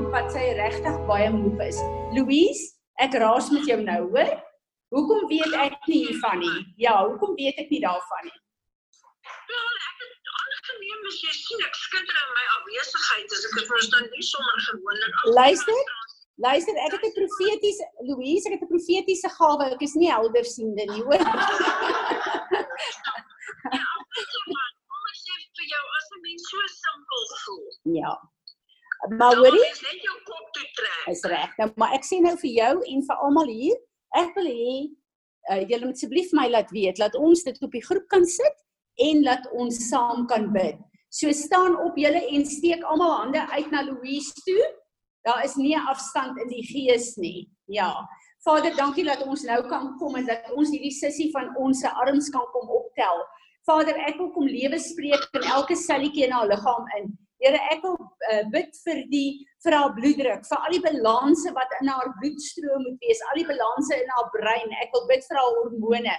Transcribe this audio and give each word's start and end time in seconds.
lank 0.00 0.12
wat 0.14 0.32
sy 0.32 0.52
regtig 0.56 0.96
baie 1.08 1.28
moeg 1.32 1.60
is. 1.66 1.78
Louise, 2.16 2.72
ek 3.04 3.16
raas 3.20 3.50
met 3.52 3.66
jou 3.68 3.80
nou, 3.82 4.02
hoor? 4.14 4.30
Hoekom 4.94 5.26
weet 5.30 5.54
ek 5.54 5.76
nie 5.90 6.06
hiervan 6.06 6.40
nie? 6.40 6.60
Ja, 6.80 6.94
hoekom 7.06 7.36
weet 7.36 7.58
ek 7.60 7.68
nie 7.70 7.82
daarvan 7.84 8.24
nie? 8.26 8.38
Wel, 9.50 9.76
ek 9.90 9.98
het 10.04 10.30
aangeneem 10.40 11.04
as 11.10 11.18
jy 11.20 11.34
sien 11.36 11.60
ek 11.66 11.76
skitter 11.78 12.16
in 12.16 12.32
my 12.38 12.46
afwesigheid, 12.56 13.28
as 13.36 13.44
ek 13.50 13.58
dit 13.58 13.68
mos 13.74 13.90
dan 13.92 14.08
nie 14.14 14.26
sommer 14.30 14.64
gewoonlik 14.70 15.20
af. 15.20 15.28
Luister. 15.36 15.80
Luister, 16.40 16.74
ek 16.86 16.96
het 16.96 17.04
'n 17.04 17.12
profetiese 17.20 17.84
Louise, 18.08 18.48
ek 18.48 18.56
het 18.56 18.64
'n 18.64 18.72
profetiese 18.72 19.28
gawe. 19.36 19.64
Ek 19.76 19.82
is 19.84 19.94
nie 19.94 20.08
heldersiende 20.08 20.84
nie, 20.88 21.02
hoor. 21.04 21.20
jou 25.70 25.84
as 25.96 26.08
'n 26.10 26.20
mens 26.22 26.42
so 26.50 26.58
simpel 26.66 27.22
voel. 27.44 27.66
Ja. 28.00 28.12
Maar 29.08 29.36
hoorie? 29.36 29.60
Net 29.60 30.02
jou 30.04 30.16
kop 30.28 30.48
toe 30.52 30.66
trek. 30.76 31.04
Is 31.12 31.22
reg. 31.24 31.52
Nou, 31.58 31.70
maar 31.80 31.94
ek 31.96 32.04
sê 32.04 32.20
nou 32.20 32.36
vir 32.40 32.50
jou 32.50 32.74
en 32.92 33.04
vir 33.06 33.22
almal 33.26 33.48
hier, 33.48 33.78
ek 34.20 34.34
wil 34.36 34.48
hê 34.50 34.74
uh, 35.50 35.62
julle 35.64 35.86
moet 35.86 35.96
asseblief 35.96 36.34
my 36.36 36.48
laat 36.50 36.70
weet, 36.74 37.00
laat 37.00 37.16
ons 37.16 37.44
dit 37.46 37.62
op 37.64 37.72
die 37.72 37.84
groep 37.84 38.06
kan 38.12 38.26
sit 38.28 38.60
en 39.00 39.22
laat 39.24 39.46
ons 39.56 39.78
saam 39.88 40.26
kan 40.30 40.50
bid. 40.52 40.78
So 41.10 41.32
staan 41.34 41.78
op 41.82 41.96
julle 41.98 42.20
en 42.36 42.44
steek 42.46 42.84
almal 42.86 43.16
hande 43.22 43.42
uit 43.56 43.70
na 43.72 43.82
Louise 43.88 44.34
toe. 44.44 44.60
Daar 45.26 45.44
is 45.44 45.56
nie 45.56 45.74
'n 45.76 45.86
afstand 45.88 46.38
in 46.38 46.48
die 46.48 46.64
gees 46.64 47.16
nie. 47.16 47.48
Ja. 47.66 47.94
Vader, 48.44 48.76
dankie 48.76 49.04
dat 49.04 49.22
ons 49.22 49.42
nou 49.42 49.68
kan 49.68 49.96
kom 49.98 50.16
en 50.16 50.26
dat 50.26 50.50
ons 50.56 50.70
hierdie 50.70 50.92
sissie 50.92 51.30
van 51.32 51.56
ons 51.56 51.80
se 51.80 51.88
arms 51.88 52.28
kan 52.28 52.46
kom 52.52 52.68
optel. 52.68 53.26
Vader, 53.68 53.96
ek 54.08 54.16
wil 54.16 54.30
kom 54.30 54.46
lewe 54.46 54.78
spreek 54.78 55.28
in 55.32 55.42
elke 55.42 55.76
selletjie 55.76 56.24
in 56.24 56.32
haar 56.32 56.48
liggaam 56.48 56.86
in. 56.96 57.18
Here, 57.40 57.56
ek 57.72 57.80
wil 57.80 57.94
uh, 57.96 58.42
bid 58.52 58.74
vir 58.84 58.98
die 59.08 59.28
vir 59.64 59.76
haar 59.76 59.94
bloeddruk, 59.96 60.42
vir 60.44 60.58
al 60.58 60.74
die 60.74 60.82
balanse 60.84 61.52
wat 61.56 61.72
in 61.78 61.88
haar 61.88 62.10
bloedstroom 62.18 62.82
moet 62.84 63.06
wees, 63.06 63.22
al 63.30 63.40
die 63.40 63.46
balanse 63.48 63.96
in 63.96 64.12
haar 64.12 64.28
brein. 64.34 64.74
Ek 64.84 64.92
wil 64.96 65.06
bid 65.08 65.24
vir 65.24 65.40
haar 65.40 65.56
hormone. 65.56 66.18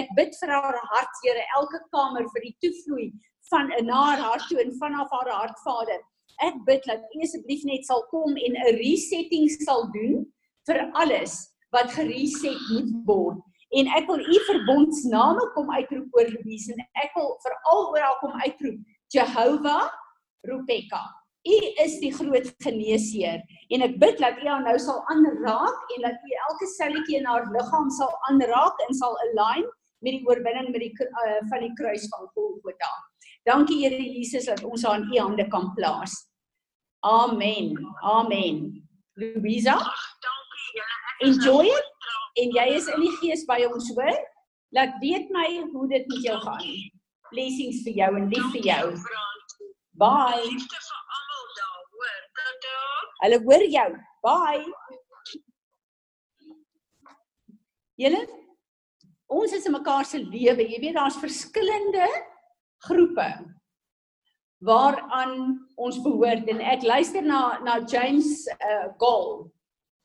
Ek 0.00 0.08
bid 0.16 0.32
vir 0.40 0.54
haar 0.56 0.80
hart, 0.94 1.20
Here, 1.26 1.44
elke 1.58 1.82
kamer 1.92 2.24
vir 2.32 2.46
die 2.48 2.54
toevloei 2.64 3.10
van 3.52 3.68
in 3.76 3.92
haar 3.92 4.24
hart 4.24 4.48
toe 4.48 4.62
en 4.64 4.72
van 4.80 4.96
haar 4.96 5.32
hart, 5.36 5.60
Vader. 5.66 6.00
Ek 6.40 6.56
bid 6.64 6.88
dat 6.88 7.04
U 7.04 7.22
asseblief 7.26 7.68
net 7.68 7.84
sal 7.84 8.06
kom 8.08 8.32
en 8.32 8.56
'n 8.56 8.76
resetting 8.80 9.48
sal 9.60 9.90
doen 9.92 10.24
vir 10.68 10.88
alles 10.96 11.36
wat 11.76 11.92
gereset 11.92 12.60
moet 12.72 12.92
word. 13.04 13.44
En 13.76 13.88
ek 13.92 14.08
wil 14.08 14.20
U 14.20 14.38
verbondsname 14.48 15.44
kom 15.52 15.68
uitroep 15.68 16.16
oor 16.16 16.28
Louise 16.32 16.72
en 16.72 16.80
ek 17.04 17.12
wil 17.16 17.36
veral 17.44 17.90
oor 17.92 18.04
haar 18.04 18.20
kom 18.24 18.40
uitroep 18.40 18.80
Jehovah 19.12 19.92
Rebecca. 20.42 21.02
U 21.42 21.56
is 21.82 21.96
die 21.98 22.12
groot 22.14 22.50
geneesheer 22.62 23.40
en 23.74 23.82
ek 23.82 23.96
bid 23.98 24.20
dat 24.22 24.38
U 24.38 24.46
haar 24.46 24.62
nou 24.62 24.76
sal 24.78 25.00
aanraak 25.10 25.94
en 25.96 26.04
dat 26.06 26.18
U 26.22 26.34
elke 26.48 26.68
selletjie 26.76 27.18
in 27.18 27.26
haar 27.26 27.48
liggaam 27.50 27.88
sal 27.90 28.12
aanraak 28.30 28.82
en 28.86 28.94
sal 28.94 29.16
align 29.26 29.66
met 30.02 30.18
die 30.18 30.22
oorwinning 30.26 30.70
met 30.74 30.84
die 30.84 30.92
uh, 31.06 31.40
van 31.50 31.64
die 31.66 31.72
kruis 31.78 32.06
van 32.12 32.30
Golgotha. 32.34 32.92
Dankie 33.46 33.80
Here 33.82 33.98
Jesus 33.98 34.46
dat 34.50 34.62
ons 34.66 34.86
haar 34.86 35.00
in 35.00 35.10
U 35.10 35.18
hande 35.18 35.48
kan 35.50 35.72
plaas. 35.74 36.14
Amen. 37.02 37.74
Amen. 38.06 38.62
Louisa, 39.18 39.78
dankie 40.22 40.68
Here. 40.76 41.00
Enjoy 41.26 41.66
it. 41.66 41.90
En 42.42 42.54
jy 42.54 42.68
is 42.78 42.86
in 42.88 43.02
die 43.02 43.12
gees 43.20 43.42
by 43.50 43.60
ons, 43.66 43.90
hoor? 43.96 44.14
Laat 44.72 44.94
weet 45.02 45.28
my 45.34 45.48
hoe 45.74 45.88
dit 45.90 46.06
met 46.08 46.22
jou 46.30 46.38
gaan. 46.46 46.70
Blessings 47.34 47.82
vir 47.84 47.98
jou 47.98 48.14
en 48.16 48.30
lief 48.32 48.48
vir 48.54 48.70
jou. 48.70 48.86
Bye. 50.02 50.42
Liefde 50.48 50.78
vir 50.82 51.00
almal 51.16 51.44
daar, 51.58 51.82
hoor. 51.94 52.22
Tata. 52.38 52.78
Hulle 53.22 53.38
hoor 53.46 53.64
jou. 53.76 53.90
Bye. 54.26 54.64
Julle 58.02 58.22
ons 59.32 59.52
is 59.56 59.64
in 59.68 59.72
mekaar 59.72 60.04
se 60.04 60.18
lewe. 60.20 60.66
Jy 60.68 60.80
weet 60.82 60.96
daar's 60.98 61.20
verskillende 61.22 62.08
groepe 62.88 63.28
waaraan 64.62 65.36
ons 65.82 65.98
behoort 66.02 66.50
en 66.50 66.60
ek 66.74 66.84
luister 66.86 67.24
na 67.26 67.58
na 67.66 67.80
James 67.90 68.44
uh 68.58 68.90
Gold 68.98 69.48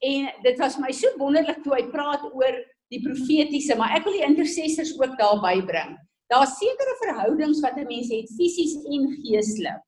en 0.05 0.29
dit 0.45 0.61
was 0.61 0.77
my 0.81 0.93
so 0.93 1.09
wonderlik 1.21 1.61
toe 1.65 1.75
hy 1.75 1.83
praat 1.93 2.23
oor 2.29 2.57
die 2.93 3.01
profetiese 3.03 3.77
maar 3.77 3.97
ek 3.97 4.05
wil 4.07 4.17
die 4.17 4.25
intercessors 4.25 4.93
ook 4.97 5.17
daarby 5.17 5.57
bring. 5.65 5.97
Daar's 6.29 6.57
sekere 6.59 6.95
verhoudings 7.03 7.61
wat 7.65 7.77
'n 7.77 7.89
mens 7.89 8.09
het 8.13 8.33
fisies 8.37 8.77
en 8.85 9.09
geestelik. 9.25 9.86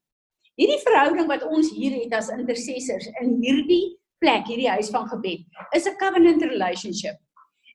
Hierdie 0.60 0.82
verhouding 0.84 1.30
wat 1.30 1.46
ons 1.48 1.70
hier 1.72 1.94
het 1.96 2.14
as 2.18 2.28
intercessors 2.34 3.08
in 3.22 3.38
hierdie 3.40 3.96
plek, 4.20 4.44
hierdie 4.50 4.68
huis 4.68 4.90
van 4.92 5.08
gebed, 5.08 5.46
is 5.72 5.88
'n 5.88 5.96
covenant 6.02 6.44
relationship. 6.44 7.16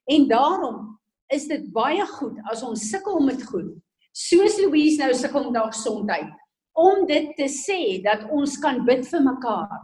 En 0.05 0.27
daarom 0.27 0.99
is 1.33 1.47
dit 1.47 1.71
baie 1.73 2.05
goed 2.05 2.37
as 2.51 2.61
ons 2.61 2.89
sukkel 2.89 3.19
met 3.25 3.41
goed. 3.49 3.73
Soos 4.13 4.59
Louise 4.61 5.01
nou 5.01 5.13
sukkel 5.13 5.49
met 5.49 5.61
haar 5.61 5.73
gesondheid 5.73 6.29
om 6.77 7.07
dit 7.07 7.35
te 7.35 7.47
sê 7.49 8.03
dat 8.03 8.29
ons 8.29 8.57
kan 8.59 8.85
bid 8.85 9.07
vir 9.07 9.21
mekaar. 9.23 9.81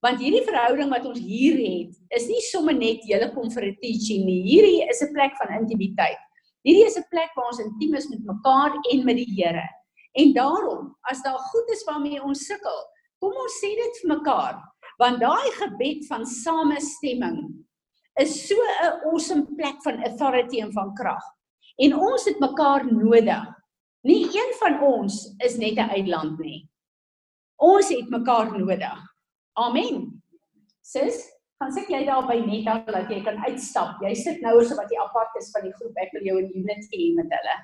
Want 0.00 0.20
hierdie 0.20 0.46
verhouding 0.46 0.88
wat 0.88 1.06
ons 1.06 1.18
hier 1.18 1.58
het, 1.58 1.96
is 2.14 2.28
nie 2.28 2.40
sommer 2.40 2.74
net 2.74 3.02
julle 3.08 3.32
kom 3.34 3.50
vir 3.50 3.64
'n 3.64 3.76
teaching 3.82 4.24
nie. 4.24 4.42
Hierdie 4.42 4.86
is 4.88 5.02
'n 5.02 5.12
plek 5.12 5.34
van 5.36 5.58
intimiteit. 5.58 6.22
Hierdie 6.62 6.86
is 6.86 6.96
'n 6.96 7.10
plek 7.10 7.34
waar 7.34 7.50
ons 7.50 7.58
intiem 7.58 7.94
is 7.94 8.08
met 8.08 8.22
mekaar 8.24 8.72
en 8.92 9.04
met 9.04 9.16
die 9.16 9.34
Here. 9.34 9.79
En 10.18 10.32
daarom, 10.34 10.96
as 11.10 11.22
daar 11.22 11.38
goed 11.38 11.70
is 11.70 11.84
waarmee 11.84 12.22
ons 12.22 12.46
sukkel, 12.46 12.80
kom 13.22 13.34
ons 13.36 13.58
sê 13.62 13.70
dit 13.78 14.00
vir 14.02 14.16
mekaar, 14.16 14.56
want 14.98 15.20
daai 15.22 15.50
gebed 15.58 16.06
van 16.08 16.26
samestemming 16.26 17.40
is 18.20 18.48
so 18.48 18.56
'n 18.56 19.06
awesome 19.10 19.46
plek 19.56 19.82
van 19.82 20.02
authority 20.04 20.60
en 20.60 20.72
van 20.72 20.94
krag. 20.94 21.22
En 21.78 21.94
ons 21.96 22.24
het 22.24 22.40
mekaar 22.40 22.84
nodig. 22.92 23.46
Nie 24.02 24.24
een 24.24 24.52
van 24.58 24.80
ons 24.80 25.34
is 25.38 25.56
net 25.56 25.76
'n 25.76 25.90
uitland 25.96 26.38
nie. 26.38 26.68
Ons 27.56 27.88
het 27.88 28.08
mekaar 28.08 28.58
nodig. 28.58 28.98
Amen. 29.52 30.22
Sis, 30.80 31.28
gaan 31.58 31.72
sit 31.72 31.88
jy 31.88 32.04
daar 32.04 32.26
by 32.26 32.38
net 32.40 32.64
dan 32.64 32.84
dat 32.86 33.10
jy 33.10 33.22
kan 33.22 33.36
uitstap. 33.44 34.00
Jy 34.02 34.14
sit 34.14 34.40
nou 34.40 34.60
as 34.60 34.72
wat 34.76 34.90
jy 34.90 35.00
apart 35.02 35.36
is 35.36 35.50
van 35.50 35.62
die 35.62 35.72
groep. 35.72 35.96
Ek 35.96 36.12
wil 36.12 36.22
jou 36.22 36.38
in 36.38 36.52
unit 36.54 36.86
hê 36.92 37.14
met 37.14 37.28
hulle. 37.28 37.56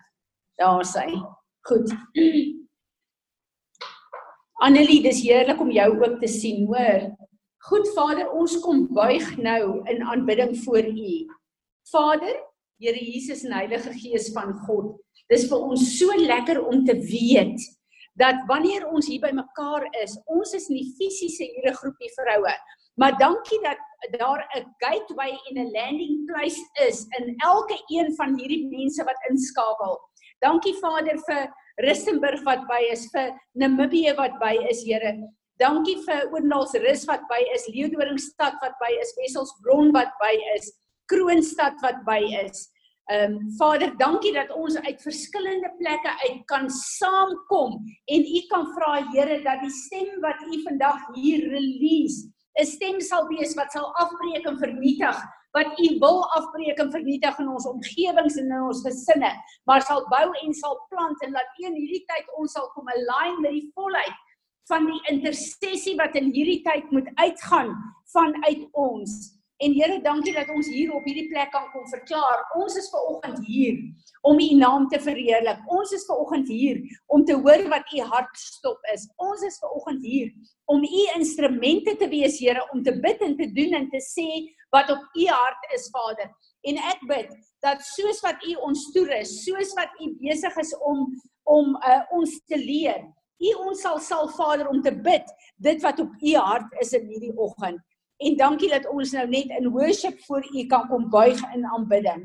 Daar 0.61 0.85
sê. 0.85 1.07
Goed. 1.67 1.93
Annelie, 4.67 5.03
dis 5.03 5.23
heerlik 5.23 5.61
om 5.61 5.71
jou 5.71 5.89
ook 5.99 6.21
te 6.21 6.29
sien, 6.31 6.67
hoor. 6.67 7.09
Goed 7.67 7.89
Vader, 7.95 8.31
ons 8.31 8.61
kom 8.63 8.87
buig 8.95 9.37
nou 9.37 9.83
in 9.91 10.05
aanbidding 10.05 10.55
voor 10.65 10.87
U. 10.87 11.17
Vader, 11.91 12.37
Here 12.79 13.01
Jesus 13.01 13.43
en 13.45 13.53
Heilige 13.57 13.93
Gees 13.97 14.29
van 14.35 14.53
God, 14.67 14.95
Dis 15.33 15.49
vir 15.51 15.59
ons 15.59 15.83
so 15.97 16.15
lekker 16.21 16.61
om 16.63 16.85
te 16.87 16.95
weet 17.03 17.65
dat 18.17 18.39
wanneer 18.49 18.87
ons 18.89 19.09
hier 19.11 19.21
by 19.25 19.33
mekaar 19.35 19.85
is, 20.01 20.15
ons 20.33 20.55
is 20.57 20.69
nie 20.73 20.87
fisiese 20.97 21.45
hier 21.45 21.67
'n 21.71 21.79
groepie 21.81 22.13
vroue, 22.15 22.55
maar 22.97 23.19
dankie 23.19 23.59
dat 23.65 23.81
daar 24.15 24.47
'n 24.57 24.65
gateway 24.85 25.33
en 25.51 25.59
'n 25.59 25.73
landing 25.75 26.25
place 26.31 26.63
is 26.89 27.05
in 27.19 27.35
elke 27.45 27.77
een 27.91 28.15
van 28.15 28.39
hierdie 28.39 28.69
mense 28.71 29.05
wat 29.05 29.27
inskakel. 29.29 29.99
Dankie 30.45 30.75
Vader 30.81 31.19
vir 31.27 31.49
Rustenburg 31.85 32.45
wat 32.45 32.65
by 32.69 32.83
is, 32.93 33.07
vir 33.13 33.35
Namibië 33.55 34.17
wat 34.17 34.39
by 34.41 34.55
is, 34.71 34.85
Here. 34.85 35.17
Dankie 35.61 35.97
vir 36.05 36.29
Oornalsrus 36.33 37.07
wat 37.09 37.25
by 37.31 37.41
is, 37.55 37.69
Leeudoringstad 37.73 38.59
wat 38.61 38.77
by 38.81 38.93
is, 39.01 39.15
Wesselsbron 39.21 39.93
wat 39.97 40.13
by 40.21 40.35
is, 40.57 40.73
Kroonstad 41.13 41.81
wat 41.85 42.03
by 42.09 42.21
is. 42.45 42.67
Ehm 43.07 43.37
um, 43.37 43.51
Vader, 43.55 43.93
dankie 44.01 44.33
dat 44.35 44.51
ons 44.51 44.75
uit 44.83 45.03
verskillende 45.03 45.69
plekke 45.79 46.13
uit 46.27 46.41
kan 46.51 46.67
saamkom 46.75 47.77
en 48.11 48.25
U 48.27 48.41
kan 48.51 48.67
vra 48.75 48.97
Here 49.13 49.37
dat 49.45 49.63
die 49.63 49.71
stem 49.71 50.17
wat 50.25 50.43
U 50.43 50.59
vandag 50.65 51.05
hier 51.15 51.45
release, 51.53 52.27
'n 52.59 52.67
stem 52.67 53.01
sal 53.01 53.29
wees 53.31 53.55
wat 53.55 53.71
sal 53.73 53.95
afbreek 54.03 54.49
en 54.51 54.59
vernietig 54.59 55.23
wat 55.57 55.81
U 55.81 55.89
wil 56.03 56.21
afbreek 56.39 56.81
en 56.85 56.93
vernietig 56.93 57.39
in 57.43 57.49
ons 57.49 57.69
omgewings 57.71 58.37
en 58.43 58.51
in 58.53 58.67
ons 58.69 58.83
gesinne, 58.85 59.33
maar 59.69 59.85
sal 59.89 60.05
bou 60.13 60.27
en 60.43 60.57
sal 60.61 60.77
plant 60.93 61.25
en 61.25 61.37
laat 61.37 61.63
een 61.63 61.79
hierdie 61.81 62.05
tyd 62.11 62.29
ons 62.41 62.57
sal 62.59 62.69
kom 62.75 62.91
align 62.93 63.41
met 63.45 63.57
die 63.57 63.71
volheid 63.75 64.23
van 64.69 64.89
die 64.91 65.01
intersessie 65.13 65.95
wat 66.01 66.19
in 66.19 66.33
hierdie 66.35 66.61
tyd 66.67 66.93
moet 66.93 67.09
uitgaan 67.23 67.73
vanuit 68.13 68.67
ons 68.73 69.37
En 69.65 69.73
Here, 69.73 70.01
dankie 70.05 70.35
dat 70.37 70.51
ons 70.53 70.67
hier 70.69 70.91
op 70.93 71.05
hierdie 71.09 71.31
plek 71.31 71.49
kan 71.55 71.71
kom 71.73 71.87
verklaar. 71.89 72.43
Ons 72.61 72.75
is 72.77 72.91
ver 72.93 73.07
oggend 73.09 73.39
hier 73.47 73.79
om 74.29 74.41
U 74.43 74.49
naam 74.59 74.85
te 74.93 74.99
verheerlik. 75.01 75.63
Ons 75.73 75.95
is 75.97 76.05
ver 76.05 76.21
oggend 76.21 76.51
hier 76.53 76.83
om 77.09 77.25
te 77.25 77.39
hoor 77.41 77.65
wat 77.73 77.89
U 77.89 78.03
hartstop 78.11 78.85
is. 78.93 79.07
Ons 79.17 79.47
is 79.49 79.57
ver 79.63 79.73
oggend 79.79 80.05
hier 80.05 80.29
om 80.69 80.85
U 80.85 81.03
instrumente 81.15 81.97
te 81.97 82.09
wees, 82.13 82.37
Here, 82.43 82.67
om 82.75 82.83
te 82.85 82.93
bid 83.01 83.25
en 83.25 83.37
te 83.39 83.49
doen 83.57 83.81
en 83.81 83.89
te 83.89 84.03
sê 84.05 84.29
wat 84.77 84.93
op 84.93 85.03
U 85.17 85.27
hart 85.33 85.69
is, 85.75 85.89
Vader. 85.95 86.31
En 86.69 86.81
ek 86.93 87.03
bid 87.09 87.33
dat 87.65 87.83
soos 87.95 88.21
wat 88.25 88.43
U 88.45 88.55
ons 88.69 88.91
toerus, 88.95 89.33
soos 89.45 89.73
wat 89.79 89.93
U 90.03 90.13
besig 90.23 90.63
is 90.63 90.75
om 90.85 91.09
om 91.47 91.77
uh, 91.79 92.01
ons 92.11 92.33
te 92.51 92.59
leer, 92.59 93.05
U 93.39 93.53
ons 93.69 93.83
sal 93.85 94.01
sal 94.03 94.31
Vader 94.35 94.67
om 94.69 94.81
te 94.83 94.91
bid 94.91 95.29
dit 95.63 95.83
wat 95.85 96.01
op 96.03 96.15
U 96.23 96.33
hart 96.35 96.81
is 96.83 96.95
in 96.97 97.07
hierdie 97.07 97.35
oggend. 97.37 97.81
En 98.25 98.37
dankie 98.37 98.71
dat 98.73 98.89
ons 98.89 99.13
nou 99.13 99.27
net 99.29 99.53
in 99.59 99.69
worship 99.75 100.19
voor 100.25 100.45
U 100.53 100.67
kan 100.67 100.89
kom 100.89 101.11
buig 101.13 101.41
in 101.55 101.67
aanbidding. 101.69 102.25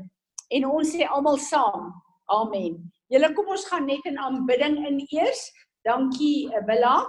En 0.52 0.68
ons 0.68 0.94
sê 0.94 1.04
almal 1.04 1.38
saam. 1.40 1.92
Amen. 2.32 2.78
Julle 3.12 3.32
kom 3.36 3.50
ons 3.52 3.66
gaan 3.68 3.84
net 3.86 4.04
in 4.08 4.18
aanbidding 4.18 4.78
in 4.88 5.02
eers. 5.10 5.50
Dankie 5.84 6.48
Willa. 6.66 7.02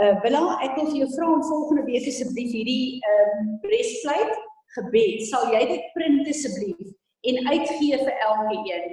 Uh, 0.00 0.04
uh 0.04 0.20
Willa, 0.22 0.56
ek 0.64 0.76
wil 0.78 0.88
vir 0.88 1.02
jou 1.02 1.08
vra 1.12 1.28
om 1.28 1.42
volgende 1.44 1.84
week 1.84 2.06
asseblief 2.08 2.52
hierdie 2.56 3.00
ehm 3.04 3.40
um, 3.40 3.48
breastplate 3.64 4.36
gebed. 4.76 5.24
Sal 5.28 5.50
jy 5.52 5.62
dit 5.68 5.90
print 5.96 6.28
asseblief 6.32 6.86
en 7.28 7.50
uitgee 7.50 7.98
vir 8.00 8.22
elkeen? 8.28 8.86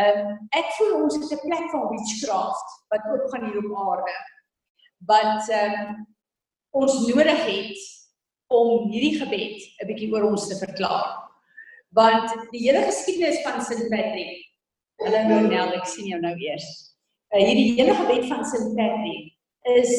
Ehm 0.00 0.24
um, 0.24 0.32
ek 0.58 0.72
voel 0.78 0.96
ons 1.04 1.18
is 1.20 1.30
'n 1.30 1.44
plek 1.44 1.68
van 1.74 1.86
witchcraft 1.92 2.74
wat 2.94 3.06
oop 3.12 3.28
gaan 3.30 3.46
hier 3.46 3.60
op 3.62 3.76
aarde. 3.84 4.16
Want 5.12 5.52
ehm 5.60 5.78
um, 5.84 6.02
ons 6.82 6.98
nodig 7.06 7.46
het 7.46 7.86
om 8.50 8.90
hierdie 8.90 9.14
gebed 9.22 9.62
'n 9.62 9.88
bietjie 9.92 10.10
oor 10.12 10.26
ons 10.32 10.48
te 10.48 10.58
verklaar. 10.58 11.14
Want 11.94 12.34
die 12.50 12.66
hele 12.66 12.82
geskiedenis 12.90 13.40
van 13.46 13.62
St. 13.62 13.86
Patrick, 13.94 14.42
hulle 15.06 15.22
nou 15.30 15.40
Nel, 15.46 15.72
ek 15.78 15.86
sien 15.86 16.10
jou 16.10 16.20
nou 16.20 16.34
eers. 16.34 16.66
Uh, 17.30 17.40
hierdie 17.40 17.78
hele 17.78 17.94
gebed 17.94 18.26
van 18.26 18.44
St. 18.44 18.74
Patrick 18.74 19.35
is 19.74 19.92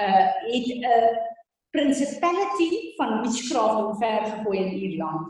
uh, 0.00 0.26
het 0.50 0.66
'n 0.66 1.16
principality 1.70 2.96
van 2.96 3.22
witchcraft 3.22 3.84
omver 3.84 4.20
gegooi 4.24 4.58
in 4.58 4.72
Ierland. 4.72 5.26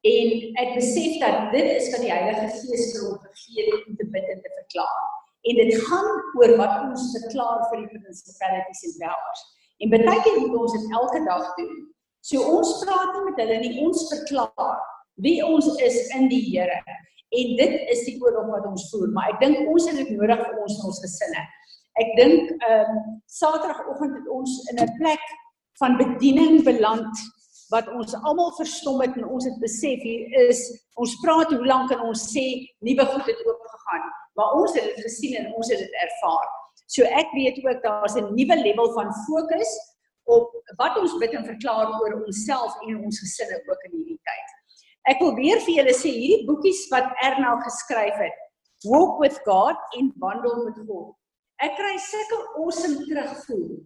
En 0.00 0.28
ek 0.62 0.74
besef 0.74 1.18
dat 1.18 1.52
dit 1.52 1.68
is 1.80 1.90
wat 1.90 2.00
die 2.00 2.12
Heilige 2.12 2.48
Gees 2.54 2.84
vir 2.94 3.06
ons 3.10 3.22
gegee 3.26 3.64
het 3.66 3.86
om 3.86 3.96
te 3.96 4.06
bid 4.14 4.26
en 4.34 4.40
te 4.42 4.50
verklaar. 4.60 5.00
En 5.42 5.54
dit 5.54 5.74
gaan 5.86 6.08
oor 6.38 6.56
wat 6.60 6.74
ons 6.88 7.06
verklaar 7.18 7.64
vir 7.70 7.78
die 7.82 7.98
principalities 7.98 8.84
en 8.86 8.94
powers. 9.02 9.42
En 9.78 9.90
baie 9.94 10.22
keer 10.22 10.38
moet 10.40 10.56
ons 10.58 10.72
dit 10.74 10.94
elke 11.00 11.24
dag 11.24 11.54
doen. 11.56 11.74
So 12.20 12.42
ons 12.58 12.72
praat 12.84 13.12
nie 13.14 13.24
met 13.30 13.42
hulle 13.42 13.58
nie, 13.62 13.74
ons 13.84 14.06
verklaar 14.12 14.78
wie 15.22 15.38
ons 15.46 15.68
is 15.82 15.98
in 16.14 16.28
die 16.30 16.42
Here. 16.50 16.78
En 17.28 17.54
dit 17.58 17.74
is 17.92 18.04
die 18.06 18.16
oorlog 18.22 18.48
wat 18.54 18.66
ons 18.70 18.86
voer, 18.90 19.10
maar 19.12 19.32
ek 19.34 19.40
dink 19.42 19.68
ons 19.68 19.86
het 19.90 19.98
dit 19.98 20.10
nodig 20.16 20.42
vir 20.44 20.60
ons 20.64 20.78
ons 20.88 21.00
gesinne. 21.04 21.42
Ek 22.02 22.14
dink 22.16 22.50
ehm 22.50 22.92
um, 22.94 23.00
Saterdagoggend 23.26 24.14
het 24.18 24.28
ons 24.28 24.52
in 24.72 24.82
'n 24.84 24.94
plek 24.98 25.24
van 25.80 25.96
bediening 25.96 26.64
beland 26.64 27.24
wat 27.70 27.88
ons 27.92 28.14
almal 28.14 28.52
verstom 28.56 29.00
het 29.00 29.16
en 29.16 29.26
ons 29.28 29.44
het 29.44 29.58
besef 29.60 30.00
hier 30.02 30.48
is 30.48 30.60
ons 30.94 31.18
praat 31.24 31.52
hoe 31.52 31.66
lank 31.66 31.90
kan 31.90 32.00
ons 32.00 32.22
sê 32.34 32.46
nuwe 32.80 33.04
goed 33.12 33.26
het 33.26 33.42
oop 33.46 33.66
gegaan 33.74 34.06
maar 34.34 34.54
ons 34.60 34.72
het 34.74 34.84
dit 34.84 35.04
gesien 35.04 35.36
en 35.36 35.52
ons 35.54 35.68
het 35.68 35.78
dit 35.78 35.94
ervaar 36.06 36.48
So 36.88 37.04
ek 37.04 37.28
weet 37.36 37.60
ook 37.64 37.82
daar's 37.84 38.16
'n 38.16 38.34
nuwe 38.34 38.56
level 38.56 38.92
van 38.92 39.12
fokus 39.26 39.70
op 40.24 40.48
wat 40.76 40.98
ons 40.98 41.18
bid 41.18 41.32
en 41.32 41.44
verklaar 41.44 42.00
oor 42.00 42.24
onsself 42.24 42.72
en 42.86 43.04
ons 43.04 43.20
gesinne 43.20 43.62
ook 43.68 43.82
in 43.82 43.92
hierdie 43.96 44.20
tyd. 44.28 44.48
Ek 45.12 45.20
wil 45.20 45.34
weer 45.34 45.60
vir 45.60 45.74
julle 45.74 45.94
sê 45.94 46.08
hierdie 46.08 46.46
boekies 46.46 46.88
wat 46.88 47.12
Erna 47.20 47.60
geskryf 47.60 48.16
het, 48.16 48.36
Walk 48.84 49.20
with 49.20 49.40
God 49.44 49.76
en 49.98 50.12
Wandel 50.16 50.64
met 50.64 50.78
God. 50.88 51.14
Ek 51.58 51.74
kry 51.74 51.96
sulke 51.98 52.38
awesome 52.62 53.02
terugvoer. 53.08 53.78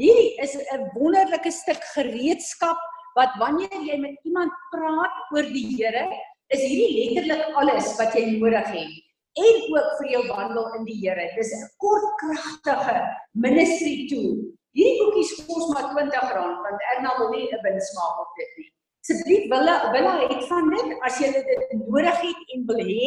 Hierdie 0.00 0.34
is 0.42 0.56
'n 0.58 0.90
wonderlike 0.98 1.52
stuk 1.54 1.82
gereedskap 1.94 2.78
wat 3.14 3.30
wanneer 3.38 3.78
jy 3.88 3.96
met 4.00 4.16
iemand 4.26 4.50
praat 4.72 5.14
oor 5.30 5.46
die 5.54 5.68
Here, 5.76 6.08
is 6.50 6.62
hierdie 6.66 7.14
letterlik 7.14 7.54
alles 7.54 7.92
wat 7.98 8.14
jy 8.16 8.24
nodig 8.40 8.66
het 8.74 8.92
en 9.38 9.60
ook 9.72 9.90
vir 9.98 10.08
jou 10.12 10.22
wandel 10.28 10.66
in 10.78 10.84
die 10.84 10.98
Here. 10.98 11.28
Dis 11.36 11.52
'n 11.54 11.68
kort 11.78 12.08
kragtige 12.22 12.96
ministry 13.32 14.08
tool. 14.10 14.34
Hierdie 14.74 14.98
boekies 15.04 15.32
kos 15.46 15.70
maar 15.70 15.94
R20 15.94 16.26
want 16.66 16.86
Erna 16.90 17.10
wil 17.18 17.30
nie 17.30 17.46
'n 17.46 17.62
wins 17.62 17.88
maak 17.94 18.18
op 18.24 18.34
dit 18.36 18.50
nie. 18.58 18.70
Asseblief 19.02 19.44
wille 19.54 19.76
wille 19.94 20.12
het 20.26 20.42
van 20.50 20.70
dit 20.74 20.98
as 21.06 21.18
jy 21.18 21.30
dit 21.32 21.72
nodig 21.86 22.18
het 22.26 22.40
en 22.54 22.66
wil 22.66 22.82
hê, 22.82 23.06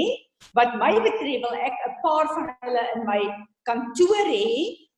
wat 0.53 0.75
my 0.81 0.94
betref 1.07 1.42
wil 1.45 1.57
ek 1.69 1.75
'n 1.88 1.95
paar 2.01 2.27
van 2.36 2.45
hulle 2.62 2.83
in 2.95 3.06
my 3.06 3.21
kantoor 3.68 4.25
hê 4.30 4.47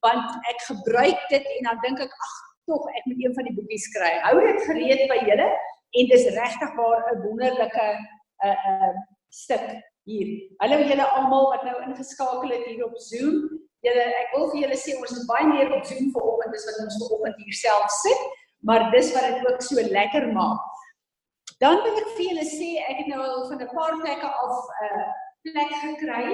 want 0.05 0.27
ek 0.51 0.59
gebruik 0.71 1.19
dit 1.29 1.45
en 1.55 1.63
dan 1.69 1.79
dink 1.85 1.99
ek 1.99 2.13
ag 2.27 2.35
tog 2.67 2.88
ek 2.99 3.05
moet 3.05 3.23
een 3.23 3.33
van 3.33 3.45
die 3.47 3.55
boekies 3.57 3.88
kry. 3.95 4.13
Hou 4.27 4.39
dit 4.44 4.61
gereed 4.69 5.03
by 5.11 5.19
julle 5.29 5.47
en 5.97 6.09
dis 6.11 6.25
regtig 6.39 6.73
waar 6.79 6.99
'n 7.11 7.21
wonderlike 7.25 7.85
'n 7.88 8.47
uh, 8.47 8.57
'n 8.71 8.89
uh, 8.89 8.97
stuk 9.29 9.67
hier. 10.03 10.29
Hallo 10.61 10.77
julle 10.89 11.05
almal 11.17 11.49
wat 11.53 11.63
nou 11.63 11.77
ingeskakel 11.88 12.49
het 12.49 12.65
hier 12.65 12.85
op 12.85 12.97
Zoom. 13.09 13.38
Julle 13.85 14.05
ek 14.23 14.33
wil 14.35 14.49
vir 14.51 14.59
julle 14.63 14.79
sê 14.79 14.97
ons 14.99 15.11
is 15.17 15.27
baie 15.31 15.47
meer 15.47 15.73
op 15.77 15.85
Zoom 15.85 16.11
vanoggend 16.15 16.55
as 16.55 16.67
wat 16.69 16.81
ons 16.85 16.99
vanoggend 17.03 17.38
hier 17.44 17.53
self 17.53 17.91
sit, 18.03 18.21
maar 18.67 18.91
dis 18.91 19.13
wat 19.15 19.27
dit 19.29 19.47
ook 19.51 19.61
so 19.61 19.88
lekker 19.99 20.27
maak. 20.33 20.63
Dan 21.63 21.81
wil 21.83 21.97
ek 22.03 22.11
vir 22.17 22.25
julle 22.29 22.45
sê 22.45 22.69
ek 22.89 22.97
het 23.03 23.07
nou 23.13 23.23
van 23.49 23.61
'n 23.61 23.73
paar 23.75 23.95
plekke 24.03 24.29
af 24.44 24.55
'n 24.81 24.99
uh, 24.99 25.07
plek 25.51 25.71
gekry, 25.83 26.27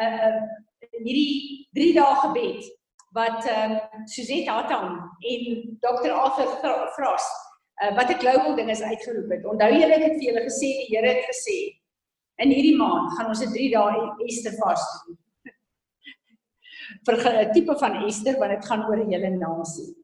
'n 0.00 0.04
uh, 0.04 0.28
uh, 0.28 1.00
hierdie 1.04 1.68
3 1.78 1.92
dae 1.98 2.14
gebed 2.24 2.62
wat 3.14 3.46
ehm 3.46 3.72
um, 3.78 4.06
Suzette 4.10 4.50
Hatton 4.50 4.98
en 5.32 5.42
Dr. 5.80 6.10
Arthur 6.10 6.50
Frost 6.96 7.34
uh, 7.82 7.94
wat 7.96 8.10
'n 8.10 8.20
global 8.22 8.56
ding 8.56 8.70
is 8.70 8.82
uitgeroep 8.82 9.30
het. 9.30 9.44
Onthou 9.44 9.70
julle 9.70 9.98
het 10.02 10.16
vir 10.18 10.26
julle 10.28 10.44
gesê 10.50 10.68
die 10.80 10.90
Here 10.90 11.08
het 11.14 11.24
gesê 11.30 11.58
In 12.42 12.50
hierdie 12.50 12.76
maand 12.76 13.12
gaan 13.14 13.30
ons 13.30 13.42
'n 13.44 13.52
3 13.52 13.68
dae 13.70 13.98
Ester 14.26 14.54
vas 14.58 14.84
doen. 15.06 15.18
Vir 17.06 17.16
'n 17.16 17.52
tipe 17.52 17.76
van 17.78 18.00
Ester 18.06 18.38
wat 18.40 18.50
dit 18.50 18.66
gaan 18.66 18.86
oor 18.88 18.98
'n 18.98 19.12
hele 19.12 19.30
nasie. 19.30 19.94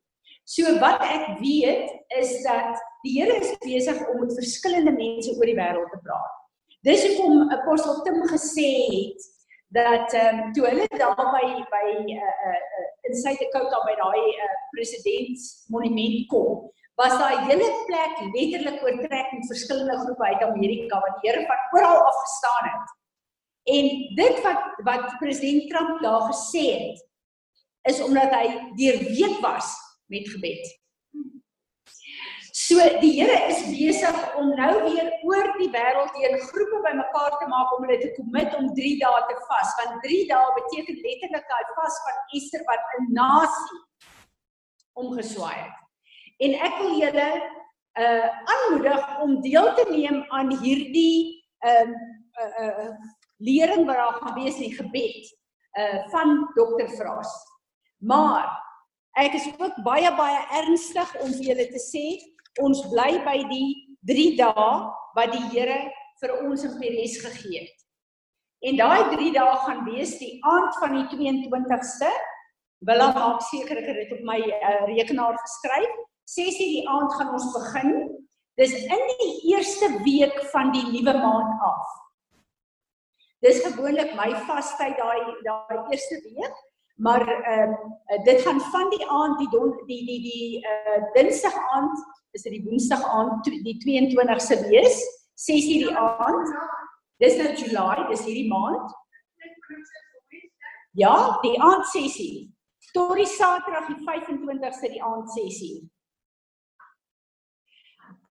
So 0.45 0.79
wat 0.79 1.03
ek 1.03 1.39
weet 1.41 1.91
is 2.21 2.43
dat 2.43 2.79
die 3.03 3.19
Here 3.19 3.35
is 3.35 3.59
besig 3.59 3.99
om 4.09 4.21
met 4.21 4.35
verskillende 4.35 4.93
mense 4.93 5.35
oor 5.35 5.47
die 5.47 5.59
wêreld 5.59 5.91
te 5.91 6.01
praat. 6.07 6.40
Dis 6.81 7.03
hoekom 7.05 7.51
apostel 7.53 8.01
Tim 8.07 8.23
gesê 8.29 8.71
het 8.89 9.27
dat 9.69 10.15
ehm 10.17 10.39
um, 10.39 10.53
toe 10.57 10.65
hulle 10.67 10.87
daar 11.03 11.19
by 11.35 11.49
by 11.73 11.87
'n 11.93 12.09
uh, 12.09 12.31
uh, 12.49 12.61
uh, 12.79 12.87
in 13.07 13.15
Suid-Dakota 13.23 13.81
by 13.85 13.95
daai 13.99 14.23
uh, 14.45 14.55
presidentsmonument 14.73 16.25
kom, 16.33 16.71
was 16.97 17.13
daai 17.21 17.45
hele 17.51 17.69
plek 17.87 18.15
letterlik 18.33 18.81
oortrek 18.87 19.29
met 19.33 19.51
verskillende 19.53 19.99
groepe 19.99 20.25
uit 20.25 20.43
Amerika 20.49 21.01
wat 21.05 21.21
die 21.21 21.31
Here 21.31 21.45
van 21.51 21.61
oral 21.77 22.01
af 22.09 22.19
gestaan 22.25 22.65
het. 22.73 22.89
En 23.77 23.85
dit 24.17 24.43
wat 24.43 24.63
wat 24.89 25.19
president 25.19 25.69
Trump 25.71 26.03
daar 26.03 26.33
gesê 26.33 26.65
het 26.81 27.07
is 27.93 28.03
omdat 28.03 28.33
hy 28.33 28.47
deurweek 28.81 29.41
was 29.41 29.77
met 30.07 30.29
gebed. 30.29 30.80
So 32.71 32.79
die 33.03 33.17
Here 33.19 33.37
is 33.51 33.65
besig 33.67 34.19
om 34.39 34.53
nou 34.55 34.75
weer 34.85 35.09
oor 35.27 35.49
die 35.59 35.67
wêreld 35.75 36.15
heen 36.21 36.37
groepe 36.53 36.79
bymekaar 36.85 37.35
te 37.41 37.49
maak 37.51 37.73
om 37.75 37.83
hulle 37.83 37.97
te 37.99 38.13
commit 38.15 38.55
om 38.55 38.69
3 38.77 38.93
dae 39.01 39.23
te 39.27 39.39
vas. 39.49 39.73
Want 39.81 40.05
3 40.05 40.19
dae 40.29 40.53
beteken 40.59 41.01
letterlik 41.03 41.49
daai 41.51 41.73
vas 41.81 41.99
van 42.05 42.21
Easter 42.39 42.63
wat 42.71 42.95
'n 43.01 43.11
nasie 43.17 43.81
omgeswaai 45.03 45.59
het. 45.65 45.77
En 46.47 46.57
ek 46.69 46.79
wil 46.79 46.95
julle 47.03 47.29
uh 48.05 48.31
aanmoedig 48.55 49.21
om 49.27 49.37
deel 49.43 49.75
te 49.75 49.91
neem 49.91 50.23
aan 50.29 50.55
hierdie 50.63 51.43
um 51.75 51.95
uh 52.39 52.65
uh 52.65 52.89
lering 53.51 53.87
wat 53.87 53.99
daar 53.99 54.19
gaan 54.23 54.39
wees 54.39 54.63
in 54.63 54.79
gebed 54.79 55.37
uh 55.75 56.07
van 56.15 56.47
Dr. 56.55 56.87
Vras. 56.95 57.35
Maar 57.99 58.47
ek 59.19 59.33
is 59.35 59.55
ook 59.59 59.83
baie 59.83 60.15
baie 60.15 60.45
ernstig 60.63 61.17
om 61.19 61.35
vir 61.35 61.49
julle 61.51 61.73
te 61.75 61.89
sê 61.91 62.07
ons 62.59 62.83
bly 62.91 63.13
by 63.27 63.39
die 63.51 63.69
3 64.11 64.37
dae 64.41 64.71
wat 65.17 65.33
die 65.35 65.45
Here 65.53 65.79
vir 66.21 66.35
ons 66.45 66.65
in 66.67 66.77
Peres 66.81 67.19
gegee 67.23 67.65
het. 67.65 67.77
En 68.67 68.77
daai 68.77 69.09
3 69.15 69.33
dae 69.37 69.57
gaan 69.65 69.85
wees 69.87 70.17
die 70.21 70.39
aand 70.45 70.77
van 70.83 70.97
die 70.99 71.07
22ste. 71.15 72.11
Willa 72.89 73.11
maak 73.17 73.45
seker 73.49 73.81
ek 73.81 73.89
het 73.93 74.01
dit 74.03 74.13
op 74.17 74.25
my 74.29 74.39
uh, 74.41 74.83
rekenaar 74.89 75.37
geskryf. 75.41 75.95
6:00 76.31 76.59
die 76.59 76.89
aand 76.89 77.15
gaan 77.17 77.33
ons 77.37 77.49
begin. 77.57 77.93
Dis 78.61 78.75
in 78.77 79.05
die 79.21 79.33
eerste 79.55 79.89
week 80.05 80.37
van 80.53 80.73
die 80.73 80.85
nuwe 80.91 81.15
maand 81.17 81.65
af. 81.65 81.97
Dis 83.41 83.63
gewoonlik 83.65 84.13
my 84.19 84.29
vastyd 84.49 84.99
daai 85.01 85.21
daai 85.47 85.79
eerste 85.93 86.19
week, 86.27 86.57
maar 87.01 87.29
ehm 87.29 87.73
uh, 88.13 88.25
dit 88.25 88.41
gaan 88.43 88.61
van 88.61 88.91
die 88.91 89.07
aand 89.09 89.39
die 89.39 89.49
don, 89.49 89.71
die 89.87 90.05
die 90.07 90.21
die 90.23 90.67
uh 90.67 91.13
Dinsdag 91.13 91.57
aand 91.57 91.99
is 92.31 92.43
dit 92.43 92.53
die 92.53 92.65
Woensdag 92.65 93.05
aand 93.05 93.45
die 93.45 93.77
22ste 93.85 94.69
wees 94.69 94.99
6:00 95.49 95.87
die 95.87 95.97
aand. 95.97 96.49
Dis 97.17 97.37
nou 97.37 97.55
Julie, 97.57 98.07
dis 98.09 98.25
hierdie 98.25 98.49
maand. 98.49 98.93
Ja, 100.93 101.39
die 101.41 101.61
aand 101.61 101.87
6:00. 101.87 102.53
Tot 102.93 103.17
die 103.17 103.27
Saterdag 103.27 103.87
die 103.87 104.05
25ste 104.05 104.93
die 104.93 105.03
aand 105.03 105.31
6:00. 105.39 105.89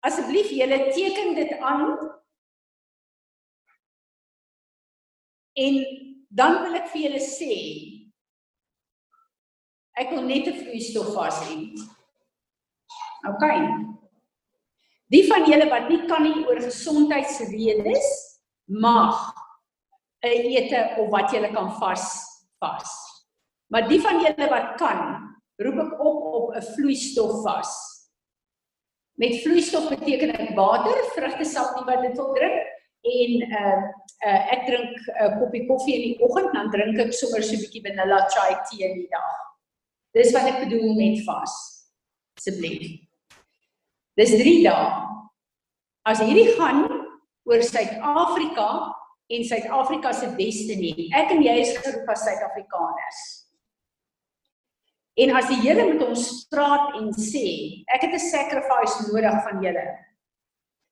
Asseblief 0.00 0.50
julle 0.50 0.92
teken 0.92 1.34
dit 1.34 1.58
aan. 1.58 1.98
En 5.52 5.74
dan 6.28 6.62
wil 6.62 6.74
ek 6.78 6.88
vir 6.92 7.02
julle 7.08 7.20
sê 7.20 7.54
ek 9.98 10.10
wil 10.10 10.22
net 10.22 10.46
'n 10.46 10.58
vloeistof 10.62 11.14
vas 11.14 11.40
hê. 11.48 11.56
OK. 13.28 13.44
Die 15.10 15.26
van 15.26 15.44
julle 15.44 15.68
wat 15.70 15.88
nie 15.88 16.06
kan 16.06 16.22
nie 16.22 16.46
oor 16.46 16.60
gesondheidsredes 16.62 18.06
mag 18.66 19.34
'n 20.22 20.46
ete 20.56 20.94
of 20.98 21.10
wat 21.10 21.32
julle 21.32 21.50
kan 21.52 21.70
vas 21.80 22.04
vas. 22.60 22.90
Maar 23.72 23.88
die 23.88 24.00
van 24.00 24.20
julle 24.20 24.48
wat 24.50 24.76
kan, 24.78 25.00
roep 25.62 25.78
ek 25.78 25.92
op 26.00 26.18
op 26.34 26.54
'n 26.54 26.62
vloeistof 26.74 27.42
vas. 27.42 27.72
Met 29.14 29.42
vloeistof 29.42 29.88
beteken 29.88 30.30
ek 30.32 30.54
water, 30.56 30.96
vrugtesap 31.16 31.74
nie 31.76 31.84
wat 31.84 32.02
dit 32.02 32.16
wil 32.16 32.32
drink 32.34 32.60
en 33.00 33.32
uh, 33.60 33.82
uh 34.28 34.40
ek 34.54 34.66
drink 34.66 34.92
'n 34.96 35.24
uh, 35.24 35.38
koppie 35.40 35.66
koffie 35.66 35.94
in 35.96 36.02
die 36.08 36.20
oggend 36.20 36.52
dan 36.52 36.70
drink 36.70 36.98
ek 36.98 37.12
sommer 37.12 37.42
so 37.42 37.54
'n 37.54 37.62
bietjie 37.64 37.82
vanilla 37.82 38.28
chai 38.28 38.54
tee 38.68 38.84
in 38.88 38.96
die 39.00 39.08
dag. 39.10 39.49
Dis 40.16 40.32
wat 40.34 40.48
ek 40.50 40.64
bedoel 40.64 40.94
met 40.98 41.20
vas. 41.26 41.54
Asseblief. 42.38 42.98
Dis 44.18 44.32
3 44.34 44.56
dae. 44.64 44.88
As 46.08 46.22
hierdie 46.24 46.56
gaan 46.56 46.86
oor 47.46 47.62
Suid-Afrika 47.62 48.70
en 49.30 49.44
Suid-Afrika 49.46 50.12
se 50.16 50.32
destiny. 50.38 51.10
Ek 51.14 51.30
en 51.34 51.44
jy 51.44 51.60
is 51.62 51.76
geroep 51.78 52.08
as 52.10 52.24
Suid-Afrikaners. 52.26 53.20
En 55.20 55.34
as 55.36 55.48
die 55.50 55.60
Here 55.60 55.84
met 55.84 56.02
ons 56.06 56.26
praat 56.50 56.96
en 56.98 57.10
sê, 57.12 57.46
ek 57.92 58.06
het 58.06 58.14
'n 58.14 58.26
sacrifice 58.30 59.10
nodig 59.10 59.36
van 59.46 59.62
julle, 59.62 59.86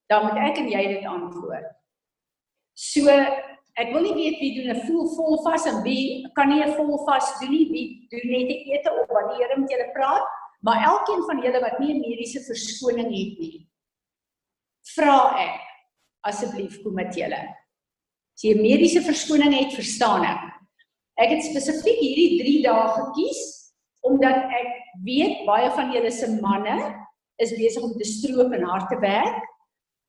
dan 0.09 0.27
moet 0.27 0.39
ek 0.51 0.59
en 0.59 0.69
jy 0.69 0.83
dit 0.95 1.05
antwoord. 1.07 1.69
So 2.75 3.11
ek 3.79 3.93
wil 3.95 4.03
nie 4.03 4.17
weet 4.17 4.41
wie 4.43 4.55
doen 4.57 4.75
'n 4.75 4.85
voel 4.87 5.07
vol 5.15 5.39
vas 5.45 5.67
en 5.71 5.83
wie 5.83 6.27
kan 6.35 6.49
nie 6.49 6.63
'n 6.63 6.75
vol 6.75 6.99
vas 7.07 7.27
doen 7.41 7.51
nie, 7.51 7.69
wie 7.73 7.87
doen 8.11 8.31
net 8.31 8.51
'n 8.51 8.63
ete 8.75 8.91
op 9.03 9.09
wat 9.15 9.31
die 9.31 9.39
Here 9.43 9.57
met 9.61 9.71
julle 9.71 9.91
praat, 9.95 10.27
maar 10.63 10.83
elkeen 10.83 11.23
van 11.29 11.43
julle 11.43 11.61
wat 11.61 11.79
nie 11.79 11.95
'n 11.95 12.01
mediese 12.01 12.41
verskoning 12.51 13.11
het 13.11 13.39
nie, 13.39 13.69
vra 14.95 15.37
ek 15.39 15.61
asseblief 16.27 16.83
kom 16.83 16.95
met 16.95 17.15
julle. 17.15 17.41
As 18.35 18.43
jy 18.43 18.55
'n 18.55 18.63
mediese 18.63 19.03
verskoning 19.03 19.55
het, 19.55 19.73
verstaan 19.75 20.25
ek. 20.25 20.43
Ek 21.19 21.31
het 21.31 21.45
spesifiek 21.45 21.99
hierdie 21.99 22.39
3 22.43 22.63
dae 22.63 22.89
gekies 22.99 23.41
omdat 24.03 24.37
ek 24.55 24.71
weet 25.05 25.45
baie 25.47 25.71
van 25.71 25.93
julle 25.93 26.11
se 26.11 26.27
manne 26.41 26.95
is 27.39 27.55
besig 27.59 27.83
om 27.83 27.95
te 27.99 28.05
stroop 28.05 28.53
en 28.53 28.63
hard 28.63 28.89
te 28.89 28.99
werk 29.03 29.43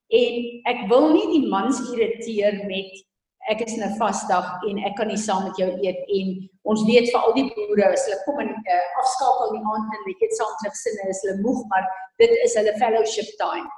en 0.09 0.33
ek 0.71 0.87
wil 0.89 1.13
nie 1.13 1.27
die 1.39 1.49
mans 1.49 1.79
irriteer 1.91 2.65
met 2.69 3.08
ek 3.49 3.63
is 3.65 3.77
'n 3.77 3.97
vasdag 3.97 4.47
en 4.69 4.77
ek 4.87 4.95
kan 4.97 5.07
nie 5.07 5.17
saam 5.17 5.43
met 5.47 5.57
jou 5.57 5.69
eet 5.85 5.99
en 6.17 6.27
ons 6.71 6.83
weet 6.85 7.09
vir 7.11 7.19
al 7.19 7.33
die 7.33 7.47
boere 7.55 7.93
as 7.93 8.05
hulle 8.05 8.19
kom 8.25 8.39
en 8.43 8.51
uh, 8.51 8.85
afskakel 9.01 9.55
die 9.55 9.63
aand 9.71 9.95
en 9.95 10.05
net 10.09 10.35
saam 10.37 10.53
met 10.63 10.75
gesinne 10.75 11.09
is 11.13 11.21
hulle 11.23 11.41
moeg 11.45 11.63
maar 11.71 11.87
dit 12.21 12.35
is 12.45 12.55
hulle 12.59 12.75
fellowship 12.83 13.31
time. 13.41 13.69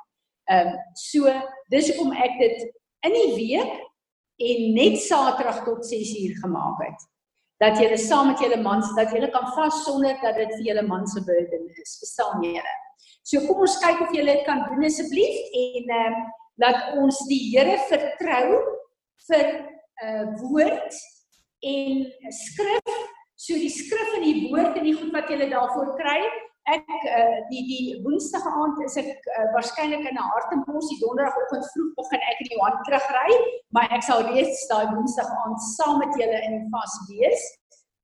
Ehm 0.51 0.73
um, 0.73 0.75
so 0.95 1.31
dis 1.71 1.87
hoekom 1.91 2.11
ek 2.11 2.35
dit 2.41 2.67
in 3.07 3.15
die 3.15 3.31
week 3.37 3.79
en 4.49 4.67
net 4.75 4.99
Saterdag 4.99 5.63
tot 5.63 5.85
6uur 5.85 6.35
gemaak 6.43 6.83
het. 6.87 7.07
Dat 7.61 7.77
julle 7.77 7.97
saam 7.97 8.31
met 8.33 8.39
julle 8.43 8.59
mans 8.61 8.91
dat 8.97 9.13
julle 9.13 9.29
kan 9.31 9.47
vas 9.55 9.83
sonder 9.85 10.17
dat 10.21 10.35
dit 10.35 10.53
vir 10.57 10.67
julle 10.71 10.85
man 10.87 11.07
se 11.07 11.23
burden 11.23 11.69
is. 11.83 11.97
Verstaan 12.01 12.43
julle? 12.43 12.75
So 13.23 13.45
kom 13.47 13.63
ons 13.63 13.79
kyk 13.79 14.01
of 14.01 14.13
julle 14.17 14.35
dit 14.35 14.45
kan 14.49 14.65
doen 14.67 14.85
asseblief 14.89 15.41
en 15.63 15.97
ehm 16.01 16.19
um, 16.19 16.29
laat 16.61 16.97
ons 16.99 17.23
die 17.29 17.41
Here 17.53 17.77
vertrou 17.89 18.59
vir 19.29 19.47
uh, 19.47 20.05
eh, 20.05 20.27
woord 20.41 20.95
en 21.61 22.05
skrif. 22.33 22.93
So 23.41 23.57
die 23.57 23.69
skrif 23.73 24.15
en 24.17 24.25
die 24.25 24.47
woord 24.49 24.77
en 24.77 24.85
die 24.85 24.95
goed 24.97 25.11
wat 25.13 25.29
julle 25.29 25.49
daarvoor 25.49 25.93
kry, 25.99 26.19
ek 26.69 26.89
uh, 27.09 27.37
die 27.49 27.63
die 27.65 27.85
woensdag 28.03 28.45
aand 28.45 28.81
is 28.85 28.97
ek 29.01 29.09
uh, 29.33 29.47
waarskynlik 29.55 30.03
in 30.05 30.17
'n 30.17 30.29
hartembos 30.33 30.89
die 30.91 30.99
donderdagoggend 31.01 31.65
vroeg 31.73 31.95
begin 31.97 32.21
ek 32.31 32.43
in 32.43 32.51
Johan 32.53 32.77
terugry 32.85 33.37
maar 33.73 33.89
ek 33.89 34.05
sal 34.05 34.21
reeds 34.29 34.67
daai 34.69 34.93
woensdag 34.93 35.31
aand 35.41 35.57
saam 35.73 35.97
met 36.03 36.13
julle 36.19 36.37
in 36.45 36.59
die 36.59 36.69
vas 36.69 36.93
wees. 37.09 37.41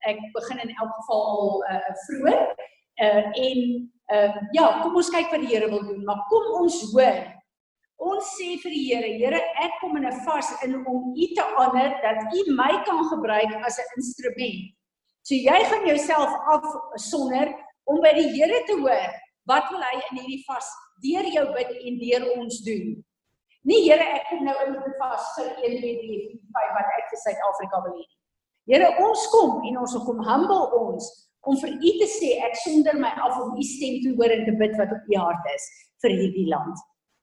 Ek 0.10 0.18
begin 0.34 0.64
in 0.66 0.74
elk 0.74 0.94
geval 1.02 1.22
al 1.34 1.54
uh, 1.70 1.92
vroeër 2.06 2.42
uh, 3.06 3.24
en 3.46 3.60
uh, 4.16 4.36
ja 4.58 4.66
kom 4.82 4.96
ons 4.96 5.14
kyk 5.14 5.30
wat 5.34 5.44
die 5.46 5.54
Here 5.54 5.70
wil 5.70 5.86
doen. 5.86 6.04
Maar 6.08 6.26
kom 6.32 6.64
ons 6.64 6.82
hoor 6.94 7.37
ons 7.98 8.34
sê 8.38 8.56
vir 8.64 8.72
die 8.72 8.86
Here 8.88 9.12
Here 9.20 9.42
ek 9.66 9.80
kom 9.82 9.98
in 9.98 10.06
'n 10.06 10.20
vas 10.26 10.50
in 10.64 10.76
om 10.86 11.14
u 11.14 11.28
te 11.36 11.46
honor 11.58 11.92
dat 12.02 12.20
u 12.34 12.40
my 12.54 12.74
kan 12.86 13.04
gebruik 13.10 13.54
as 13.66 13.80
'n 13.80 13.94
instrument 13.98 14.74
so 15.24 15.36
jy 15.36 15.60
gaan 15.70 15.88
jouself 15.88 16.32
af 16.54 16.64
sonder 16.96 17.54
om 17.86 18.02
by 18.02 18.14
die 18.14 18.30
Here 18.36 18.64
te 18.68 18.76
hoor 18.80 19.12
wat 19.48 19.70
wil 19.72 19.84
hy 19.84 19.96
in 20.10 20.20
hierdie 20.20 20.44
vas 20.48 20.68
deur 21.04 21.28
jou 21.32 21.46
bid 21.56 21.70
en 21.88 22.00
deur 22.02 22.26
ons 22.36 22.60
doen. 22.66 22.96
Nie 23.68 23.84
Here, 23.86 24.04
ek 24.18 24.30
kom 24.32 24.44
nou 24.48 24.56
in 24.66 24.76
'n 24.76 24.94
vas 25.00 25.24
vir 25.38 25.48
1 25.70 25.80
2 25.84 25.94
3 26.02 26.20
4 26.32 26.40
5 26.58 26.76
wat 26.78 26.92
ek 26.98 27.10
vir 27.12 27.20
Suid-Afrika 27.24 27.82
wil 27.86 27.96
hê. 28.00 28.06
Here, 28.72 28.88
ons 29.08 29.28
kom 29.32 29.64
en 29.68 29.78
ons 29.84 29.96
kom 30.08 30.20
humble 30.30 30.62
ons 30.82 31.06
om 31.48 31.56
vir 31.64 31.72
u 31.72 31.92
te 32.02 32.08
sê 32.12 32.30
ek 32.48 32.56
sonder 32.64 32.96
my 33.00 33.12
af 33.24 33.40
om 33.40 33.56
u 33.56 33.64
stem 33.64 34.02
te 34.04 34.12
hoor 34.18 34.32
en 34.36 34.46
te 34.46 34.56
bid 34.62 34.74
wat 34.80 34.92
op 34.92 35.12
u 35.12 35.16
hart 35.16 35.46
is 35.56 35.68
vir 36.04 36.12
hierdie 36.12 36.48
land. 36.52 36.76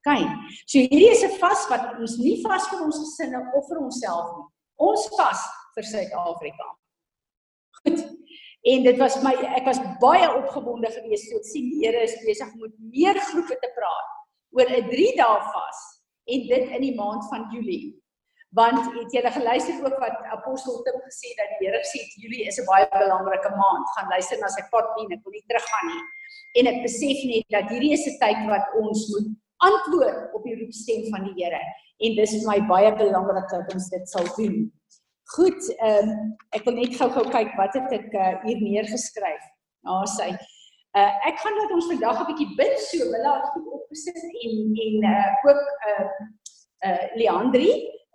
Kyk, 0.05 0.33
so 0.69 0.83
hierdie 0.85 1.11
is 1.11 1.25
'n 1.25 1.39
vas 1.41 1.65
wat 1.71 1.97
ons 1.97 2.19
nie 2.21 2.37
vas 2.45 2.69
vir 2.69 2.81
ons 2.85 2.99
gesinne 3.01 3.41
of 3.57 3.65
vir 3.69 3.79
onsself 3.81 4.37
nie. 4.37 4.47
Ons 4.77 5.09
vas 5.17 5.41
vir 5.75 5.85
Suid-Afrika. 5.93 6.67
Goed. 7.81 8.01
En 8.65 8.83
dit 8.85 8.99
was 8.99 9.17
my 9.23 9.33
ek 9.59 9.65
was 9.69 9.81
baie 10.01 10.29
opgewonde 10.29 10.91
geweest 10.93 11.29
toe 11.29 11.41
ek 11.41 11.49
sien 11.49 11.67
die 11.69 11.83
Here 11.85 12.01
is 12.05 12.17
besig 12.25 12.53
om 12.53 12.61
met 12.65 12.77
meer 12.93 13.19
groepe 13.31 13.57
te 13.61 13.71
praat 13.77 14.09
oor 14.57 14.69
'n 14.69 14.89
3 14.89 15.13
dae 15.21 15.41
vas 15.53 15.81
en 16.33 16.41
dit 16.49 16.65
in 16.77 16.83
die 16.85 16.97
maand 16.97 17.25
van 17.29 17.49
Julie. 17.53 17.97
Want 18.57 18.85
het 18.95 19.13
jy 19.13 19.23
geluister 19.25 19.77
ook 19.85 19.99
wat 20.05 20.17
apostel 20.37 20.83
Tim 20.85 21.01
gesê 21.09 21.33
dat 21.41 21.49
die 21.59 21.69
Here 21.69 21.81
sê 21.93 22.01
Julie 22.21 22.45
is 22.49 22.61
'n 22.61 22.69
baie 22.69 22.89
belangrike 22.93 23.53
maand. 23.57 23.87
Gaan 23.97 24.09
luister 24.09 24.39
na 24.41 24.49
sy 24.49 24.65
pad 24.71 24.87
nie, 24.97 25.17
ek 25.17 25.25
wil 25.25 25.33
nie 25.33 25.49
teruggaan 25.49 25.87
nie. 25.93 26.03
En 26.59 26.65
ek 26.73 26.83
besef 26.85 27.19
net 27.25 27.45
dat 27.49 27.69
hierdie 27.73 27.93
is 27.97 28.07
'n 28.07 28.19
tyd 28.21 28.41
wat 28.53 28.69
ons 28.81 29.01
moet 29.13 29.33
antwoord 29.69 30.35
op 30.37 30.47
die 30.47 30.57
roepstem 30.61 31.07
van 31.13 31.27
die 31.29 31.37
Here 31.39 31.61
en 32.05 32.17
dis 32.19 32.35
vir 32.39 32.49
my 32.49 32.59
baie 32.69 32.91
belangrik 32.99 33.47
dat 33.53 33.75
ons 33.75 33.89
dit 33.93 34.11
sal 34.11 34.27
doen. 34.39 34.65
Goed, 35.35 35.61
ehm 35.79 36.11
um, 36.11 36.19
ek 36.57 36.67
wil 36.67 36.77
net 36.77 36.97
gou-gou 36.99 37.25
kyk 37.33 37.55
wat 37.61 37.77
het 37.79 37.93
ek 37.97 38.13
uh, 38.13 38.35
hier 38.45 38.61
neergeskryf. 38.61 39.47
Ja, 39.87 40.03
sy. 40.17 40.29
Uh 40.95 41.11
ek 41.29 41.41
gaan 41.43 41.57
net 41.59 41.73
ons 41.75 41.89
vandag 41.91 42.21
'n 42.21 42.29
bietjie 42.31 42.51
bid 42.59 42.77
so, 42.79 43.09
wil 43.11 43.25
laat 43.25 43.49
goed 43.55 43.73
opgesit 43.79 44.21
en 44.21 44.55
en 44.87 45.09
uh 45.15 45.49
ook 45.49 45.63
uh 45.91 46.07
uh 46.89 47.03
Leandri 47.19 47.71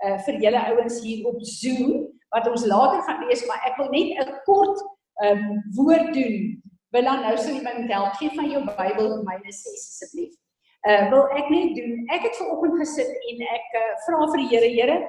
uh 0.06 0.18
vir 0.28 0.40
julle 0.46 0.62
ouens 0.72 1.02
hier 1.04 1.26
op 1.28 1.42
Zoom 1.42 2.08
wat 2.30 2.48
ons 2.48 2.66
later 2.66 3.02
gaan 3.04 3.26
lees, 3.26 3.46
maar 3.50 3.66
ek 3.66 3.78
wil 3.82 3.90
net 3.92 4.22
'n 4.22 4.40
kort 4.46 4.80
ehm 5.24 5.44
um, 5.50 5.64
woord 5.76 6.14
doen. 6.14 6.62
Wil 6.94 7.04
dan 7.04 7.22
nou 7.26 7.36
sou 7.38 7.54
jy 7.54 7.64
my 7.64 7.74
moet 7.82 7.92
help 7.92 8.14
gee 8.22 8.32
van 8.38 8.48
jou 8.50 8.62
Bybel 8.66 9.10
vir 9.18 9.26
my 9.26 9.38
sê 9.50 9.74
asseblief. 9.76 10.39
Uh 10.88 11.10
wil 11.12 11.26
ek 11.36 11.50
net 11.52 11.76
doen. 11.76 12.06
Ek 12.16 12.24
het 12.24 12.36
ver 12.40 12.52
oggend 12.54 12.78
gesit 12.80 13.10
en 13.32 13.42
ek 13.56 13.74
uh, 13.76 13.88
vra 14.06 14.20
vir 14.32 14.40
die 14.40 14.50
Here, 14.54 14.70
Here, 14.72 15.00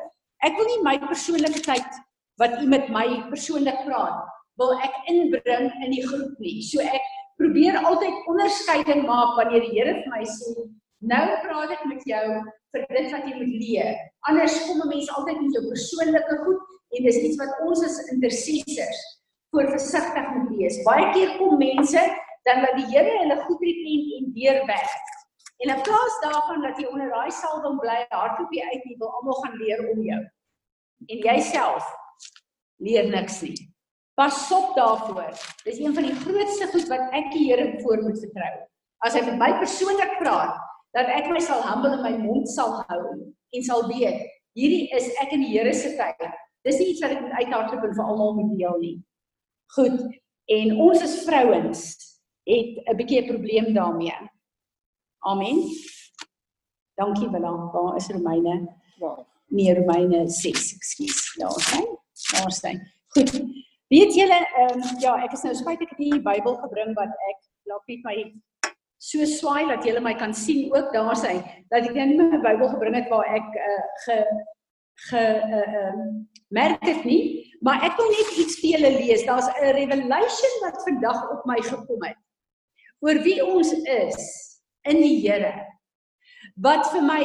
Ek 0.41 0.57
wil 0.57 0.69
nie 0.71 0.83
my 0.85 0.95
persoonlike 1.05 1.61
tyd 1.67 1.97
wat 2.41 2.55
u 2.63 2.69
met 2.73 2.87
my 2.89 3.05
persoonlik 3.29 3.83
praat, 3.85 4.23
wil 4.57 4.71
ek 4.81 4.95
inbring 5.13 5.67
in 5.85 5.93
die 5.93 6.05
groep 6.07 6.39
nie. 6.41 6.63
So 6.65 6.81
ek 6.81 7.05
probeer 7.41 7.77
altyd 7.83 8.31
onderskeiding 8.33 9.05
maak 9.09 9.35
wanneer 9.37 9.67
die 9.67 9.75
Here 9.75 9.99
vir 9.99 10.09
my 10.15 10.23
sê, 10.25 10.55
nou 11.13 11.27
praat 11.45 11.77
ek 11.77 11.85
met 11.91 12.09
jou 12.09 12.25
vir 12.73 12.87
dit 12.89 13.13
wat 13.13 13.29
jy 13.29 13.35
moet 13.37 13.53
leer. 13.53 14.01
Anders 14.33 14.57
kom 14.65 14.81
'n 14.81 14.89
mens 14.95 15.13
altyd 15.13 15.45
met 15.45 15.53
jou 15.59 15.65
persoonlike 15.69 16.41
goed 16.47 16.65
en 16.97 17.05
dis 17.05 17.21
iets 17.29 17.37
wat 17.37 17.61
ons 17.69 17.85
as 17.85 18.01
intercessors 18.17 19.01
voor 19.53 19.69
versigtig 19.77 20.27
moet 20.37 20.51
wees. 20.57 20.81
Baie 20.89 21.13
keer 21.13 21.37
kom 21.37 21.61
mense 21.61 22.01
dan 22.49 22.65
dat 22.65 22.81
die 22.81 22.89
Here 22.97 23.13
hulle 23.21 23.43
goed 23.45 23.61
repent 23.61 24.09
en 24.17 24.33
weer 24.33 24.65
weg. 24.65 24.89
En 25.61 25.77
in 25.77 25.83
plaas 25.85 26.15
daarvan 26.25 26.63
dat 26.65 26.79
jy 26.81 26.87
onder 26.89 27.11
daai 27.13 27.31
salwing 27.37 27.81
bly, 27.83 27.99
hardloop 28.09 28.53
jy 28.57 28.65
uit 28.73 28.85
en 28.85 29.01
wil 29.03 29.11
almal 29.19 29.43
gaan 29.45 29.59
leer 29.61 29.83
om 29.93 30.01
jou. 30.03 30.21
En 31.07 31.19
jouself 31.27 31.91
leer 32.81 33.11
niks 33.13 33.41
nie. 33.45 33.59
Pas 34.17 34.39
op 34.57 34.73
daarvoor. 34.77 35.37
Dis 35.65 35.79
een 35.79 35.95
van 35.95 36.09
die 36.09 36.17
grootste 36.17 36.69
goed 36.73 36.89
wat 36.89 37.13
ek 37.17 37.29
die 37.35 37.47
Here 37.51 37.69
voor 37.85 38.03
moet 38.07 38.19
vertrou. 38.21 38.55
As 39.05 39.17
hy 39.17 39.25
met 39.29 39.39
my 39.41 39.51
persoonlik 39.61 40.17
praat, 40.21 40.57
dat 40.97 41.13
ek 41.13 41.29
my 41.33 41.41
sal 41.45 41.63
humble 41.65 41.93
en 41.99 42.03
my 42.09 42.17
mond 42.25 42.49
sal 42.49 42.81
hou 42.89 43.05
en 43.29 43.65
sal 43.67 43.87
weet, 43.89 44.25
hierdie 44.57 44.89
is 44.97 45.13
ek 45.23 45.37
in 45.37 45.45
die 45.45 45.53
Here 45.53 45.77
se 45.77 45.93
tyd. 46.01 46.25
Dis 46.65 46.81
nie 46.81 46.91
iets 46.95 47.05
wat 47.05 47.15
ek 47.17 47.23
moet 47.25 47.37
uithardloop 47.41 47.85
en 47.85 47.97
vir 48.01 48.09
almal 48.13 48.37
moet 48.41 48.57
deel 48.57 48.81
nie. 48.81 48.97
Goed. 49.77 50.03
En 50.51 50.77
ons 50.89 51.05
as 51.05 51.21
vrouens 51.29 51.87
het 52.49 52.81
'n 52.89 52.97
bietjie 52.97 53.23
'n 53.23 53.29
probleem 53.29 53.75
daarmee. 53.75 54.17
Amen. 55.21 55.69
Dankie 56.95 57.31
Willa. 57.31 57.71
Waar 57.73 57.97
is 57.97 58.09
Romeine? 58.09 58.77
Waar? 58.99 59.27
Nee, 59.47 59.75
Romeine 59.75 60.29
6, 60.29 60.75
ekskuus. 60.75 61.35
Daar 61.39 61.73
hy. 61.73 61.85
Daar 62.33 62.59
hy. 62.63 62.79
Goed. 63.09 63.43
Weet 63.89 64.15
julle, 64.15 64.39
ehm 64.55 64.79
um, 64.79 64.99
ja, 65.03 65.17
ek 65.25 65.33
is 65.35 65.43
nou 65.43 65.55
spyt 65.59 65.81
ek 65.83 65.91
het 65.91 65.99
die 65.99 66.21
Bybel 66.23 66.55
gebring 66.63 66.93
wat 66.95 67.11
ek 67.11 67.39
laat 67.67 67.89
net 67.91 68.05
my 68.07 68.15
so 69.03 69.27
swaai 69.27 69.67
dat 69.67 69.83
julle 69.83 70.03
my 70.05 70.13
kan 70.15 70.35
sien 70.37 70.69
ook 70.77 70.93
daar 70.95 71.17
sy 71.19 71.33
dat 71.73 71.89
ek 71.89 71.97
net 71.97 72.13
my 72.21 72.39
Bybel 72.45 72.71
gebring 72.71 72.95
het 73.01 73.11
waar 73.11 73.27
ek 73.27 73.49
uh, 73.59 73.81
ge 74.05 74.19
ge 75.09 75.25
uh, 75.43 75.75
uh, 75.81 76.05
merk 76.55 76.85
dit 76.85 77.05
nie, 77.09 77.23
maar 77.67 77.83
ek 77.89 77.99
wil 77.99 78.13
net 78.15 78.31
iets 78.45 78.61
vir 78.61 78.77
julle 78.77 78.93
lees. 79.01 79.27
Daar's 79.27 79.51
'n 79.57 79.75
revelation 79.81 80.55
wat 80.63 80.79
vandag 80.87 81.21
op 81.35 81.43
my 81.51 81.59
gekom 81.59 82.07
het 82.07 82.19
oor 83.01 83.19
wie 83.27 83.41
ons 83.43 83.73
is 83.73 84.50
in 84.89 85.01
die 85.03 85.21
Here. 85.21 85.53
Wat 86.61 86.87
vir 86.93 87.03
my 87.05 87.23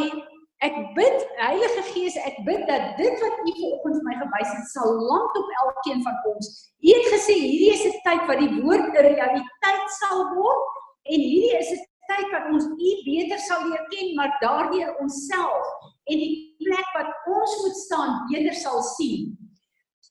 ek 0.64 0.76
bid 0.96 1.26
Heilige 1.40 1.84
Gees, 1.92 2.16
ek 2.26 2.38
bid 2.48 2.64
dat 2.70 2.96
dit 3.00 3.20
wat 3.22 3.42
U 3.44 3.52
vanoggend 3.60 4.00
vir 4.00 4.06
my 4.08 4.16
gewys 4.22 4.54
het 4.56 4.70
sal 4.72 4.94
land 5.10 5.40
op 5.42 5.52
elkeen 5.64 6.02
van 6.06 6.16
ons. 6.32 6.52
U 6.80 6.88
het 6.94 7.10
gesê 7.14 7.36
hierdie 7.38 7.74
is 7.76 7.86
'n 7.86 8.00
tyd 8.08 8.24
wat 8.30 8.40
die 8.40 8.54
woord 8.62 8.88
'n 8.88 9.06
realiteit 9.10 9.86
sal 10.00 10.24
word 10.36 10.64
en 11.12 11.20
hierdie 11.20 11.58
is 11.60 11.72
'n 11.76 11.84
tyd 12.10 12.28
wat 12.32 12.50
ons 12.54 12.66
U 12.66 12.92
beter 13.06 13.40
sal 13.40 13.68
leer 13.68 13.86
ken, 13.92 14.16
maar 14.16 14.38
daardeur 14.42 14.96
onsself 15.02 15.66
en 16.06 16.18
die 16.18 16.56
plek 16.62 16.90
wat 16.98 17.10
ons 17.28 17.54
moet 17.64 17.78
staan 17.78 18.12
beter 18.32 18.54
sal 18.54 18.82
sien. 18.96 19.36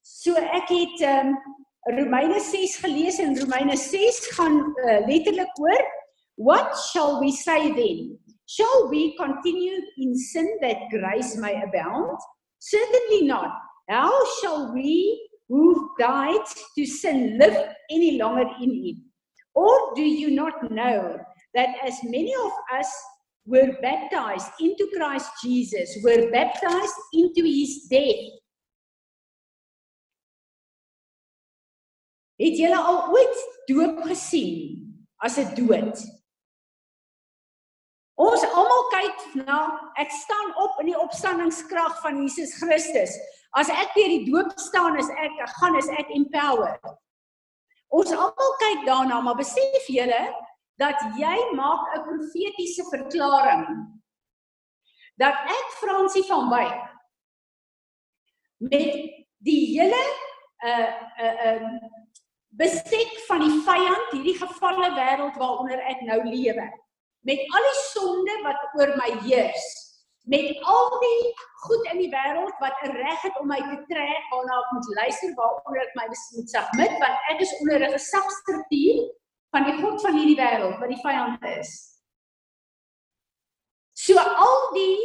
So 0.03 0.35
ek 0.35 0.69
het 0.69 1.03
um, 1.09 1.37
Romeine 1.99 2.41
6 2.41 2.77
gelees 2.85 3.19
en 3.19 3.39
Romeine 3.39 3.77
6 3.77 4.27
gaan 4.37 4.57
uh, 4.61 5.07
letterlik 5.07 5.53
oor 5.61 5.85
what 6.37 6.77
shall 6.93 7.21
we 7.21 7.33
say 7.33 7.73
then? 7.73 8.19
Shall 8.47 8.89
we 8.91 9.17
continue 9.17 9.81
in 9.99 10.17
sin 10.17 10.59
that 10.61 10.77
grace 10.91 11.37
may 11.37 11.63
abound? 11.63 12.19
Certainly 12.59 13.27
not. 13.27 13.53
How 13.89 14.13
shall 14.41 14.73
we 14.73 15.29
who 15.49 15.91
died 15.99 16.45
to 16.77 16.87
sin 16.87 17.39
live 17.39 17.57
any 17.91 18.19
longer 18.19 18.49
in 18.61 18.71
it? 18.71 18.97
Or 19.55 19.95
do 19.95 20.03
you 20.03 20.31
not 20.31 20.71
know 20.71 21.19
that 21.55 21.69
as 21.85 22.03
many 22.03 22.35
of 22.35 22.53
us 22.79 22.91
were 23.47 23.77
baptized 23.81 24.51
into 24.61 24.89
Christ 24.97 25.31
Jesus, 25.43 25.99
were 26.03 26.31
baptized 26.31 26.95
into 27.13 27.45
his 27.45 27.87
death? 27.91 28.41
Het 32.37 32.57
julle 32.59 32.75
al 32.75 33.13
ooit 33.15 33.37
doop 33.69 34.03
gesien 34.09 35.07
as 35.23 35.39
'n 35.39 35.55
dood? 35.55 36.14
Ons 38.15 38.45
almal 38.47 38.85
kyk 38.93 39.23
na 39.43 39.59
ek 39.99 40.13
staan 40.15 40.53
op 40.63 40.79
in 40.83 40.93
die 40.93 40.99
opstandingskrag 40.99 41.97
van 42.03 42.21
Jesus 42.23 42.53
Christus. 42.61 43.17
As 43.59 43.71
ek 43.71 43.91
deur 43.97 44.13
die 44.13 44.27
doop 44.29 44.53
staan, 44.59 44.99
is 44.99 45.11
ek 45.19 45.41
gaan 45.59 45.75
is 45.79 45.91
ek 45.91 46.13
empowered. 46.15 46.95
Ons 47.91 48.15
almal 48.15 48.55
kyk 48.63 48.87
daarna, 48.87 49.19
maar 49.23 49.39
besef 49.39 49.89
julle 49.91 50.23
dat 50.79 50.99
jy 51.19 51.35
maak 51.55 51.91
'n 51.95 52.07
profetiese 52.07 52.87
verklaring 52.91 53.67
dat 55.19 55.35
ek 55.35 55.69
Fransie 55.79 56.27
van 56.27 56.51
Wyk 56.51 56.81
met 58.59 58.95
die 59.39 59.63
hele 59.75 60.03
uh 60.63 60.91
uh 61.19 61.37
uh 61.51 61.79
bestek 62.55 63.11
van 63.27 63.43
die 63.43 63.63
vyand, 63.67 64.11
hierdie 64.15 64.39
gevalle 64.39 64.91
wêreld 64.95 65.39
waaronder 65.39 65.79
ek 65.91 66.03
nou 66.07 66.23
lewe 66.23 66.71
met 67.25 67.41
al 67.57 67.67
die 67.71 67.81
sonde 67.89 68.37
wat 68.45 68.61
oor 68.79 68.93
my 69.01 69.11
heers, 69.25 69.67
met 70.29 70.65
al 70.65 70.91
die 71.01 71.33
goed 71.65 71.89
in 71.93 72.01
die 72.05 72.11
wêreld 72.13 72.57
wat 72.61 72.77
'n 72.85 72.97
reg 72.97 73.23
het 73.23 73.39
om 73.41 73.49
my 73.49 73.61
te 73.61 73.79
trek 73.89 74.25
waarna 74.31 74.59
ek 74.61 74.73
moet 74.73 74.89
luister, 75.01 75.35
waaronder 75.41 75.83
ek 75.83 75.95
my 75.95 76.07
moet 76.09 76.51
submit 76.51 76.95
want 77.01 77.29
ek 77.33 77.41
is 77.41 77.57
onder 77.61 77.81
'n 77.81 77.97
gesagstruktuur 77.97 79.01
van 79.51 79.65
die 79.65 79.77
god 79.83 80.01
van 80.01 80.17
hierdie 80.19 80.41
wêreld 80.41 80.79
wat 80.81 80.89
die 80.89 81.03
vyand 81.03 81.45
is. 81.61 81.73
So 83.93 84.19
al 84.19 84.73
die 84.75 84.99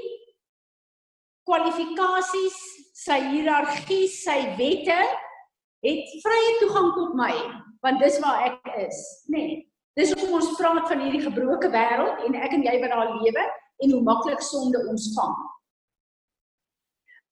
kwalifikasies, 1.43 2.59
sy 2.93 3.19
hiërargie, 3.31 4.07
sy 4.07 4.55
wette 4.57 4.99
het 5.85 6.21
vrye 6.25 6.53
toegang 6.59 6.93
tot 6.95 7.13
my 7.15 7.33
want 7.81 7.99
dis 7.99 8.19
waar 8.19 8.43
ek 8.43 8.75
is, 8.87 8.97
nê. 9.27 9.37
Nee. 9.37 9.68
Dis 9.99 10.13
hoekom 10.15 10.37
ons 10.37 10.53
praat 10.55 10.85
van 10.87 11.01
hierdie 11.03 11.25
gebroke 11.25 11.67
wêreld 11.73 12.21
en 12.23 12.35
ek 12.39 12.53
en 12.55 12.61
jy 12.63 12.75
wat 12.79 12.93
daar 12.93 13.09
lewe 13.19 13.41
en 13.83 13.93
hoe 13.95 14.03
maklik 14.05 14.43
sonde 14.47 14.79
ons 14.87 15.09
vang. 15.15 15.33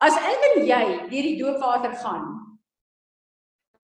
As 0.03 0.17
ek 0.19 0.43
en 0.49 0.65
jy 0.67 0.81
deur 1.07 1.27
die 1.29 1.37
doopwater 1.39 1.93
gaan, 2.01 2.25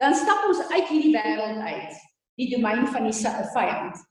dan 0.03 0.15
stap 0.19 0.43
ons 0.49 0.59
uit 0.73 0.89
hierdie 0.89 1.13
wêreld 1.13 1.61
uit, 1.63 2.01
die 2.41 2.49
domein 2.51 2.83
van 2.91 3.07
die 3.07 3.15
vyand. 3.55 4.01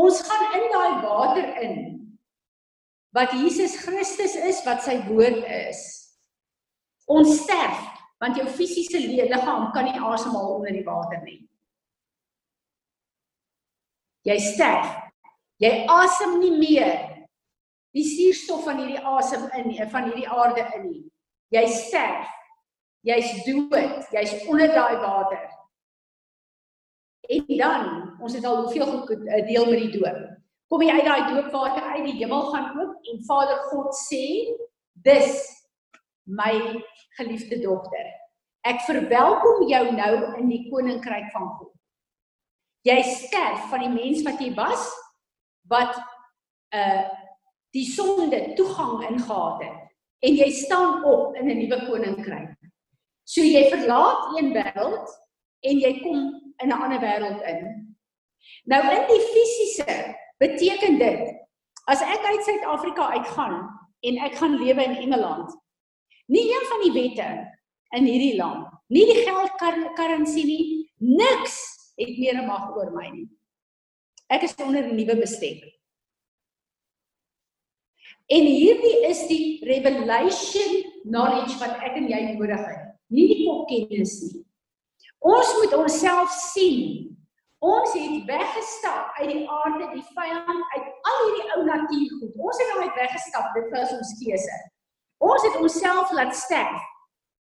Ons 0.00 0.22
gaan 0.28 0.56
in 0.56 0.66
daai 0.72 1.02
water 1.04 1.52
in 1.60 1.76
wat 3.16 3.32
Jesus 3.36 3.76
Christus 3.80 4.36
is, 4.36 4.62
wat 4.64 4.82
sy 4.84 4.96
woord 5.10 5.44
is. 5.44 5.84
Ons 7.08 7.36
sterf 7.44 7.84
want 8.20 8.40
jou 8.40 8.46
fisiese 8.48 8.96
liggaam 9.12 9.68
kan 9.76 9.84
nie 9.84 10.00
asemhaal 10.00 10.56
onder 10.56 10.72
die 10.72 10.84
water 10.84 11.20
nie. 11.24 11.42
Jy 14.26 14.38
sterf. 14.42 14.88
Jy 15.62 15.86
asem 15.88 16.38
nie 16.42 16.54
meer 16.58 16.96
die 17.96 18.04
suurstof 18.04 18.66
van 18.66 18.82
hierdie 18.82 19.00
asem 19.00 19.46
in 19.56 19.70
van 19.90 20.10
hierdie 20.10 20.28
aarde 20.28 20.66
in 20.76 20.88
nie. 20.90 21.04
Jy 21.54 21.64
sterf. 21.70 22.32
Jy's 23.06 23.44
dood. 23.46 24.08
Jy's 24.10 24.34
onder 24.50 24.72
daai 24.74 24.96
water. 24.98 25.44
En 27.30 27.44
dan, 27.58 27.86
ons 28.22 28.34
het 28.34 28.44
al 28.44 28.64
hoeveel 28.64 29.08
eh, 29.08 29.46
deel 29.46 29.70
met 29.70 29.84
die 29.84 30.00
doop. 30.00 30.18
Kom 30.70 30.82
jy 30.82 30.96
uit 30.98 31.06
daai 31.06 31.28
doopwater 31.30 31.84
uit, 31.94 32.04
die 32.08 32.18
hemel 32.18 32.48
gaan 32.50 32.72
oop 32.80 33.10
en 33.12 33.22
Vader 33.26 33.62
God 33.70 33.94
sê, 33.94 34.50
"Dis 34.92 35.46
my 36.26 36.82
geliefde 37.18 37.60
dogter. 37.62 38.06
Ek 38.66 38.80
verwelkom 38.80 39.68
jou 39.70 39.84
nou 39.92 40.38
in 40.38 40.48
die 40.48 40.66
koninkryk 40.70 41.30
van 41.32 41.48
God." 41.58 41.75
Jy 42.86 43.02
sterf 43.02 43.66
van 43.70 43.82
die 43.82 43.92
mens 43.92 44.22
wat 44.26 44.40
jy 44.42 44.52
was 44.54 44.90
wat 45.70 45.96
uh 46.74 47.06
die 47.74 47.84
sonde 47.84 48.38
toegang 48.56 49.02
ingehaat 49.04 49.58
het 49.60 49.80
en 50.24 50.36
jy 50.38 50.46
staan 50.54 51.02
op 51.04 51.34
in 51.36 51.50
'n 51.50 51.58
nuwe 51.58 51.78
koninkryk. 51.86 52.54
So 53.24 53.42
jy 53.42 53.68
verlaat 53.68 54.38
een 54.38 54.52
wêreld 54.54 55.08
en 55.60 55.78
jy 55.78 55.92
kom 56.00 56.18
in 56.62 56.68
'n 56.68 56.72
ander 56.72 57.00
wêreld 57.00 57.42
in. 57.42 57.96
Nou 58.64 58.80
in 58.80 59.04
die 59.10 59.24
fisiese 59.32 60.16
beteken 60.38 60.98
dit 60.98 61.34
as 61.86 62.00
ek 62.00 62.24
uit 62.24 62.44
Suid-Afrika 62.44 63.10
uitgaan 63.10 63.68
en 64.00 64.18
ek 64.18 64.34
gaan 64.34 64.56
lewe 64.56 64.84
in 64.84 64.96
Engeland. 64.96 65.52
Nie 66.26 66.48
een 66.48 66.66
van 66.66 66.80
die 66.82 66.92
wette 66.92 67.28
in 67.90 68.04
hierdie 68.04 68.36
land, 68.36 68.66
nie 68.88 69.06
die 69.06 69.22
geldkurrensie 69.22 70.44
nie, 70.44 70.90
niks 70.98 71.75
het 72.00 72.18
meer 72.18 72.42
mag 72.46 72.70
oor 72.76 72.92
my 72.94 73.08
nie. 73.10 73.28
Ek 74.28 74.42
is 74.42 74.54
onder 74.62 74.84
'n 74.84 74.96
nuwe 74.96 75.16
bestek. 75.16 75.64
En 78.26 78.42
hierdie 78.42 79.06
is 79.06 79.26
die 79.26 79.62
revelation 79.64 80.82
knowledge 81.04 81.58
wat 81.58 81.78
ek 81.86 81.94
en 81.96 82.08
jy 82.10 82.20
nodig 82.34 82.58
het. 82.58 82.82
Nie 83.06 83.26
die 83.30 83.44
popkennis 83.46 84.16
nie. 84.22 84.42
Ons 85.22 85.52
moet 85.60 85.74
onsself 85.78 86.30
sien. 86.30 87.04
Ons 87.58 87.94
het 87.94 88.24
weggestap 88.28 89.14
uit 89.18 89.30
die 89.30 89.44
aarde, 89.48 89.86
die 89.94 90.04
vyand, 90.14 90.64
uit 90.74 90.88
al 91.10 91.22
hierdie 91.22 91.52
ou 91.54 91.62
natuurgoed. 91.64 92.34
Ons 92.36 92.58
het 92.58 92.72
nou 92.72 92.82
uit 92.82 92.98
weggestap, 92.98 93.54
dit 93.54 93.70
was 93.70 93.94
ons 93.96 94.12
keuse. 94.20 94.58
Ons 95.18 95.46
het 95.46 95.56
onsself 95.62 96.12
laat 96.12 96.34
sterf. 96.36 96.82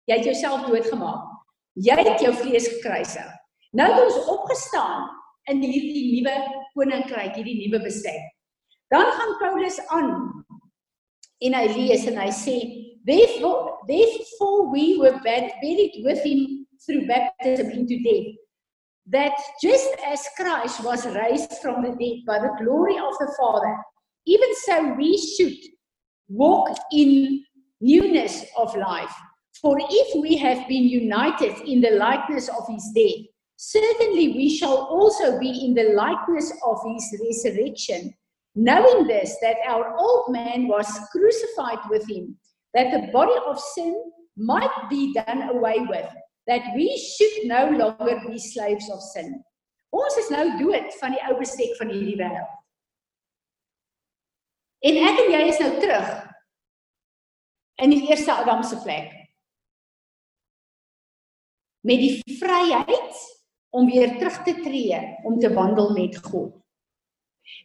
Jy 0.05 0.19
het 0.19 0.29
jouself 0.29 0.67
doodgemaak. 0.67 1.31
Jy 1.73 1.97
het 2.03 2.21
jou 2.21 2.35
vlees 2.37 2.69
gekruisig. 2.77 3.31
Nou 3.75 3.91
het 3.91 4.03
ons 4.05 4.31
opgestaan 4.31 5.09
in 5.51 5.63
hierdie 5.67 6.07
nuwe 6.15 6.35
koninkryk, 6.79 7.35
hierdie 7.35 7.59
nuwe 7.65 7.83
bestek. 7.85 8.23
Dan 8.95 9.11
gaan 9.19 9.39
Paulus 9.43 9.81
aan 9.93 10.13
en 11.45 11.57
hy 11.59 11.65
lees 11.75 12.07
en 12.07 12.17
hy 12.17 12.31
sê, 12.31 12.57
"Therefore, 13.05 13.83
therefore 13.87 14.71
we 14.71 14.97
were 14.99 15.19
buried 15.25 16.05
with 16.05 16.23
him 16.23 16.65
through 16.87 17.07
baptism 17.07 17.71
into 17.71 18.03
death. 18.03 18.35
That 19.07 19.33
just 19.63 19.91
as 20.07 20.27
Christ 20.37 20.83
was 20.85 21.07
raised 21.07 21.53
from 21.63 21.83
the 21.83 21.91
dead 21.91 22.25
by 22.27 22.39
the 22.39 22.55
glory 22.63 22.97
of 22.97 23.15
the 23.19 23.33
Father, 23.39 23.77
even 24.27 24.49
so 24.67 24.95
we 24.95 25.19
should 25.19 25.59
walk 26.29 26.77
in 26.93 27.45
newness 27.81 28.45
of 28.57 28.75
life. 28.77 29.15
For 29.61 29.79
if 29.79 30.23
we 30.23 30.37
have 30.37 30.67
been 30.69 30.85
united 30.85 31.69
in 31.69 31.81
the 31.81 31.93
likeness 31.93 32.49
of 32.49 32.67
his 32.69 32.91
death, 32.95 33.27
certainly 33.57 34.29
we 34.29 34.57
shall 34.57 34.77
also 34.77 35.39
be 35.39 35.65
in 35.65 35.75
the 35.75 35.95
likeness 35.95 36.53
of 36.67 36.79
his 36.87 37.21
resurrection, 37.21 38.15
knowing 38.55 39.07
this, 39.07 39.37
that 39.43 39.57
our 39.67 39.97
old 39.97 40.33
man 40.33 40.69
was 40.69 40.87
crucified 41.11 41.79
with 41.91 42.09
him, 42.09 42.37
that 42.75 42.91
the 42.93 43.13
body 43.13 43.35
of 43.47 43.59
sin 43.59 44.13
might 44.37 44.89
be 44.91 45.13
done 45.15 45.49
away 45.51 45.79
with, 45.89 46.09
that 46.47 46.63
we 46.75 46.97
should 46.97 47.47
no 47.47 47.71
longer 47.71 48.21
be 48.29 48.39
slaves 48.39 48.91
of 48.91 49.01
sin. 49.01 49.43
Ons 49.95 50.17
is 50.19 50.31
nou 50.35 50.45
dood 50.59 50.91
van 50.99 51.15
die 51.15 51.23
ou 51.31 51.37
bestek 51.39 51.77
van 51.79 51.93
hierdie 51.95 52.19
wêreld. 52.19 52.55
En 54.85 54.99
ek 55.01 55.21
en 55.23 55.31
jy 55.33 55.43
is 55.49 55.61
nou 55.63 55.71
terug 55.81 56.09
in 57.85 57.95
die 57.95 58.03
eerste 58.09 58.35
Adam 58.35 58.65
se 58.67 58.77
plek. 58.83 59.13
Met 61.87 62.03
die 62.03 62.37
vryheid 62.41 63.23
om 63.75 63.91
weer 63.91 64.15
terug 64.19 64.39
te 64.47 64.55
tree 64.63 65.01
om 65.27 65.39
te 65.43 65.51
wandel 65.55 65.91
met 65.97 66.19
God. 66.23 66.55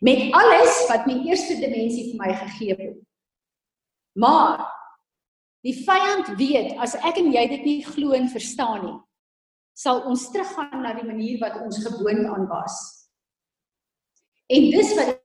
Met 0.04 0.34
alles 0.36 0.82
wat 0.90 1.06
my 1.08 1.22
eerste 1.30 1.56
dimensie 1.62 2.10
vir 2.10 2.20
my 2.20 2.34
gegee 2.42 2.76
het. 2.76 2.98
Maar 4.20 4.66
Die 5.66 5.76
vyand 5.76 6.38
weet 6.40 6.78
as 6.80 6.96
ek 7.04 7.18
en 7.20 7.34
jy 7.36 7.44
dit 7.52 7.66
nie 7.68 7.80
glo 7.84 8.16
en 8.16 8.30
verstaan 8.32 8.84
nie, 8.86 8.98
sal 9.76 10.06
ons 10.08 10.30
teruggaan 10.32 10.84
na 10.86 10.94
die 10.96 11.08
manier 11.08 11.40
wat 11.42 11.58
ons 11.60 11.82
gewoond 11.84 12.28
aan 12.32 12.48
was. 12.52 12.78
En 14.50 14.70
dis 14.72 14.94
wat 14.98 15.18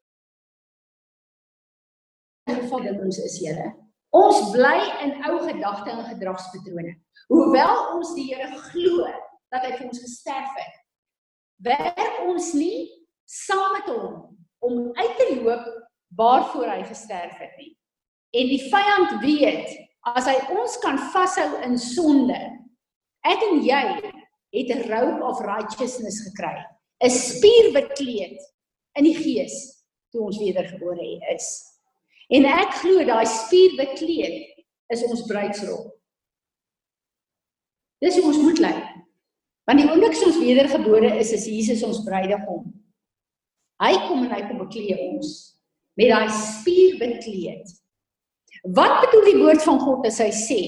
geval 2.51 2.83
dit 2.89 3.05
ons 3.07 3.21
is 3.25 3.39
Here. 3.41 3.71
Ons 4.15 4.51
bly 4.55 4.79
in 5.07 5.15
ou 5.27 5.39
gedagte 5.47 5.91
en 5.91 6.05
gedragspatrone. 6.11 6.97
Hoewel 7.31 7.79
ons 7.95 8.13
die 8.19 8.27
Here 8.33 8.51
glo 8.71 9.07
dat 9.53 9.65
hy 9.67 9.73
vir 9.77 9.89
ons 9.89 10.03
gesterf 10.03 10.53
het, 10.59 10.77
werk 11.65 12.21
ons 12.25 12.53
nie 12.57 12.89
saam 13.25 13.73
met 13.77 13.89
hom 13.93 14.15
om 14.65 14.91
uit 14.97 15.17
te 15.17 15.29
loop 15.41 15.65
waarvoor 16.19 16.69
hy 16.71 16.83
gesterf 16.89 17.37
het 17.41 17.57
nie. 17.59 17.73
En 18.35 18.51
die 18.51 18.63
vyand 18.71 19.19
weet 19.23 19.71
as 20.15 20.29
hy 20.29 20.37
ons 20.53 20.77
kan 20.83 20.99
vashou 21.15 21.49
in 21.65 21.77
sonde. 21.81 22.39
Ek 23.25 23.43
en 23.47 23.63
jy 23.65 23.85
het 24.55 24.71
'n 24.71 24.89
robe 24.91 25.25
of 25.25 25.41
righteousness 25.41 26.23
gekry, 26.29 26.57
'n 27.03 27.11
spier 27.11 27.73
bekleed 27.73 28.39
in 28.95 29.05
die 29.05 29.17
gees 29.17 29.85
toe 30.11 30.27
ons 30.27 30.39
wedergebore 30.39 31.21
is. 31.35 31.47
En 32.29 32.45
ek 32.45 32.79
glo 32.81 33.05
daai 33.05 33.27
spier 33.27 33.77
bekleed 33.77 34.65
is 34.89 35.05
ons 35.05 35.27
bruidsrok. 35.27 35.91
Dis 38.01 38.17
hoe 38.17 38.25
ons 38.25 38.43
moet 38.43 38.59
lyk. 38.59 38.94
Want 39.65 39.81
die 39.81 39.89
oomblik 39.89 40.17
ons 40.27 40.41
wedergebore 40.41 41.15
is, 41.19 41.33
is 41.33 41.47
Jesus 41.49 41.85
ons 41.87 42.03
bruidegom. 42.05 42.67
Hy 43.83 43.95
kom 44.07 44.25
en 44.27 44.35
hy 44.35 44.43
kom 44.49 44.61
bekleed 44.61 45.01
ons 45.09 45.31
met 45.99 46.11
daai 46.11 46.29
spier 46.33 46.99
bekleed. 47.01 47.71
Wat 48.77 49.01
bedoel 49.05 49.25
die 49.29 49.41
woord 49.41 49.63
van 49.65 49.81
God 49.83 50.07
as 50.09 50.21
hy 50.23 50.31
sê 50.35 50.61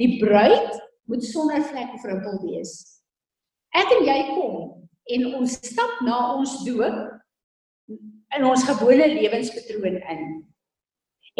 die 0.00 0.16
bruid 0.20 0.78
moet 1.10 1.24
sonder 1.26 1.62
vlek 1.66 1.92
of 1.96 2.06
rimpel 2.06 2.38
wees? 2.44 2.76
Ek 3.74 3.90
en 3.96 4.06
jy 4.06 4.18
kom 4.32 4.56
en 5.12 5.28
ons 5.40 5.58
stap 5.66 6.00
na 6.06 6.18
ons 6.36 6.56
doop 6.66 6.98
in 8.36 8.46
ons 8.48 8.64
gewone 8.68 9.06
lewenspatroon 9.12 9.98
in. 9.98 10.22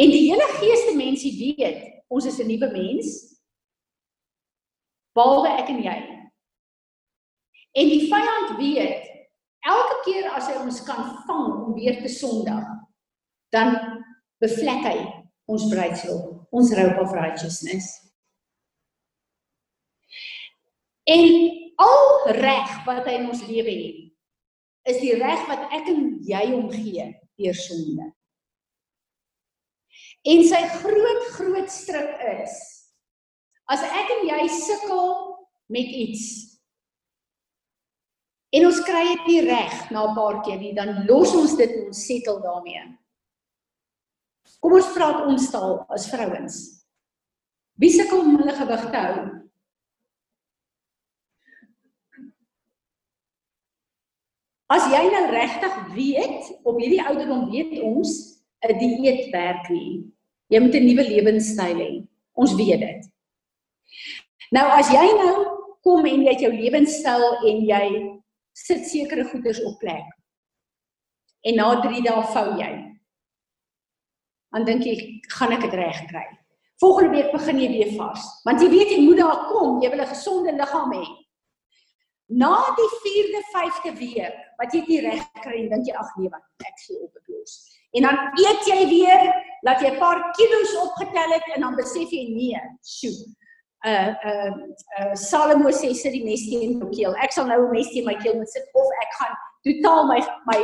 En 0.01 0.13
die 0.13 0.25
hele 0.31 0.49
geeste 0.59 0.97
mensie 0.97 1.33
weet 1.39 1.85
ons 2.13 2.27
is 2.27 2.41
'n 2.41 2.49
nuwe 2.49 2.69
mens 2.73 3.09
behalwe 5.15 5.49
ek 5.61 5.69
en 5.69 5.83
jy. 5.83 6.22
En 7.73 7.89
die 7.89 8.07
vyand 8.11 8.57
weet 8.59 9.09
elke 9.63 9.99
keer 10.05 10.29
as 10.37 10.49
hy 10.51 10.59
ons 10.61 10.83
kan 10.85 11.05
vang 11.27 11.49
om 11.67 11.75
weer 11.77 12.01
te 12.03 12.11
sondig, 12.11 12.65
dan 13.55 13.77
bevlek 14.43 14.85
hy 14.85 14.97
ons 15.53 15.69
bruidsrok, 15.71 16.49
ons 16.53 16.73
robe 16.77 17.01
of 17.05 17.15
righteousness. 17.17 17.89
En 21.09 21.29
al 21.83 22.33
reg 22.39 22.75
wat 22.87 23.07
hy 23.07 23.19
in 23.21 23.31
ons 23.33 23.45
lewe 23.49 23.73
het, 23.73 24.03
is 24.91 24.99
die 25.03 25.15
reg 25.19 25.47
wat 25.49 25.71
ek 25.75 25.89
en 25.93 26.03
jy 26.27 26.43
hom 26.51 26.69
gee 26.75 27.07
deur 27.39 27.59
sonde. 27.59 28.11
En 30.29 30.45
sy 30.47 30.61
groot 30.83 31.25
groot 31.35 31.71
stryk 31.73 32.21
is 32.37 32.61
as 33.73 33.83
ek 33.87 34.11
en 34.19 34.25
jy 34.29 34.41
sukkel 34.53 35.13
met 35.73 35.89
iets 35.97 36.52
en 38.53 38.67
ons 38.69 38.81
kry 38.85 39.05
dit 39.09 39.29
nie 39.31 39.43
reg 39.49 39.91
na 39.91 40.07
'n 40.07 40.15
paar 40.15 40.43
keer 40.45 40.59
nie, 40.59 40.75
dan 40.75 41.07
los 41.07 41.35
ons 41.35 41.57
dit 41.57 41.71
en 41.71 41.87
ons 41.87 42.07
settle 42.07 42.41
daarmee. 42.43 42.83
Kom 44.61 44.73
ons 44.73 44.93
praat 44.95 45.27
ons 45.27 45.51
taal 45.51 45.87
as 45.91 46.11
vrouens. 46.11 46.57
Wie 47.81 47.91
sukkel 47.91 48.21
om 48.21 48.37
hulle 48.37 48.53
gewig 48.53 48.85
te 48.91 49.01
hou? 49.07 49.43
As 54.73 54.87
jy 54.89 55.03
nou 55.13 55.25
regtig 55.33 55.75
weet 55.97 56.53
op 56.65 56.79
hierdie 56.81 57.03
ouderdom 57.05 57.51
weet 57.51 57.81
ons 57.83 58.41
'n 58.63 58.79
dieet 58.79 59.33
werk 59.33 59.69
nie. 59.71 60.05
Jy 60.49 60.61
moet 60.61 60.75
'n 60.75 60.87
nuwe 60.87 61.05
lewenstyl 61.09 61.77
hê. 61.77 62.07
Ons 62.35 62.55
weet 62.55 62.81
dit. 62.81 63.03
Nou 64.53 64.67
as 64.79 64.89
jy 64.89 65.07
nou 65.19 65.35
kom 65.83 66.07
en 66.07 66.23
jy 66.23 66.33
het 66.33 66.41
jou 66.41 66.53
lewenstyl 66.53 67.25
en 67.49 67.65
jy 67.67 68.22
sit 68.53 68.87
sekere 68.87 69.25
goeders 69.25 69.63
op 69.65 69.79
plek. 69.79 70.09
En 71.43 71.55
na 71.55 71.81
3 71.81 72.03
dae 72.03 72.23
vou 72.33 72.49
jy 72.59 72.93
dan 74.53 74.67
dink 74.69 74.85
jy 74.85 74.95
gaan 75.33 75.55
ek 75.57 75.65
dit 75.67 75.77
reg 75.81 75.99
kry. 76.11 76.25
Volgende 76.83 77.17
week 77.17 77.33
begin 77.33 77.61
jy 77.63 77.69
weer 77.73 77.93
vars, 77.97 78.25
want 78.47 78.61
jy 78.61 78.69
weet 78.73 78.95
jy 78.95 79.03
moet 79.05 79.21
daar 79.23 79.45
kom, 79.49 79.81
jy 79.83 79.91
wil 79.93 80.03
'n 80.05 80.13
gesonde 80.15 80.53
liggaam 80.53 80.93
hê. 80.93 81.05
Na 82.29 82.57
die 82.77 82.91
4de, 83.05 83.41
5de 83.55 83.93
week 83.99 84.37
wat 84.59 84.75
jy 84.75 84.81
dit 84.87 85.05
reg 85.05 85.25
kry 85.45 85.57
en 85.63 85.71
dink 85.73 85.87
jy 85.87 85.95
ag 85.95 86.11
nee 86.17 86.29
wat 86.29 86.45
ek 86.69 86.77
gee 86.87 86.99
op 87.01 87.17
ek 87.17 87.29
los. 87.29 87.53
En 87.97 88.03
dan 88.03 88.17
eet 88.41 88.67
jy 88.67 88.81
weer, 88.89 89.23
laat 89.63 89.81
jy 89.81 89.91
'n 89.93 89.99
paar 89.99 90.21
kilos 90.37 90.75
opgetel 90.85 91.33
het 91.33 91.47
en 91.55 91.61
dan 91.61 91.77
besef 91.77 92.11
jy 92.11 92.25
nee, 92.29 92.61
sjoe. 92.83 93.17
Uh 93.85 94.15
uh 94.31 94.51
uh 95.01 95.15
Salomo 95.15 95.71
sê 95.75 95.91
sit 95.95 96.13
die 96.15 96.25
mes 96.25 96.45
teen 96.47 96.79
jou 96.79 96.91
keel. 96.95 97.15
Ek 97.19 97.33
sal 97.33 97.47
nou 97.47 97.67
'n 97.67 97.71
mes 97.71 97.91
teen 97.91 98.07
my 98.07 98.15
keel 98.15 98.37
moet 98.39 98.49
sit 98.49 98.65
of 98.75 98.89
ek 99.03 99.13
gaan 99.19 99.35
totaal 99.67 100.07
my 100.07 100.21
my 100.47 100.61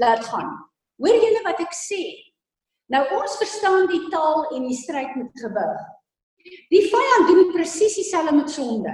laat 0.00 0.24
gaan. 0.24 0.50
Hoor 1.00 1.16
julle 1.24 1.42
wat 1.44 1.60
ek 1.60 1.72
sê? 1.72 2.02
Nou 2.92 3.02
ons 3.18 3.38
verstaan 3.40 3.88
die 3.90 4.04
taal 4.12 4.46
en 4.54 4.68
die 4.68 4.76
stryd 4.76 5.16
met 5.16 5.32
gewig. 5.42 5.80
Die 6.70 6.84
vyand 6.92 7.30
doen 7.30 7.52
presies 7.52 7.96
dieselfde 7.98 8.34
met 8.36 8.50
sonde. 8.50 8.92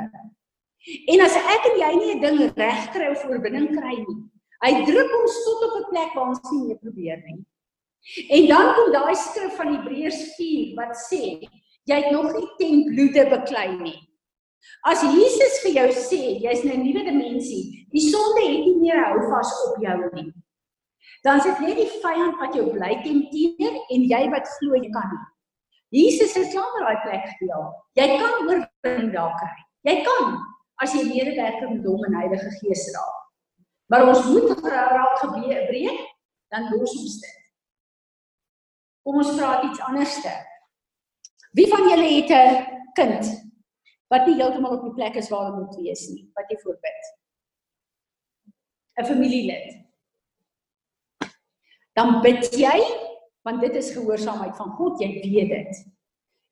En 1.12 1.22
as 1.22 1.36
ek 1.36 1.66
en 1.70 1.78
jy 1.78 1.92
nie 1.98 2.14
'n 2.14 2.20
ding 2.20 2.38
regkry 2.56 3.10
of 3.10 3.24
oorwinning 3.24 3.68
kry 3.76 3.96
nie, 4.06 4.20
hy 4.64 4.72
druk 4.86 5.10
ons 5.20 5.34
tot 5.44 5.66
op 5.66 5.74
'n 5.80 5.90
plek 5.90 6.14
waar 6.14 6.28
ons 6.30 6.50
nie 6.50 6.62
meer 6.66 6.78
probeer 6.78 7.20
nie. 7.26 7.42
En 8.30 8.46
dan 8.48 8.74
kom 8.74 8.92
daai 8.92 9.14
skrif 9.14 9.54
van 9.56 9.76
Hebreërs 9.76 10.34
4 10.36 10.74
wat 10.76 10.96
sê, 10.98 11.38
jy 11.90 11.98
het 12.02 12.12
nog 12.12 12.32
nie 12.58 12.84
bloede 12.88 13.26
beklei 13.30 13.68
nie. 13.80 13.98
As 14.86 15.02
Jesus 15.02 15.58
vir 15.64 15.72
jou 15.80 15.88
sê 15.90 16.38
jy's 16.42 16.64
nou 16.64 16.76
'n 16.76 16.84
nuwe 16.84 17.04
dimensie, 17.04 17.86
die 17.90 18.10
sonde 18.10 18.42
het 18.46 18.64
nie 18.66 18.78
meer 18.78 19.04
hou 19.04 19.18
vas 19.30 19.50
op 19.68 19.82
jou 19.82 19.98
nie 20.14 20.32
dan 21.22 21.36
is 21.36 21.42
dit 21.42 21.58
net 21.58 21.76
die 21.78 21.90
vyand 22.02 22.38
wat 22.40 22.56
jou 22.58 22.64
bly 22.74 22.96
tempteer 23.04 23.76
en 23.94 24.06
jy 24.10 24.22
wat 24.32 24.48
glo 24.56 24.78
jy 24.78 24.90
kan 24.94 25.10
nie. 25.12 25.26
Jesus 26.02 26.34
het 26.38 26.50
klaar 26.54 26.78
daai 26.80 27.02
plek 27.04 27.26
gespeel. 27.28 27.66
Jy 27.98 28.06
kan 28.16 28.46
oorwinning 28.48 29.12
daar 29.14 29.34
kry. 29.38 29.52
Jy 29.86 29.96
kan 30.06 30.38
as 30.82 30.94
jy 30.96 31.04
medewerking 31.06 31.76
met 31.76 31.86
hom 31.86 32.06
en 32.08 32.16
Heilige 32.18 32.50
Gees 32.58 32.86
raak. 32.96 33.18
Maar 33.92 34.08
ons 34.08 34.24
moet 34.32 34.64
raak 34.64 35.20
gebeur 35.20 35.66
breek, 35.68 36.00
dan 36.50 36.70
los 36.72 36.94
ons 36.96 37.18
dit. 37.22 37.38
Kom 39.04 39.20
ons 39.20 39.34
praat 39.36 39.66
iets 39.68 39.82
anderste. 39.84 40.32
Wie 41.52 41.68
van 41.68 41.88
julle 41.88 42.08
het 42.08 42.30
'n 42.30 42.66
kind 42.94 43.24
wat 44.08 44.26
nie 44.26 44.34
heeltemal 44.34 44.76
op 44.76 44.84
die 44.84 44.96
plek 44.98 45.14
is 45.16 45.30
waar 45.30 45.52
hy 45.52 45.58
moet 45.58 45.76
wees 45.76 46.08
nie, 46.08 46.30
wat 46.34 46.50
jy 46.50 46.58
voorbid? 46.64 47.02
'n 48.98 49.04
Familielid 49.04 49.82
dan 51.96 52.20
bid 52.24 52.52
jy 52.56 52.78
want 53.42 53.60
dit 53.60 53.74
is 53.74 53.90
gehoorsaamheid 53.90 54.54
van 54.56 54.70
God, 54.78 55.00
jy 55.02 55.18
weet 55.20 55.50
dit. 55.50 55.82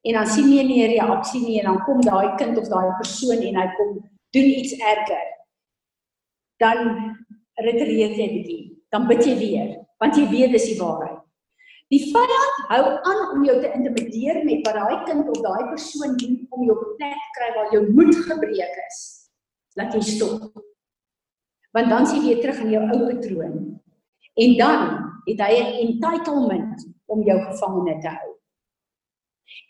en 0.08 0.16
dan 0.16 0.26
sien 0.26 0.48
jy 0.48 0.62
nie 0.64 0.80
'n 0.82 0.90
reaksie 0.96 1.40
nie 1.40 1.58
en 1.60 1.66
dan 1.66 1.84
kom 1.84 2.00
daai 2.00 2.36
kind 2.36 2.58
of 2.58 2.68
daai 2.68 2.96
persoon 2.96 3.42
en 3.48 3.56
hy 3.60 3.66
kom 3.76 3.90
doen 4.32 4.48
iets 4.60 4.72
erger. 4.72 5.26
Dan 6.56 6.78
retireer 7.54 8.16
jy 8.16 8.28
bietjie. 8.36 8.62
Dan 8.90 9.06
bid 9.06 9.24
jy 9.26 9.36
weer 9.38 9.68
want 10.00 10.16
jy 10.16 10.26
weet 10.28 10.52
dis 10.52 10.64
die 10.64 10.78
waarheid. 10.80 11.19
Die 11.90 12.04
vyand 12.12 12.58
hou 12.70 12.82
aan 12.86 13.20
om 13.34 13.44
jou 13.44 13.56
te 13.58 13.70
intimideer 13.74 14.44
met 14.46 14.62
wat 14.66 14.76
daai 14.78 15.06
kind 15.08 15.26
of 15.26 15.40
daai 15.42 15.70
persoon 15.72 16.14
doen 16.20 16.36
om 16.54 16.66
jou 16.68 16.76
plek 16.96 17.22
kry 17.34 17.48
waar 17.56 17.72
jou 17.74 17.82
moed 17.90 18.14
gebreek 18.28 18.76
is. 18.86 19.00
Laat 19.74 19.96
jy 19.98 20.02
stop. 20.06 20.52
Want 21.74 21.90
dan 21.90 22.06
sien 22.06 22.26
jy 22.28 22.36
terug 22.38 22.62
in 22.62 22.70
jou 22.76 22.82
ou 22.94 23.00
patroon. 23.08 23.56
En 24.38 24.56
dan 24.58 24.86
het 25.26 25.42
hy 25.42 25.52
'n 25.58 25.72
entitlement 25.86 26.86
om 27.06 27.22
jou 27.26 27.38
gevangene 27.48 27.98
te 28.00 28.08
hou. 28.08 28.30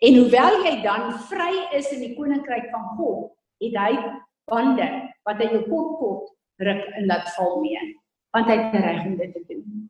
En 0.00 0.14
hoewel 0.14 0.64
jy 0.64 0.82
dan 0.82 1.12
vry 1.28 1.52
is 1.72 1.92
in 1.92 2.00
die 2.00 2.14
koninkryk 2.16 2.68
van 2.70 2.84
God, 2.96 3.32
het 3.60 3.76
hy 3.76 3.92
bande 4.44 4.88
wat 5.24 5.40
hy 5.40 5.48
jou 5.52 5.62
kort 5.68 5.98
kort 5.98 6.30
ruk 6.58 6.84
en 6.96 7.06
laat 7.06 7.32
val 7.36 7.60
mee, 7.60 7.96
want 8.32 8.46
hy 8.46 8.56
het 8.56 8.74
reg 8.74 9.06
om 9.06 9.16
dit 9.16 9.32
te 9.32 9.44
doen. 9.48 9.89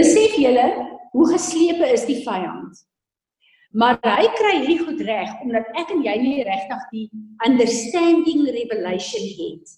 Besef 0.00 0.38
julle 0.40 0.66
hoe 1.12 1.26
geslepe 1.34 1.88
is 1.92 2.06
die 2.08 2.22
vyand? 2.24 2.78
Maar 3.76 3.98
hy 4.02 4.28
kry 4.38 4.54
hierdie 4.62 4.78
goed 4.80 5.02
reg 5.06 5.42
omdat 5.44 5.68
ek 5.78 5.92
en 5.94 6.00
jy 6.06 6.14
nie 6.22 6.46
regtig 6.46 6.86
die 6.94 7.04
understanding 7.46 8.46
revelation 8.48 9.26
het 9.36 9.76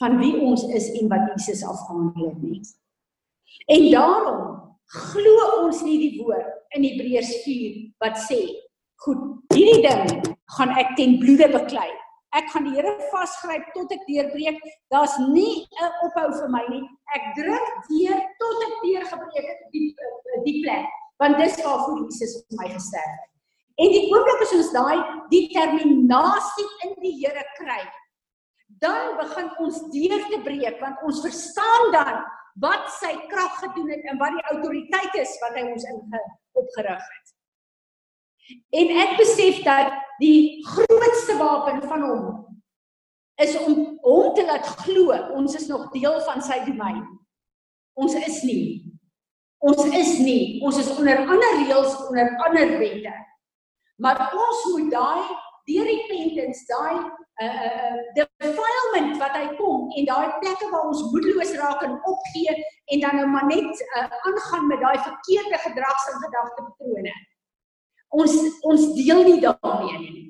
van 0.00 0.16
wie 0.20 0.32
ons 0.42 0.62
is 0.74 0.86
en 1.00 1.10
wat 1.10 1.26
Jesus 1.32 1.64
afgehandel 1.66 2.30
het 2.30 2.44
nie. 2.44 2.62
En 3.74 3.88
daarom 3.90 4.40
glo 5.02 5.50
ons 5.64 5.82
nie 5.86 5.98
die 6.00 6.22
woord 6.22 6.78
in 6.78 6.86
Hebreërs 6.86 7.34
4 7.44 7.76
wat 8.02 8.18
sê, 8.24 8.40
goed, 9.04 9.20
hierdie 9.54 9.82
ding 9.84 10.32
gaan 10.56 10.74
ek 10.78 10.94
ten 10.98 11.18
bloede 11.22 11.50
beklei. 11.52 11.90
Ek 12.34 12.48
gaan 12.50 12.66
die 12.66 12.74
Here 12.74 12.92
vasgryp 13.12 13.68
tot 13.76 13.92
ek 13.94 14.02
deurbreek. 14.08 14.58
Daar's 14.90 15.14
nie 15.30 15.66
'n 15.80 15.92
ophou 16.06 16.28
vir 16.40 16.48
my 16.50 16.64
nie. 16.68 16.82
Ek 17.14 17.24
druk 17.38 17.68
deur 17.90 18.18
tot 18.40 18.64
ek 18.68 18.74
deurgebreek 18.82 19.46
het 19.50 19.60
die 19.72 19.94
die 20.44 20.58
plek, 20.62 20.86
want 21.18 21.38
dis 21.38 21.62
waarvoor 21.62 22.02
Jesus 22.04 22.42
vir 22.48 22.58
my 22.60 22.68
gesterf 22.74 23.14
het. 23.20 23.30
En 23.82 23.90
die 23.90 24.06
oomblik 24.10 24.42
as 24.42 24.54
ons 24.54 24.72
daai 24.72 24.98
determinasie 25.30 26.68
in 26.86 26.94
die 27.02 27.14
Here 27.22 27.44
kry, 27.58 27.82
dan 28.82 29.16
begin 29.18 29.50
ons 29.58 29.80
deur 29.94 30.22
te 30.30 30.40
breek 30.46 30.80
want 30.80 31.02
ons 31.06 31.22
verstaan 31.22 31.92
dan 31.94 32.24
wat 32.62 32.90
sy 33.00 33.14
krag 33.30 33.58
gedoen 33.62 33.90
het 33.90 34.04
en 34.10 34.18
wat 34.18 34.34
die 34.36 34.46
autoriteit 34.54 35.22
is 35.22 35.38
wat 35.42 35.56
hy 35.58 35.64
ons 35.72 35.86
inge 35.90 36.20
opgerig 36.60 37.02
het. 37.02 37.33
En 38.70 38.96
ek 39.04 39.16
besef 39.20 39.62
dat 39.64 39.92
die 40.20 40.64
grootste 40.66 41.36
wapen 41.40 41.82
van 41.88 42.02
hom 42.02 42.24
is 43.42 43.56
om 43.58 43.98
hom 44.04 44.34
te 44.34 44.44
laat 44.46 44.66
glo 44.84 45.16
ons 45.34 45.54
is 45.58 45.66
nog 45.66 45.88
deel 45.94 46.20
van 46.28 46.42
sy 46.42 46.60
domein. 46.66 47.02
Ons 47.94 48.14
is 48.14 48.42
nie. 48.46 48.84
Ons 49.64 49.84
is 49.84 50.18
nie. 50.18 50.60
Ons 50.62 50.78
is 50.82 50.90
onder 50.96 51.24
ander 51.24 51.58
reëls, 51.62 51.96
onder 52.08 52.30
ander 52.46 52.76
wette. 52.78 53.14
Maar 54.02 54.26
ons 54.34 54.64
moet 54.72 54.90
daai 54.92 55.24
deur 55.64 55.86
repentance, 55.88 56.66
daai 56.68 56.96
uh 57.42 57.46
uh 57.66 58.00
defilement 58.14 59.16
wat 59.18 59.34
hy 59.34 59.46
kom 59.58 59.88
en 59.98 60.04
daai 60.06 60.34
plekke 60.42 60.68
waar 60.70 60.90
ons 60.90 61.00
moedeloos 61.10 61.54
raak 61.58 61.80
en 61.82 61.96
opgee 62.10 62.52
en 62.94 63.00
dan 63.02 63.16
nou 63.18 63.26
maar 63.32 63.46
net 63.48 63.80
uh, 63.86 64.04
aangaan 64.28 64.68
met 64.70 64.82
daai 64.84 64.98
verkeerde 64.98 65.58
gedrags 65.64 66.10
en 66.12 66.20
gedagtepatrone. 66.26 67.14
Ons 68.14 68.34
ons 68.62 68.90
deel 68.94 69.22
nie 69.26 69.40
daarmee 69.42 69.98
nie. 69.98 70.20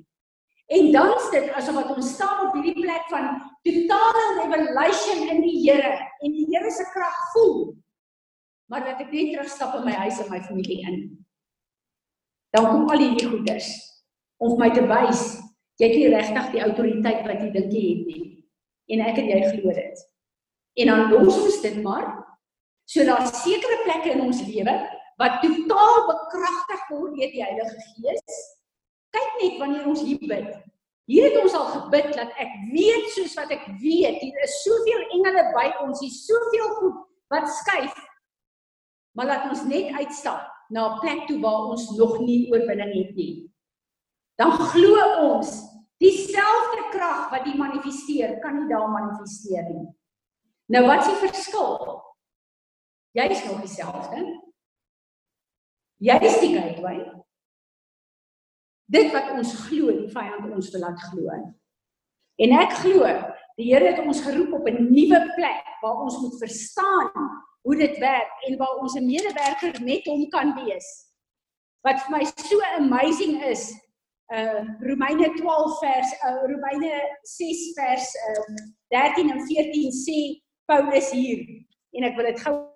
En 0.74 0.92
dan 0.92 1.12
sit 1.30 1.50
asof 1.52 1.76
wat 1.76 1.90
ons 1.92 2.14
staan 2.14 2.46
op 2.46 2.54
hierdie 2.56 2.80
plek 2.80 3.08
van 3.12 3.34
totale 3.66 4.24
revelation 4.40 5.26
in 5.28 5.42
die 5.44 5.58
Here 5.60 5.92
en 6.24 6.32
die 6.32 6.46
Here 6.48 6.70
se 6.72 6.86
krag 6.94 7.18
voel. 7.34 7.74
Maar 8.72 8.86
dat 8.88 9.04
ek 9.04 9.12
net 9.12 9.34
terugstap 9.34 9.76
in 9.78 9.84
my 9.84 9.96
huis 10.06 10.20
en 10.22 10.30
my 10.32 10.40
familie 10.46 10.80
in. 10.88 10.96
Dan 12.56 12.70
kom 12.70 12.88
al 12.88 13.02
hierdie 13.02 13.28
goeders 13.28 13.68
om 14.40 14.56
my 14.58 14.70
te 14.72 14.86
wys 14.88 15.34
jy 15.80 15.88
het 15.90 15.96
nie 15.98 16.10
regtig 16.12 16.50
die 16.54 16.62
autoriteit 16.62 17.24
wat 17.26 17.40
jy 17.42 17.50
dink 17.52 17.72
jy 17.74 17.84
het 17.90 18.04
nie. 18.08 18.26
En 18.94 19.00
ek 19.04 19.20
en 19.20 19.30
jy 19.32 19.40
glo 19.50 19.74
dit. 19.74 20.04
En 20.80 20.90
dan 20.90 21.12
los 21.12 21.38
ons 21.40 21.62
dit 21.62 21.80
maar. 21.82 22.06
So 22.88 23.04
daar's 23.06 23.32
sekere 23.42 23.80
plekke 23.84 24.12
in 24.14 24.24
ons 24.26 24.42
lewe 24.46 24.74
wat 25.20 25.40
totaal 25.42 25.98
bekragtig 26.10 26.84
word 26.90 27.16
deur 27.18 27.32
die 27.32 27.44
Heilige 27.44 27.86
Gees. 27.94 28.38
Kyk 29.14 29.36
net 29.42 29.58
wanneer 29.62 29.86
ons 29.90 30.02
hier 30.02 30.20
bid. 30.22 30.50
Hier 31.10 31.28
het 31.28 31.38
ons 31.42 31.54
al 31.54 31.66
gebid 31.74 32.14
dat 32.16 32.32
ek 32.40 32.52
weet 32.72 33.10
soos 33.12 33.34
wat 33.36 33.50
ek 33.52 33.66
weet, 33.82 34.20
hier 34.24 34.44
is 34.46 34.60
soveel 34.64 35.02
engele 35.12 35.44
by 35.52 35.66
ons, 35.84 36.00
hier 36.00 36.14
soveel 36.16 36.70
goed 36.80 37.00
wat 37.32 37.50
skuif. 37.60 37.96
Maar 39.14 39.30
laat 39.30 39.50
ons 39.52 39.66
net 39.68 39.92
uitstap 40.00 40.48
na 40.70 40.88
'n 40.88 41.00
plek 41.00 41.26
toe 41.28 41.40
waar 41.40 41.70
ons 41.74 41.90
nog 41.98 42.18
nie 42.24 42.48
oorwinning 42.50 42.94
het 42.96 43.12
nie 43.14 43.54
dan 44.36 44.50
glo 44.50 45.02
ons 45.22 45.50
dieselfde 46.02 46.88
krag 46.90 47.30
wat 47.30 47.44
die 47.46 47.56
manifesteer 47.58 48.38
kan 48.42 48.58
nie 48.58 48.70
daar 48.70 48.90
manifesteer 48.90 49.68
nie. 49.70 49.86
Nou 50.74 50.86
wat 50.88 51.04
is 51.04 51.12
die 51.12 51.28
verskil? 51.28 51.76
Jy 53.14 53.28
is 53.30 53.44
nog 53.46 53.60
dieselfde. 53.62 54.24
Jy 56.04 56.16
is 56.26 56.40
die 56.42 56.52
gateway. 56.52 56.98
Dit 58.92 59.12
wat 59.14 59.30
ons 59.32 59.54
glo, 59.64 59.92
die 59.96 60.10
vyand 60.12 60.50
ons 60.52 60.68
wil 60.74 60.82
laat 60.84 61.00
glo. 61.08 61.38
En 62.44 62.56
ek 62.58 62.74
glo, 62.82 63.08
die 63.56 63.70
Here 63.70 63.94
het 63.94 64.02
ons 64.02 64.20
geroep 64.26 64.52
op 64.58 64.68
'n 64.68 64.90
nuwe 64.90 65.20
plek 65.36 65.64
waar 65.80 66.02
ons 66.04 66.18
moet 66.20 66.36
verstaan 66.42 67.12
hoe 67.64 67.76
dit 67.76 67.98
werk 67.98 68.32
en 68.48 68.58
waar 68.58 68.76
ons 68.82 68.94
'n 68.94 69.06
medewerker 69.06 69.80
met 69.82 70.04
hom 70.04 70.28
kan 70.28 70.52
wees. 70.64 70.88
Wat 71.80 72.00
vir 72.02 72.18
my 72.18 72.24
so 72.24 72.60
amazing 72.76 73.42
is, 73.44 73.72
uh 74.32 74.64
Romeine 74.80 75.32
12 75.36 75.78
vers 75.78 76.12
uh 76.24 76.42
Romeine 76.48 76.92
6 77.22 77.72
vers 77.74 78.06
um 78.28 78.54
uh, 78.54 79.14
13 79.14 79.30
en 79.30 79.40
14 79.46 79.92
sê 79.92 80.42
Paulus 80.64 81.10
hier 81.10 81.44
en 81.92 82.04
ek 82.04 82.16
wil 82.16 82.24
dit 82.24 82.40
gou 82.40 82.73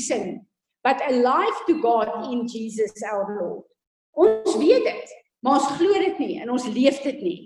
sin 0.00 0.40
but 0.82 1.00
alive 1.10 1.56
to 1.66 1.80
God 1.80 2.32
in 2.32 2.48
Jesus 2.48 2.92
our 3.10 3.38
Lord. 3.40 3.64
Ons 4.12 4.56
weet 4.56 4.84
dit, 4.84 5.14
maar 5.44 5.60
ons 5.60 5.76
glo 5.78 5.92
dit 6.00 6.18
nie 6.18 6.36
en 6.40 6.50
ons 6.50 6.66
leef 6.72 7.00
dit 7.04 7.22
nie. 7.24 7.40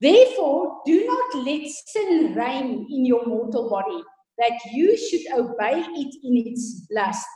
Therefore, 0.00 0.82
do 0.84 0.96
not 1.08 1.36
let 1.46 1.68
sin 1.88 2.34
reign 2.34 2.86
in 2.90 3.06
your 3.06 3.24
mortal 3.26 3.70
body, 3.70 4.02
that 4.38 4.60
you 4.72 4.96
should 4.96 5.24
obey 5.32 5.80
it 5.80 6.14
in 6.22 6.36
its 6.44 6.86
lust. 6.90 7.28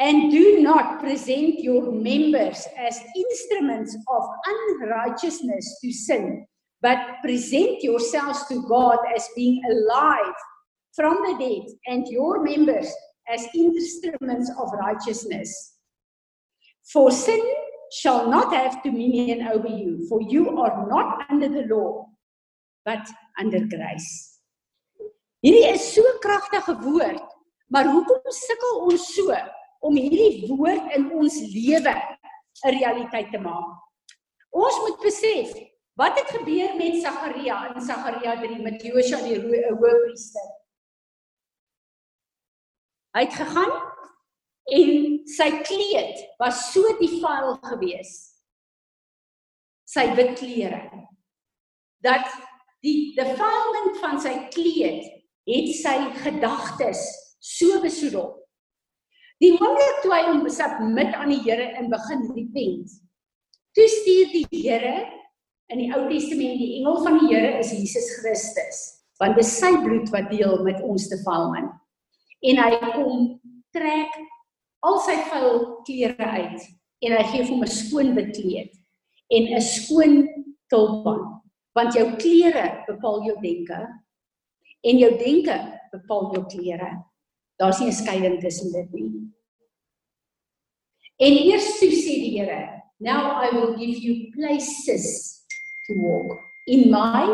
And 0.00 0.32
do 0.32 0.60
not 0.60 0.98
present 0.98 1.60
your 1.62 1.92
members 1.92 2.66
as 2.76 2.98
instruments 3.14 3.94
of 4.10 4.22
unrighteousness 4.54 5.78
to 5.84 5.92
sin, 5.92 6.46
but 6.82 7.22
present 7.22 7.84
yourselves 7.84 8.44
to 8.48 8.66
God 8.68 8.98
as 9.14 9.28
being 9.36 9.62
alive 9.70 10.34
from 10.94 11.16
the 11.26 11.34
dead, 11.38 11.66
and 11.86 12.06
your 12.08 12.42
members 12.42 12.88
as 13.28 13.46
instruments 13.54 14.50
of 14.58 14.72
righteousness. 14.72 15.74
For 16.92 17.10
sin 17.10 17.42
shall 17.92 18.30
not 18.30 18.52
have 18.54 18.82
dominion 18.82 19.48
over 19.48 19.68
you, 19.68 20.06
for 20.08 20.20
you 20.22 20.58
are 20.58 20.86
not 20.88 21.24
under 21.30 21.48
the 21.48 21.66
law, 21.74 22.06
but 22.84 23.06
under 23.38 23.60
grace. 23.60 24.38
Hierdie 25.44 25.74
is 25.74 25.84
so 25.94 26.02
kragtige 26.24 26.72
woord, 26.80 27.20
maar 27.68 27.84
hoekom 27.84 28.32
sukkel 28.32 28.78
ons 28.88 29.08
so 29.12 29.34
om 29.84 29.96
hierdie 29.96 30.48
woord 30.48 30.94
in 30.96 31.10
ons 31.12 31.36
lewe 31.52 31.92
'n 31.92 32.72
realiteit 32.78 33.28
te 33.32 33.38
maak? 33.38 33.76
Ons 34.50 34.78
moet 34.86 35.00
besef, 35.02 35.52
wat 36.00 36.16
het 36.18 36.30
gebeur 36.38 36.76
met 36.76 36.96
Sagaria 37.02 37.74
in 37.74 37.80
Sagaria 37.82 38.40
3 38.40 38.62
met 38.62 38.80
Josua 38.82 39.20
die 39.26 39.40
hoëpriester? 39.42 40.63
Hy 43.14 43.24
het 43.26 43.36
gegaan 43.38 43.74
en 44.74 44.94
sy 45.30 45.48
kleed 45.66 46.22
was 46.40 46.70
so 46.72 46.94
defile 46.98 47.56
gewees. 47.68 48.14
Sy 49.86 50.08
wit 50.18 50.34
klere. 50.40 50.80
Dat 52.04 52.26
die 52.84 53.14
defilement 53.16 54.00
van 54.02 54.18
sy 54.20 54.34
kleed 54.54 55.04
het 55.48 55.70
sy 55.78 55.98
gedagtes 56.24 57.04
so 57.44 57.78
besoedel. 57.84 58.32
Die 59.42 59.54
oomblik 59.58 60.02
toe 60.02 60.12
hy 60.14 60.22
hom 60.30 60.44
besap 60.46 60.80
met 60.82 61.14
aan 61.14 61.32
die 61.34 61.42
Here 61.44 61.74
in 61.78 61.90
begin 61.92 62.28
repent 62.32 63.00
toe 63.74 63.86
stuur 63.90 64.30
die 64.32 64.46
Here 64.54 64.94
in 65.72 65.80
die 65.82 65.90
Ou 65.94 66.04
Testament 66.08 66.60
die 66.60 66.74
engel 66.78 67.00
van 67.02 67.18
die 67.18 67.30
Here 67.32 67.54
is 67.58 67.72
Jesus 67.74 68.06
Christus, 68.20 68.82
want 69.22 69.38
dit 69.38 69.46
is 69.46 69.54
sy 69.58 69.72
bloed 69.82 70.10
wat 70.14 70.30
deel 70.30 70.60
met 70.66 70.82
ons 70.86 71.08
te 71.10 71.18
Falman. 71.24 71.72
En 72.44 72.60
hy 72.60 72.78
kom 72.92 73.20
trek 73.72 74.16
al 74.84 74.98
sy 75.04 75.16
vuil 75.30 75.60
klere 75.86 76.26
uit 76.38 76.66
en 77.04 77.14
hy 77.16 77.24
gee 77.30 77.46
hom 77.48 77.62
'n 77.64 77.72
skoon 77.72 78.14
bekleed 78.16 78.72
en 79.32 79.48
'n 79.56 79.60
skoon 79.60 80.28
tulpan, 80.68 81.40
want 81.74 81.96
jou 81.96 82.06
klere 82.20 82.84
bepaal 82.88 83.24
jou 83.24 83.36
denke 83.40 83.80
en 84.84 84.98
jou 84.98 85.10
denke 85.18 85.56
bepaal 85.92 86.32
jou 86.34 86.44
klere. 86.52 86.90
Daar's 87.58 87.80
nie 87.80 87.88
'n 87.88 88.00
skeiding 88.02 88.40
tussen 88.40 88.72
dit 88.72 88.92
nie. 88.92 89.12
En 91.16 91.32
eers 91.32 91.78
toe 91.78 91.90
sê 91.90 92.14
die 92.20 92.38
Here, 92.38 92.82
"Now 92.98 93.40
I 93.44 93.54
will 93.54 93.76
give 93.76 93.98
you 94.02 94.30
places 94.32 95.44
to 95.86 95.94
walk 95.94 96.38
in 96.66 96.90
my 96.90 97.24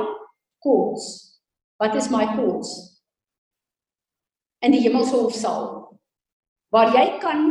courts." 0.62 1.26
Wat 1.78 1.94
is 1.94 2.10
my 2.10 2.26
courts? 2.36 2.89
In 4.60 4.74
die 4.76 4.82
hemelse 4.84 5.16
hofsaal 5.16 5.68
waar 6.70 6.92
jy 6.94 7.18
kan 7.18 7.48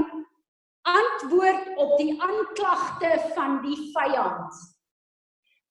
antwoord 0.87 1.77
op 1.77 1.97
die 1.99 2.13
aanklagte 2.23 3.09
van 3.35 3.57
die 3.65 3.77
vyand. 3.93 4.59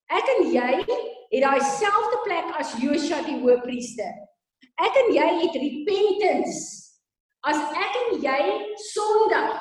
Ek 0.09 0.29
en 0.35 0.43
jy 0.53 0.73
het 0.85 1.41
daai 1.43 1.61
selfde 1.77 2.19
plek 2.25 2.51
as 2.61 2.75
Josua 2.81 3.21
die 3.25 3.39
hoëpriester. 3.41 4.11
Ek 4.79 4.99
en 5.03 5.09
jy 5.15 5.27
het 5.41 5.57
repentance. 5.57 6.61
As 7.47 7.57
ek 7.57 7.97
en 8.03 8.21
jy 8.23 8.39
sondig 8.91 9.57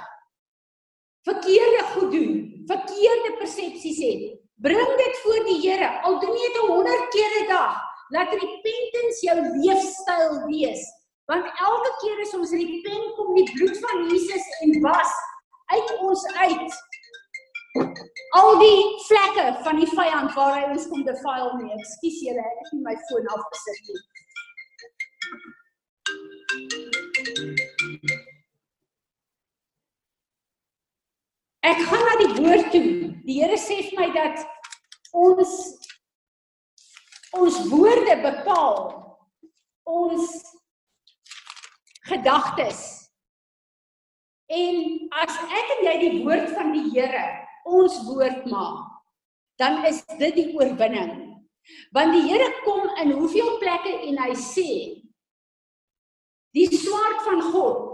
verkeerde 1.28 1.82
goed 1.94 2.12
doen, 2.14 2.38
verkeerde 2.68 3.34
persepsies 3.38 4.00
het, 4.02 4.22
bring 4.64 4.94
dit 5.00 5.20
voor 5.24 5.44
die 5.46 5.58
Here. 5.62 5.90
Al 6.06 6.18
doen 6.22 6.34
jy 6.34 6.48
dit 6.54 6.70
100 6.72 7.10
keer 7.14 7.36
'n 7.42 7.48
dag, 7.48 7.76
laat 8.10 8.32
repentance 8.34 9.20
jou 9.22 9.38
leefstyl 9.62 10.46
wees. 10.48 10.82
Want 11.28 11.44
elke 11.60 11.90
keer 12.00 12.20
as 12.24 12.34
ons 12.38 12.52
repent, 12.56 13.08
kom 13.16 13.34
die 13.36 13.48
bloed 13.52 13.76
van 13.82 14.06
Jesus 14.08 14.46
en 14.64 14.70
was 14.80 15.12
uit 15.74 15.90
ons 16.00 16.22
uit. 16.26 16.78
Al 18.38 18.54
die 18.62 18.78
vlekke 19.04 19.44
van 19.66 19.76
die 19.76 19.90
vyand 19.92 20.32
waar 20.36 20.54
hy 20.56 20.62
ons 20.72 20.86
kom 20.88 21.04
defile 21.04 21.50
nie. 21.58 21.74
Ekskuus 21.76 22.22
julle, 22.24 22.44
ek 22.52 22.62
het 22.62 22.72
nie 22.72 22.84
my 22.86 22.96
foon 23.10 23.28
afgesit 23.36 23.80
nie. 23.90 24.00
Ek 31.68 31.84
gaan 31.90 32.04
na 32.08 32.14
die 32.24 32.32
woord 32.40 32.72
toe. 32.72 32.86
Die 33.28 33.40
Here 33.42 33.60
sê 33.60 33.82
vir 33.90 34.00
my 34.00 34.08
dat 34.16 34.46
ons 35.12 35.52
ons 37.36 37.58
woorde 37.68 38.14
bepaal 38.24 38.78
ons 39.84 40.24
gedagtes. 42.08 42.80
En 44.48 45.08
as 45.22 45.34
ek 45.52 45.72
en 45.76 45.82
jy 45.84 45.96
die 46.04 46.14
woord 46.24 46.52
van 46.56 46.72
die 46.72 46.88
Here 46.94 47.24
ons 47.68 47.98
woord 48.06 48.46
maak, 48.48 48.86
dan 49.60 49.82
is 49.84 50.00
dit 50.16 50.32
die 50.38 50.48
oorwinning. 50.56 51.12
Want 51.92 52.16
die 52.16 52.24
Here 52.30 52.48
kom 52.64 52.88
in 53.02 53.12
hoeveel 53.18 53.58
plekke 53.60 53.92
en 54.08 54.22
hy 54.24 54.32
sê 54.40 54.70
die 56.56 56.68
swaard 56.72 57.20
van 57.26 57.42
God 57.52 57.84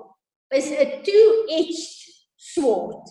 is 0.54 0.70
'n 0.70 1.02
two-edged 1.02 2.14
sword 2.38 3.10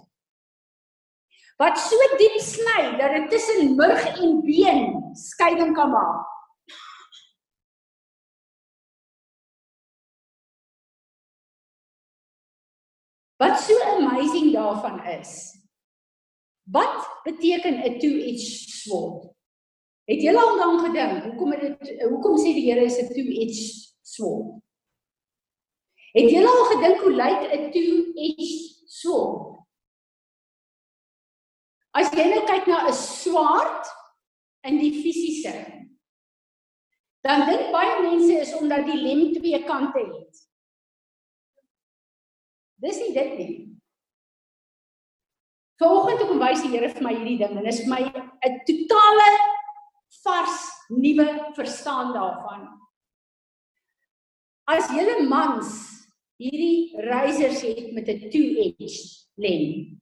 wat 1.61 1.77
so 1.79 1.97
diep 2.17 2.37
sny 2.41 2.95
dat 2.99 3.13
dit 3.15 3.29
tussen 3.33 3.75
murg 3.77 4.03
en 4.17 4.41
been 4.41 4.85
skeiding 5.15 5.75
kan 5.77 5.91
maak. 5.93 6.32
Wat 13.43 13.59
so 13.59 13.75
amazing 13.83 14.53
daarvan 14.53 15.03
is. 15.19 15.31
Wat 16.63 17.19
beteken 17.23 17.75
'n 17.83 17.99
two-edged 17.99 18.69
sword? 18.81 19.35
Het 20.03 20.21
julle 20.21 20.39
al 20.39 20.55
daaraan 20.57 20.85
gedink? 20.85 21.23
Hoekom 21.23 21.51
het 21.51 21.61
dit 21.61 22.01
hoekom 22.01 22.37
sê 22.37 22.53
die 22.55 22.71
Here 22.71 22.85
is 22.85 22.97
'n 23.01 23.13
two-edged 23.13 23.97
sword? 24.01 24.61
Het 26.13 26.29
julle 26.29 26.47
al 26.47 26.65
gedink 26.71 26.97
hoe 27.03 27.15
lyk 27.23 27.41
'n 27.51 27.71
two-edged 27.71 28.89
sword? 28.99 29.59
As 31.91 32.11
jy 32.11 32.25
nou 32.29 32.45
kyk 32.47 32.65
na 32.67 32.87
'n 32.87 32.93
swaard 32.93 33.85
in 34.63 34.79
die 34.79 34.93
fisiese 35.03 35.83
dan 37.23 37.45
dink 37.47 37.71
baie 37.71 38.01
mense 38.03 38.39
is 38.43 38.55
omdat 38.59 38.85
die 38.85 38.99
lem 38.99 39.31
twee 39.33 39.63
kante 39.63 39.99
het. 39.99 40.52
Dis 42.83 42.99
nie 42.99 43.13
dit 43.15 43.33
nie. 43.39 43.53
Vanoggend 45.79 46.25
kom 46.27 46.41
wys 46.41 46.63
die 46.63 46.71
Here 46.73 46.91
vir 46.91 47.05
my 47.05 47.13
hierdie 47.15 47.39
ding 47.39 47.55
en 47.55 47.63
dit 47.63 47.71
is 47.71 47.81
vir 47.83 47.91
my 47.93 48.01
'n 48.47 48.59
totale 48.67 49.29
vars 50.23 50.59
nuwe 50.89 51.27
verstaan 51.55 52.13
daarvan. 52.13 52.67
As 54.67 54.91
julle 54.91 55.27
mans 55.27 55.71
hierdie 56.39 56.95
razors 57.07 57.63
het 57.63 57.93
met 57.93 58.07
'n 58.07 58.29
two-edged 58.29 59.27
lem 59.37 59.99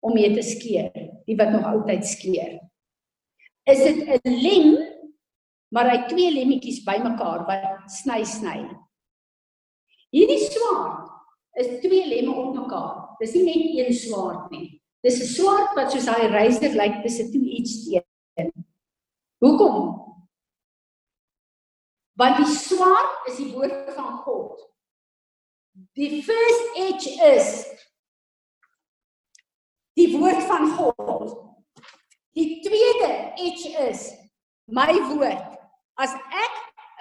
om 0.00 0.12
mee 0.14 0.34
te 0.34 0.42
skeer, 0.42 0.92
die 1.26 1.36
wat 1.36 1.52
nog 1.52 1.64
altyd 1.64 2.04
skeer. 2.04 2.60
Is 3.66 3.78
dit 3.84 4.24
'n 4.24 4.40
lem 4.42 4.68
maar 5.74 5.90
hy 5.90 6.06
twee 6.08 6.30
lemmetjies 6.30 6.84
bymekaar 6.84 7.46
wat 7.46 7.90
sny 7.90 8.22
sny. 8.24 8.60
Hierdie 10.14 10.38
swaard 10.38 11.10
is 11.54 11.80
twee 11.80 12.06
lemme 12.08 12.34
op 12.34 12.54
mekaar. 12.54 13.16
Dis 13.18 13.34
nie 13.34 13.44
net 13.44 13.86
een 13.86 13.94
swaard 13.94 14.50
nie. 14.50 14.82
Dis 15.04 15.20
'n 15.20 15.32
swaard 15.36 15.74
wat 15.76 15.92
soos 15.92 16.06
daai 16.08 16.28
razor 16.28 16.74
lyk, 16.80 17.02
dis 17.02 17.18
'n 17.20 17.30
two 17.32 17.44
edged 17.56 18.04
een. 18.34 18.52
Hoekom? 19.38 20.04
Want 22.14 22.36
die 22.36 22.46
swaard 22.46 23.26
is 23.28 23.36
die 23.36 23.52
woord 23.52 23.94
van 23.94 24.18
God. 24.24 24.70
Die 25.98 26.22
first 26.22 26.76
edge 26.78 27.10
is 27.34 27.48
die 29.98 30.10
woord 30.18 30.42
van 30.46 30.70
God. 30.76 31.34
Die 32.34 32.60
tweede 32.62 33.10
edge 33.34 33.72
is 33.88 34.12
my 34.64 34.94
woord. 35.10 35.58
As 35.98 36.14
ek 36.14 36.53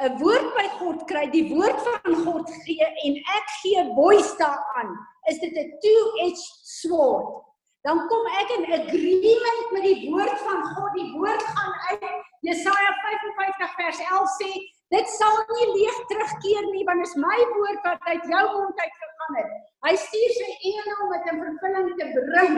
'n 0.03 0.17
woord 0.19 0.49
by 0.57 0.67
God 0.79 1.05
kry, 1.07 1.23
die 1.31 1.47
woord 1.53 1.79
van 1.87 2.15
God 2.25 2.49
gee 2.65 2.87
en 3.07 3.15
ek 3.37 3.47
gee 3.61 3.83
voice 3.95 4.35
daaraan, 4.41 4.91
is 5.31 5.39
dit 5.39 5.55
'n 5.55 5.69
two-edged 5.79 6.51
sword. 6.79 7.43
Dan 7.87 8.07
kom 8.07 8.27
ek 8.39 8.49
in 8.57 8.65
agreement 8.79 9.71
met 9.75 9.83
die 9.83 10.09
woord 10.09 10.39
van 10.47 10.61
God. 10.75 10.91
Die 10.95 11.11
woord 11.15 11.43
gaan 11.43 11.73
uit 11.89 12.05
Jesaja 12.47 12.91
55 12.99 13.73
vers 13.79 13.99
11 13.99 14.29
sê, 14.39 14.51
dit 14.95 15.07
sal 15.19 15.35
nie 15.49 15.67
leeg 15.71 15.97
terugkeer 16.11 16.63
nie, 16.71 16.83
want 16.87 17.03
is 17.07 17.15
my 17.15 17.39
woord 17.55 17.79
wat 17.87 17.99
uit 18.07 18.23
jou 18.23 18.43
mond 18.53 18.79
uit 18.79 18.95
gegaan 19.01 19.39
het. 19.39 19.51
Hy 19.87 19.95
stuur 19.99 20.31
sy 20.39 20.49
engele 20.69 20.95
om 21.03 21.11
dit 21.15 21.31
in 21.31 21.43
vervulling 21.43 21.89
te 21.99 22.07
bring. 22.31 22.55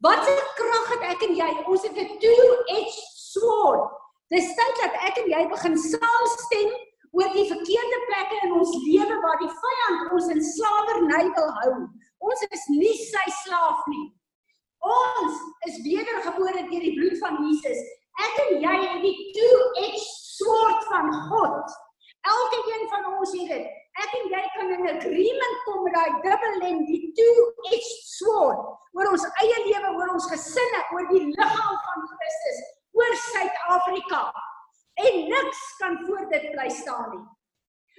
Wat 0.00 0.28
'n 0.32 0.42
krag 0.60 0.88
het 0.94 1.04
ek 1.12 1.22
en 1.28 1.34
jy? 1.34 1.50
Ons 1.66 1.82
het 1.82 1.96
'n 1.96 2.18
two-edged 2.20 3.08
sword. 3.32 3.88
Dis 4.32 4.48
tyd 4.58 4.80
dat 4.82 4.96
ek 5.08 5.22
en 5.22 5.30
jy 5.32 5.42
begin 5.48 5.76
saamstem 5.80 6.72
oor 7.16 7.30
die 7.32 7.46
verkeerde 7.48 7.98
plekke 8.08 8.40
in 8.44 8.54
ons 8.58 8.74
lewe 8.84 9.16
waar 9.22 9.40
die 9.40 9.52
vyand 9.62 10.12
ons 10.16 10.28
in 10.34 10.42
slawerny 10.44 11.24
wil 11.38 11.50
hou. 11.62 11.72
Ons 12.28 12.44
is 12.50 12.66
nie 12.74 12.94
sy 13.00 13.24
slaaf 13.44 13.86
nie. 13.88 14.06
Ons 14.84 15.40
is 15.70 15.80
wedergebore 15.86 16.66
deur 16.68 16.84
die 16.84 16.94
bloed 16.98 17.16
van 17.22 17.40
Jesus. 17.46 17.80
Ek 18.20 18.40
en 18.44 18.54
jy 18.62 18.76
het 18.84 19.02
die 19.02 19.16
two-edged 19.38 20.06
sword 20.38 20.86
van 20.92 21.08
God. 21.30 21.76
Elke 22.28 22.62
een 22.68 22.88
van 22.92 23.08
ons 23.14 23.32
het 23.38 23.52
dit. 23.54 23.76
Ek 23.98 24.16
en 24.20 24.28
jy 24.30 24.42
kan 24.54 24.74
in 24.76 24.90
agreement 24.92 25.62
kom 25.64 25.86
met 25.86 25.96
daai 25.96 26.20
dubbel 26.26 26.58
lem, 26.62 26.82
die 26.90 27.08
two-edged 27.16 28.12
sword 28.12 28.66
oor 28.98 29.12
ons 29.12 29.24
eie 29.42 29.58
lewe, 29.64 29.94
oor 29.94 30.12
ons 30.14 30.28
gesinne, 30.30 30.80
oor 30.94 31.06
die 31.10 31.24
liggaam 31.30 31.80
van 31.86 32.06
Christus, 32.12 32.60
oor 32.98 33.16
Suid-Afrika. 33.24 34.22
En 34.98 35.18
niks 35.30 35.60
kan 35.78 35.98
voor 36.06 36.26
dit 36.30 36.50
bly 36.50 36.68
staan 36.74 37.10
nie. 37.14 37.24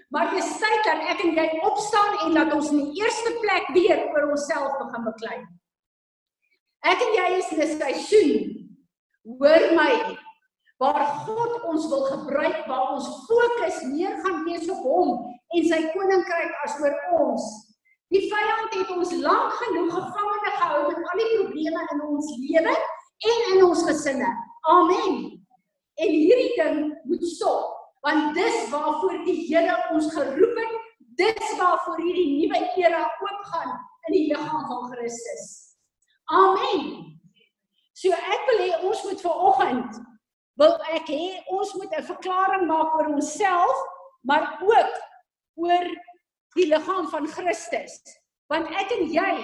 Maar 0.09 0.31
dis 0.33 0.51
tyd 0.57 0.85
dat 0.87 1.03
ek 1.13 1.21
en 1.23 1.35
jy 1.37 1.47
opstaan 1.69 2.15
en 2.25 2.33
dat 2.37 2.53
ons 2.55 2.71
in 2.73 2.81
die 2.81 3.03
eerste 3.03 3.35
plek 3.43 3.69
weer 3.75 4.07
oor 4.09 4.31
onsself 4.33 4.79
begin 4.81 5.05
beklei. 5.05 5.37
Ek 6.89 7.03
en 7.05 7.13
jy 7.13 7.27
is 7.37 7.51
in 7.53 7.61
'n 7.61 7.77
seisoen. 7.77 8.33
Hoor 9.39 9.65
my, 9.77 10.17
waar 10.81 11.05
God 11.27 11.63
ons 11.69 11.87
wil 11.91 12.05
gebruik, 12.07 12.65
waar 12.67 12.93
ons 12.95 13.07
fokus 13.27 13.81
meer 13.93 14.15
gaan 14.23 14.43
wees 14.47 14.69
op 14.69 14.81
hom 14.83 15.09
en 15.55 15.65
sy 15.67 15.81
koninkryk 15.93 16.53
as 16.65 16.79
oor 16.81 16.95
ons. 17.19 17.43
Die 18.09 18.25
vyand 18.31 18.73
het 18.73 18.89
ons 18.95 19.11
lank 19.21 19.53
genoeg 19.61 19.91
gevangene 19.93 20.51
gehou 20.57 20.85
met 20.87 21.09
al 21.11 21.19
die 21.21 21.31
probleme 21.35 21.81
in 21.93 22.01
ons 22.01 22.31
lewe 22.41 22.77
en 23.31 23.51
in 23.53 23.65
ons 23.65 23.83
gesinne. 23.85 24.31
Amen. 24.61 25.47
En 25.99 26.09
hierdie 26.09 26.55
ding 26.55 26.97
moet 27.03 27.25
stop, 27.27 27.75
want 28.01 28.35
dis 28.35 28.69
waarvoor 28.71 29.23
die 29.25 29.47
Here 29.47 29.75
ons 29.91 30.11
geroep 30.13 30.59
het. 30.59 30.75
Dis 31.19 31.55
waarvoor 31.59 31.99
hierdie 31.99 32.29
nuwe 32.37 32.59
era 32.79 33.03
oopgaan 33.19 33.73
in 34.07 34.13
die 34.15 34.27
liggaam 34.31 34.67
van 34.67 34.91
Christus. 34.93 35.47
Amen. 36.31 37.19
So 37.93 38.15
ek 38.15 38.45
wil 38.47 38.61
hê 38.63 38.71
ons 38.87 39.03
moet 39.03 39.21
vanoggend 39.21 39.99
wil 40.59 40.75
ek 40.91 41.07
hê 41.07 41.25
ons 41.55 41.71
moet 41.79 41.93
'n 41.95 42.03
verklaring 42.03 42.65
maak 42.67 42.95
oor 42.95 43.07
onsself, 43.15 43.77
maar 44.27 44.59
ook 44.59 44.93
oor 45.55 45.87
die 46.55 46.67
liggaam 46.67 47.07
van 47.07 47.27
Christus. 47.27 47.95
Want 48.51 48.67
ek 48.81 48.91
en 48.97 49.05
jy 49.13 49.35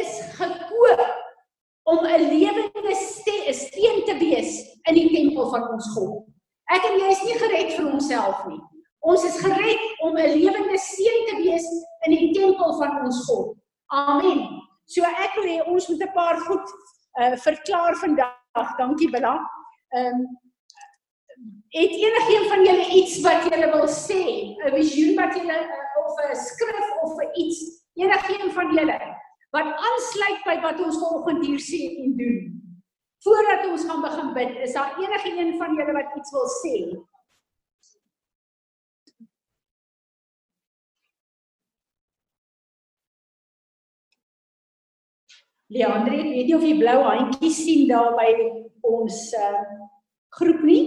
is 0.00 0.12
gekoop 0.36 1.27
om 1.88 2.04
'n 2.04 2.22
lewende 2.32 2.94
steen 2.94 4.04
te 4.04 4.16
wees 4.18 4.50
in 4.88 4.94
die 4.94 5.08
tempel 5.14 5.50
van 5.50 5.68
ons 5.72 5.86
God. 5.94 6.26
Ek 6.68 6.84
en 6.84 6.98
jy 7.00 7.12
is 7.14 7.22
nie 7.24 7.38
gered 7.40 7.70
vir 7.76 7.86
onsself 7.92 8.42
nie. 8.48 8.60
Ons 9.00 9.24
is 9.24 9.38
gered 9.40 9.84
om 10.04 10.16
'n 10.16 10.34
lewende 10.36 10.78
steen 10.78 11.22
te 11.28 11.36
wees 11.36 11.68
in 12.06 12.12
die 12.16 12.32
tempel 12.32 12.76
van 12.80 13.04
ons 13.04 13.24
God. 13.28 13.56
Amen. 13.86 14.42
So 14.84 15.02
ek 15.02 15.34
wil 15.36 15.48
hê 15.48 15.62
ons 15.64 15.88
moet 15.88 16.02
'n 16.02 16.12
paar 16.12 16.36
goed 16.48 16.68
uh 17.20 17.36
verklaar 17.36 17.96
vandag. 17.96 18.76
Dankie 18.78 19.10
Bella. 19.10 19.40
Ehm 19.96 20.14
um, 20.14 20.26
het 21.68 21.90
enigiemand 21.90 22.48
van 22.52 22.64
julle 22.64 22.86
iets 23.00 23.20
wat 23.20 23.44
julle 23.48 23.70
wil 23.72 23.88
sê? 23.88 24.22
'n 24.60 24.74
Visioen 24.76 25.16
wat 25.16 25.34
julle 25.36 25.56
uh, 25.56 26.04
of 26.04 26.20
'n 26.30 26.36
skrif 26.36 26.88
of 27.02 27.16
'n 27.16 27.30
iets? 27.40 27.58
Enigiemand 27.94 28.52
van 28.52 28.74
julle 28.74 28.98
wat 29.54 29.68
aansluit 29.88 30.42
by 30.46 30.56
wat 30.64 30.80
ons 30.84 30.98
vanoggend 31.00 31.46
hier 31.46 31.60
sê 31.62 31.82
en 32.04 32.16
doen? 32.18 32.40
Voordat 33.24 33.66
ons 33.66 33.84
gaan 33.84 34.02
begin 34.02 34.34
bid, 34.34 34.56
is 34.64 34.74
daar 34.76 34.98
enige 35.00 35.30
een 35.34 35.56
van 35.58 35.74
julle 35.76 35.94
wat 35.96 36.18
iets 36.18 36.34
wil 36.36 36.50
sê? 36.60 36.74
Leandre, 45.68 46.16
weet 46.16 46.48
jy 46.48 46.56
of 46.56 46.64
jy 46.64 46.76
blou 46.80 47.00
handjies 47.04 47.58
sien 47.60 47.88
daar 47.90 48.14
by 48.16 48.28
ons 48.88 49.18
uh, 49.36 49.64
groep 50.38 50.62
nie? 50.64 50.84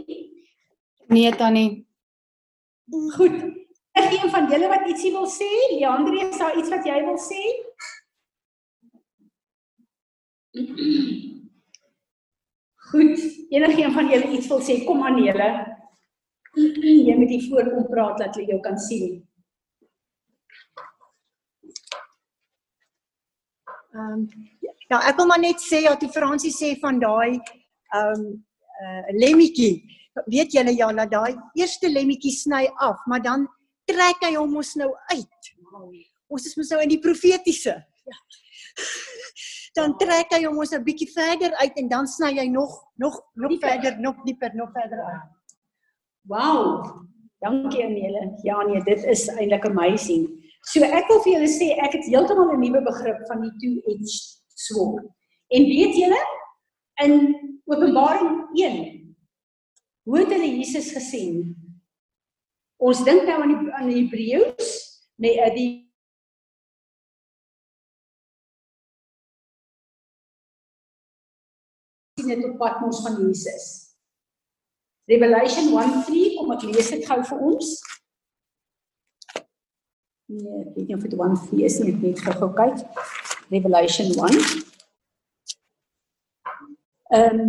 Nee, 1.12 1.30
Tannie. 1.38 1.84
Goed. 3.18 3.36
Is 4.00 4.08
een 4.16 4.32
van 4.34 4.48
julle 4.50 4.72
wat 4.72 4.88
ietsie 4.90 5.12
wil 5.14 5.28
sê? 5.30 5.50
Leandre, 5.76 6.24
is 6.32 6.40
daar 6.40 6.58
iets 6.58 6.72
wat 6.74 6.88
jy 6.88 6.98
wil 7.06 7.20
sê? 7.22 7.44
Goed. 12.92 13.20
Enige 13.50 13.82
een 13.82 13.92
van 13.92 14.10
julle 14.10 14.32
iets 14.38 14.48
wil 14.48 14.62
sê? 14.62 14.84
Kom 14.86 15.04
aan 15.04 15.24
julle. 15.24 15.50
Jy 17.08 17.16
moet 17.16 17.30
hier 17.32 17.46
voorkom 17.50 17.86
praat 17.92 18.18
dat 18.20 18.36
jy 18.36 18.50
jou 18.52 18.60
kan 18.64 18.78
sien. 18.80 19.22
Ehm 23.92 24.18
um, 24.18 24.26
Ja, 24.92 24.98
ek 25.08 25.16
wil 25.22 25.28
maar 25.30 25.40
net 25.40 25.62
sê 25.64 25.86
ja, 25.86 25.94
toe 25.96 26.10
Fransie 26.12 26.52
sê 26.52 26.74
van 26.82 26.98
daai 27.00 27.40
ehm 27.40 28.12
um, 28.12 28.24
uh 28.84 29.14
lemmetjie. 29.16 29.78
Weet 30.28 30.52
julle 30.52 30.74
ja, 30.76 30.90
dat 30.98 31.14
daai 31.14 31.38
eerste 31.56 31.88
lemmetjie 31.88 32.34
sny 32.36 32.66
af, 32.76 33.00
maar 33.08 33.24
dan 33.24 33.48
trek 33.88 34.20
hy 34.28 34.34
hom 34.36 34.58
ons 34.60 34.74
nou 34.82 34.92
uit. 35.14 35.52
Ons 36.28 36.50
is 36.50 36.58
mos 36.60 36.74
nou 36.76 36.82
in 36.84 36.92
die 36.92 37.00
profetiese. 37.00 37.78
Ja. 38.12 38.18
Dan 39.78 39.96
trek 39.98 40.34
hy 40.36 40.44
hom 40.44 40.58
ons 40.60 40.74
'n 40.76 40.84
bietjie 40.84 41.12
verder 41.12 41.54
uit 41.64 41.78
en 41.78 41.88
dan 41.88 42.08
sny 42.08 42.34
hy 42.40 42.48
nog 42.48 42.72
nog 42.96 43.22
nog 43.34 43.50
dieper. 43.50 43.70
verder, 43.70 44.00
nog 44.00 44.16
dieper, 44.24 44.52
nog 44.56 44.72
verder 44.72 45.00
uit. 45.00 45.30
Wow. 46.28 47.08
Dankie 47.40 47.84
Anele. 47.84 48.40
Ja 48.44 48.62
nee, 48.64 48.84
dit 48.84 49.04
is 49.04 49.28
eintlik 49.28 49.66
amazing. 49.66 50.28
So 50.62 50.84
ek 50.84 51.08
wil 51.08 51.22
vir 51.24 51.34
julle 51.34 51.50
sê 51.50 51.72
ek 51.82 51.94
het 51.98 52.06
heeltemal 52.06 52.54
'n 52.54 52.60
nuwe 52.60 52.82
begrip 52.82 53.28
van 53.28 53.42
die 53.42 53.54
two-edged 53.58 54.44
sword. 54.56 55.06
En 55.50 55.64
weet 55.66 55.96
julle 55.96 56.22
in 57.04 57.14
Openbaring 57.66 58.48
1 58.54 59.02
hoe 60.04 60.20
het 60.20 60.32
hulle 60.34 60.58
Jesus 60.58 60.92
gesien? 60.92 61.56
Ons 62.82 63.04
dink 63.06 63.24
nou 63.24 63.42
aan 63.42 63.52
die 63.54 63.74
aan 63.78 63.90
die 63.90 64.00
Hebreëus, 64.02 64.72
nee, 65.22 65.38
uh, 65.38 65.54
die 65.56 65.91
dit 72.32 72.44
op 72.48 72.58
Patmos 72.60 73.02
van 73.06 73.20
Jesus. 73.22 73.66
Revelation 75.12 75.72
1:3, 75.74 76.36
kom 76.38 76.52
ek 76.56 76.68
lees 76.70 76.92
dit 76.94 77.06
gou 77.08 77.20
vir 77.30 77.46
ons. 77.52 77.72
Nee, 80.32 80.62
ek 80.64 80.76
weet 80.76 80.88
nie 80.88 80.96
of 80.96 81.04
dit 81.04 81.18
1:3 81.20 81.64
is 81.68 81.80
nie, 81.80 81.94
ek 81.94 82.04
net 82.06 82.22
gou-gou 82.26 82.52
kyk. 82.56 82.84
Revelation 83.52 84.14
1. 84.16 84.38
Um, 87.12 87.40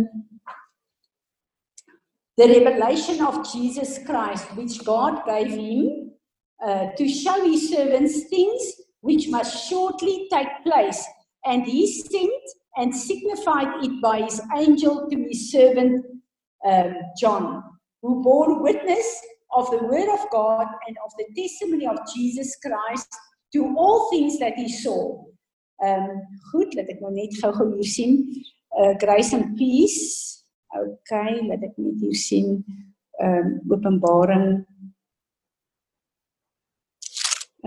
the 2.35 2.47
revelation 2.47 3.21
of 3.23 3.45
Jesus 3.53 3.99
Christ, 4.03 4.51
which 4.57 4.83
God 4.83 5.23
gave 5.25 5.51
him 5.51 6.11
uh, 6.65 6.91
to 6.97 7.07
show 7.07 7.37
his 7.45 7.69
servants 7.69 8.23
things 8.27 8.81
which 8.99 9.29
must 9.29 9.69
shortly 9.69 10.27
take 10.31 10.63
place. 10.63 11.05
And 11.45 11.63
he 11.63 11.87
sent 11.87 12.43
and 12.77 12.95
signified 12.95 13.83
it 13.83 14.01
by 14.01 14.21
his 14.21 14.41
angel 14.55 15.07
to 15.09 15.17
his 15.27 15.51
servant 15.51 16.05
um, 16.65 16.93
John, 17.19 17.63
who 18.01 18.23
bore 18.23 18.61
witness 18.61 19.05
of 19.55 19.69
the 19.71 19.83
word 19.83 20.09
of 20.09 20.29
God 20.31 20.67
and 20.87 20.97
of 21.05 21.11
the 21.17 21.25
testimony 21.41 21.87
of 21.87 21.97
Jesus 22.15 22.57
Christ 22.63 23.09
to 23.53 23.75
all 23.77 24.09
things 24.09 24.39
that 24.39 24.53
he 24.55 24.67
saw. 24.67 25.23
Um, 25.83 26.21
goed, 26.51 26.73
laat 26.77 26.89
ek 26.93 27.01
nou 27.03 27.11
net 27.11 27.33
gou-gou 27.41 27.73
hier 27.75 27.89
sien. 27.89 28.13
Uh 28.71 28.93
Grace 29.01 29.33
and 29.35 29.57
Peace. 29.59 30.45
Okay, 30.73 31.41
laat 31.49 31.65
ek 31.67 31.75
net 31.77 31.99
hier 31.99 32.15
sien. 32.17 32.61
Um, 33.21 33.59
Openbaring. 33.69 34.63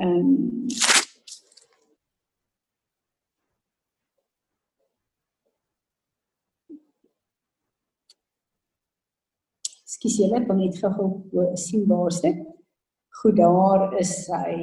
Um, 0.00 0.66
Skus 9.96 10.18
julle, 10.20 10.42
wil 10.44 10.58
net 10.60 10.76
gou-gou 10.76 11.54
sien 11.56 11.86
waar 11.88 12.10
is 12.12 12.20
dit? 12.20 12.40
Goed, 13.22 13.36
daar 13.38 13.94
is 13.96 14.12
hy. 14.28 14.56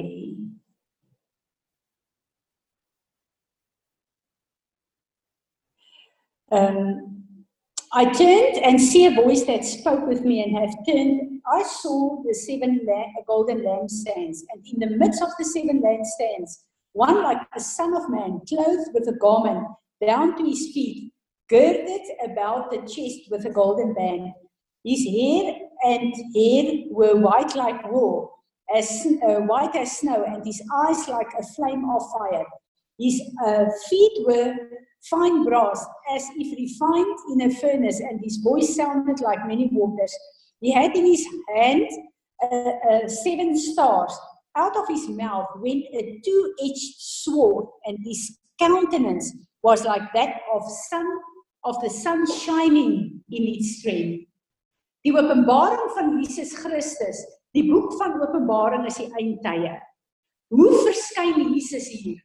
Um, 6.54 7.24
I 7.92 8.04
turned 8.12 8.58
and 8.62 8.80
see 8.80 9.06
a 9.06 9.10
voice 9.10 9.42
that 9.44 9.64
spoke 9.64 10.06
with 10.06 10.22
me 10.22 10.42
and 10.42 10.56
have 10.56 10.74
turned. 10.86 11.40
I 11.46 11.62
saw 11.64 12.22
the 12.22 12.34
seven 12.34 12.80
la- 12.86 13.22
golden 13.26 13.62
lampstands, 13.62 14.38
and 14.52 14.64
in 14.72 14.78
the 14.78 14.96
midst 14.96 15.20
of 15.20 15.30
the 15.36 15.44
seven 15.44 15.82
lampstands, 15.82 16.62
one 16.92 17.22
like 17.24 17.42
the 17.54 17.60
Son 17.60 17.96
of 17.96 18.08
Man, 18.08 18.40
clothed 18.48 18.90
with 18.94 19.08
a 19.08 19.18
garment 19.18 19.66
down 20.04 20.36
to 20.36 20.44
his 20.44 20.70
feet, 20.72 21.12
girded 21.48 22.02
about 22.24 22.70
the 22.70 22.78
chest 22.78 23.30
with 23.30 23.46
a 23.46 23.50
golden 23.50 23.94
band. 23.94 24.32
His 24.84 25.04
hair 25.06 25.54
and 25.84 26.14
hair 26.34 26.84
were 26.90 27.16
white 27.16 27.56
like 27.56 27.90
wool, 27.90 28.30
as 28.74 29.06
uh, 29.26 29.40
white 29.40 29.74
as 29.74 29.98
snow, 29.98 30.24
and 30.24 30.44
his 30.44 30.62
eyes 30.84 31.08
like 31.08 31.32
a 31.38 31.42
flame 31.42 31.88
of 31.88 32.02
fire. 32.18 32.44
His 32.98 33.20
uh, 33.44 33.64
feet 33.88 34.26
were 34.26 34.54
fine 35.08 35.44
brass, 35.44 35.84
as 36.14 36.28
if 36.36 36.56
refined 36.58 37.18
in 37.32 37.50
a 37.50 37.54
furnace, 37.54 38.00
and 38.00 38.20
his 38.22 38.36
voice 38.38 38.76
sounded 38.76 39.20
like 39.20 39.46
many 39.46 39.68
waters. 39.72 40.14
He 40.60 40.72
had 40.72 40.94
in 40.96 41.06
his 41.06 41.26
hand 41.54 41.88
uh, 42.42 42.72
uh, 42.90 43.08
seven 43.08 43.58
stars. 43.58 44.16
Out 44.56 44.76
of 44.76 44.86
his 44.88 45.08
mouth 45.08 45.48
went 45.56 45.84
a 45.92 46.20
two 46.24 46.54
edged 46.62 46.94
sword, 46.98 47.66
and 47.86 47.98
his 48.04 48.38
countenance 48.58 49.34
was 49.62 49.84
like 49.84 50.12
that 50.14 50.42
of 50.54 50.62
sun 50.90 51.06
of 51.64 51.80
the 51.80 51.88
sun 51.88 52.26
shining 52.30 53.22
in 53.30 53.42
its 53.42 53.78
strength. 53.78 54.28
Die 55.04 55.12
openbaring 55.12 55.90
van 55.92 56.14
Jesus 56.22 56.54
Christus, 56.56 57.18
die 57.52 57.66
boek 57.68 57.92
van 58.00 58.16
Openbaring 58.24 58.86
is 58.88 58.96
die 58.96 59.10
eindtye. 59.20 59.74
Hoe 60.54 60.70
verskyn 60.86 61.52
Jesus 61.52 61.90
hier? 61.92 62.22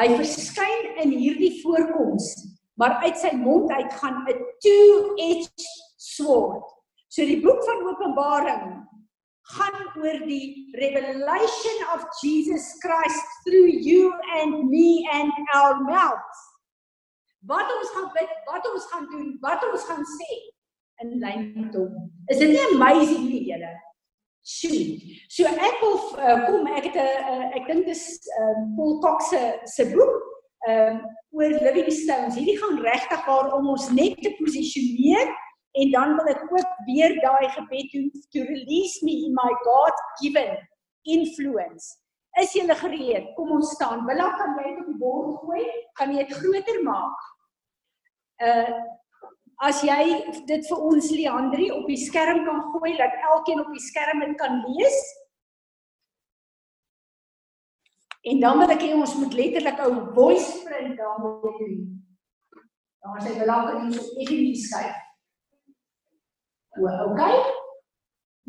Hy 0.00 0.08
verskyn 0.16 0.96
in 1.04 1.12
hierdie 1.12 1.58
voorkoms, 1.60 2.30
maar 2.80 2.98
uit 3.04 3.20
sy 3.20 3.34
mond 3.36 3.68
uit 3.72 3.92
gaan 4.00 4.24
'n 4.24 4.40
two-edged 4.64 5.68
sword. 6.00 6.64
So 7.12 7.24
die 7.24 7.40
boek 7.44 7.60
van 7.68 7.84
Openbaring 7.84 8.66
gaan 9.52 9.78
oor 10.00 10.18
die 10.24 10.72
revelation 10.80 11.78
of 11.94 12.08
Jesus 12.22 12.80
Christ 12.80 13.24
through 13.44 13.70
you 13.84 14.12
and 14.40 14.70
me 14.72 15.04
and 15.12 15.32
our 15.54 15.80
mouths. 15.84 16.40
Wat 17.44 17.68
ons 17.76 17.90
gaan 17.94 18.10
bid, 18.16 18.32
wat 18.48 18.64
ons 18.72 18.86
gaan 18.90 19.06
doen, 19.12 19.36
wat 19.40 19.62
ons 19.68 19.84
gaan 19.84 20.04
sê. 20.16 20.55
In 21.02 21.18
lyn 21.20 21.50
met 21.54 21.74
hom. 21.74 22.06
Is 22.32 22.38
dit 22.38 22.52
nie 22.54 22.62
amazing 22.72 23.26
nie 23.28 23.42
julle? 23.50 23.72
Sjoe. 24.46 25.16
So 25.32 25.50
ek 25.50 25.80
wil 25.82 25.96
uh, 26.22 26.38
kom 26.46 26.68
ek 26.70 26.88
het 26.88 26.98
'n 27.02 27.32
uh, 27.32 27.46
ek 27.58 27.66
dink 27.66 27.86
dis 27.90 28.04
um, 28.40 28.76
Paul 28.76 29.00
Cox 29.02 29.30
se 29.32 29.40
se 29.64 29.88
boek 29.90 30.14
um, 30.70 31.00
oor 31.34 31.56
living 31.66 31.90
stones. 31.90 32.38
Hierdie 32.38 32.58
gaan 32.62 32.78
regtig 32.84 33.26
waar 33.26 33.52
om 33.56 33.68
ons 33.74 33.90
net 33.90 34.16
te 34.22 34.32
posisioneer 34.38 35.34
en 35.76 35.90
dan 35.90 36.16
wil 36.16 36.30
ek 36.32 36.42
ook 36.46 36.70
weer 36.86 37.14
daai 37.20 37.48
gebed 37.58 37.92
doen 37.92 38.10
to 38.32 38.44
release 38.48 39.04
me 39.04 39.26
in 39.26 39.34
my 39.34 39.52
God 39.66 39.96
given 40.22 40.56
influence. 41.02 41.98
Is 42.40 42.52
jy 42.52 42.68
gereed? 42.68 43.32
Kom 43.36 43.50
ons 43.56 43.72
staan. 43.74 44.04
Willa 44.06 44.28
kan 44.36 44.56
jy 44.60 44.76
op 44.76 44.86
die 44.86 44.98
bord 45.00 45.36
gooi? 45.42 45.64
Kan 45.96 46.12
jy 46.12 46.24
dit 46.24 46.36
groter 46.36 46.80
maak? 46.84 47.26
Uh 48.44 48.78
as 49.64 49.82
jy 49.84 50.02
dit 50.48 50.66
vir 50.68 50.82
ons 50.88 51.10
Leandri 51.10 51.70
op 51.72 51.86
die 51.88 52.00
skerm 52.00 52.42
kan 52.44 52.60
gooi 52.74 52.92
dat 52.98 53.14
elkeen 53.32 53.62
op 53.62 53.70
die 53.72 53.84
skerm 53.84 54.20
dit 54.24 54.34
kan 54.40 54.60
lees. 54.66 54.98
En 58.26 58.40
dan 58.42 58.58
wil 58.58 58.74
ek 58.74 58.82
hê 58.82 58.92
ons 58.96 59.14
moet 59.20 59.36
letterlik 59.38 59.80
ou 59.86 59.92
voice 60.16 60.60
print 60.66 60.96
daarmee 60.98 61.52
doen. 61.60 61.76
Daar 63.06 63.22
sê 63.22 63.36
Willa 63.38 63.58
kan 63.68 63.84
jy 63.86 63.94
so 63.94 64.22
effens 64.24 64.66
skryf. 64.66 64.96
O, 66.76 66.88
okay. 67.12 67.36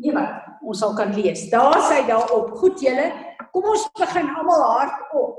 Nee, 0.02 0.12
wat? 0.12 0.48
Ons 0.60 0.82
sal 0.82 0.96
kan 0.98 1.14
lees. 1.14 1.46
Daar 1.52 1.78
sê 1.86 2.02
daarop. 2.08 2.50
Goed 2.60 2.82
julle, 2.82 3.06
kom 3.54 3.70
ons 3.70 3.86
begin 3.96 4.28
almal 4.34 4.64
hardop. 4.66 5.38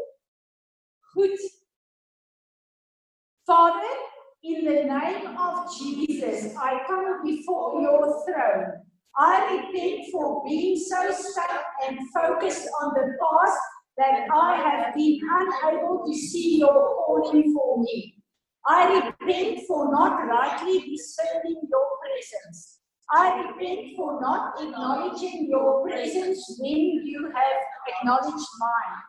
Goed. 1.13 1.43
Vader, 3.49 3.99
in 4.43 4.65
the 4.65 4.83
name 4.83 5.37
of 5.37 5.67
Jesus, 5.77 6.55
I 6.57 6.79
come 6.87 7.23
before 7.25 7.81
your 7.81 8.23
throne. 8.25 8.65
I 9.17 9.55
repent 9.55 10.07
for 10.11 10.43
being 10.47 10.77
so 10.77 11.11
stuck 11.11 11.63
and 11.87 11.97
focused 12.13 12.69
on 12.81 12.93
the 12.93 13.17
past 13.19 13.59
that 13.97 14.27
I 14.33 14.55
have 14.55 14.95
been 14.95 15.19
unable 15.29 16.05
to 16.05 16.13
see 16.13 16.59
your 16.59 17.03
calling 17.05 17.53
for 17.53 17.83
me. 17.83 18.15
I 18.65 19.11
repent 19.19 19.61
for 19.67 19.91
not 19.91 20.25
rightly 20.25 20.79
discerning 20.89 21.61
your 21.69 21.87
presence. 22.01 22.79
I 23.11 23.41
repent 23.41 23.95
for 23.97 24.21
not 24.21 24.61
acknowledging 24.61 25.47
your 25.49 25.83
presence 25.83 26.57
when 26.59 27.01
you 27.03 27.31
have 27.35 27.97
acknowledged 27.99 28.47
mine. 28.59 29.08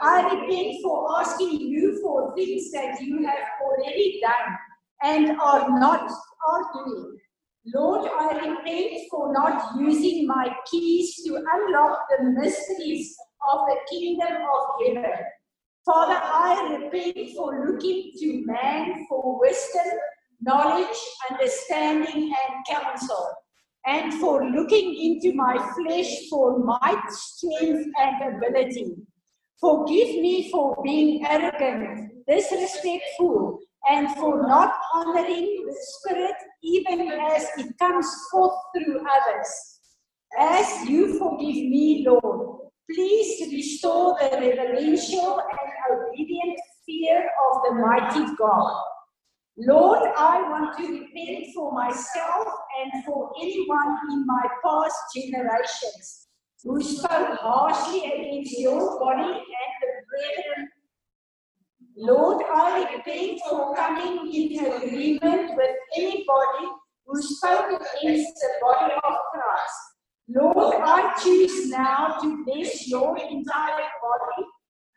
I 0.00 0.22
repent 0.22 0.76
for 0.82 1.20
asking 1.20 1.60
you 1.60 2.00
for 2.02 2.34
things 2.34 2.70
that 2.72 3.00
you 3.00 3.26
have 3.26 3.44
already 3.62 4.20
done 4.22 4.56
and 5.02 5.40
are 5.40 5.78
not 5.78 6.10
are 6.48 6.64
doing. 6.74 7.18
Lord, 7.74 8.10
I 8.18 8.48
repent 8.48 9.08
for 9.10 9.32
not 9.32 9.78
using 9.78 10.26
my 10.26 10.54
keys 10.70 11.22
to 11.24 11.36
unlock 11.36 11.98
the 12.10 12.24
mysteries 12.30 13.16
of 13.52 13.66
the 13.66 13.76
kingdom 13.90 14.32
of 14.32 14.86
heaven. 14.86 15.20
Father, 15.84 16.18
I 16.20 16.78
repent 16.80 17.36
for 17.36 17.66
looking 17.66 18.12
to 18.18 18.42
man 18.46 19.06
for 19.08 19.38
wisdom 19.40 19.98
knowledge, 20.42 20.96
understanding, 21.30 22.34
and 22.34 22.66
counsel, 22.68 23.30
and 23.86 24.14
for 24.14 24.44
looking 24.44 24.94
into 24.94 25.36
my 25.36 25.56
flesh 25.74 26.28
for 26.28 26.58
might, 26.58 27.02
strength, 27.10 27.88
and 27.98 28.36
ability. 28.36 28.96
Forgive 29.62 30.20
me 30.20 30.50
for 30.50 30.76
being 30.82 31.24
arrogant, 31.24 32.10
disrespectful, 32.26 33.60
and 33.88 34.10
for 34.16 34.44
not 34.48 34.74
honoring 34.92 35.64
the 35.64 35.76
Spirit 35.78 36.34
even 36.64 37.12
as 37.12 37.46
it 37.56 37.78
comes 37.78 38.08
forth 38.32 38.58
through 38.74 38.98
others. 38.98 39.78
As 40.36 40.88
you 40.88 41.16
forgive 41.16 41.70
me, 41.70 42.04
Lord, 42.04 42.70
please 42.90 43.52
restore 43.52 44.16
the 44.20 44.30
reverential 44.36 45.38
and 45.38 46.08
obedient 46.10 46.58
fear 46.84 47.30
of 47.48 47.62
the 47.64 47.74
mighty 47.74 48.34
God. 48.34 48.82
Lord, 49.58 50.10
I 50.16 50.42
want 50.42 50.76
to 50.78 50.88
repent 50.88 51.54
for 51.54 51.70
myself 51.70 52.48
and 52.82 53.04
for 53.04 53.30
anyone 53.40 53.96
in 54.10 54.26
my 54.26 54.42
past 54.64 54.96
generations 55.14 56.26
who 56.64 56.82
spoke 56.82 57.38
harshly 57.40 58.04
against 58.04 58.58
your 58.58 58.98
body 58.98 59.22
and 59.22 59.72
the 59.82 59.88
brethren. 60.08 60.68
Lord, 61.96 62.42
I 62.50 62.94
repent 62.94 63.40
for 63.48 63.74
coming 63.74 64.32
in 64.32 64.64
agreement 64.64 65.56
with 65.56 65.76
anybody 65.96 66.66
who 67.06 67.20
spoke 67.20 67.70
against 67.70 68.34
the 68.34 68.48
body 68.60 68.94
of 68.94 69.14
Christ. 69.32 69.80
Lord, 70.28 70.76
I 70.80 71.14
choose 71.22 71.68
now 71.68 72.16
to 72.22 72.44
bless 72.44 72.88
your 72.88 73.18
entire 73.18 73.88
body, 74.00 74.46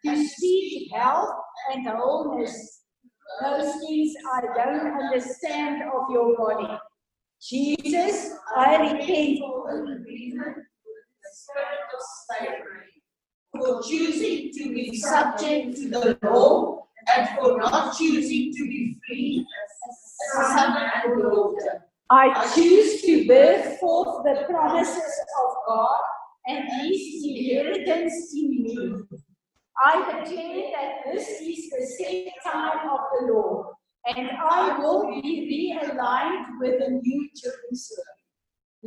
to 0.05 0.27
seek 0.27 0.93
health 0.93 1.35
and 1.73 1.87
wholeness 1.87 2.75
those 3.41 3.73
things 3.81 4.13
I 4.33 4.41
don't 4.41 5.03
understand 5.03 5.81
of 5.83 6.09
your 6.09 6.37
body. 6.37 6.77
Jesus, 7.41 8.31
I 8.55 8.77
repent 8.77 9.39
for 13.75 13.87
choosing 13.87 14.51
to 14.53 14.73
be 14.73 14.97
subject 14.97 15.75
to 15.75 15.89
the 15.89 16.17
law, 16.23 16.87
and 17.15 17.29
for 17.37 17.57
not 17.57 17.97
choosing 17.97 18.53
to 18.53 18.63
be 18.63 18.97
free 19.07 19.45
as 20.35 20.45
son 20.47 20.77
and 20.95 21.21
daughter. 21.21 21.85
I 22.09 22.53
choose 22.55 23.01
to 23.01 23.27
bear 23.27 23.77
forth 23.77 24.23
the 24.23 24.45
promises 24.47 25.19
of 25.43 25.55
God 25.67 25.99
and 26.47 26.63
His 26.81 27.25
inheritance 27.25 28.33
in 28.35 28.63
me. 28.63 28.95
I 29.83 30.23
declare 30.23 30.71
that 30.75 31.11
this 31.11 31.27
is 31.41 31.69
the 31.69 31.85
set 31.97 32.33
time 32.43 32.89
of 32.89 32.99
the 33.19 33.33
Lord, 33.33 33.67
and 34.07 34.29
I 34.29 34.77
will 34.79 35.21
be 35.21 35.73
realigned 35.83 36.59
with 36.59 36.79
the 36.79 37.01
new 37.03 37.29
Jerusalem. 37.35 38.05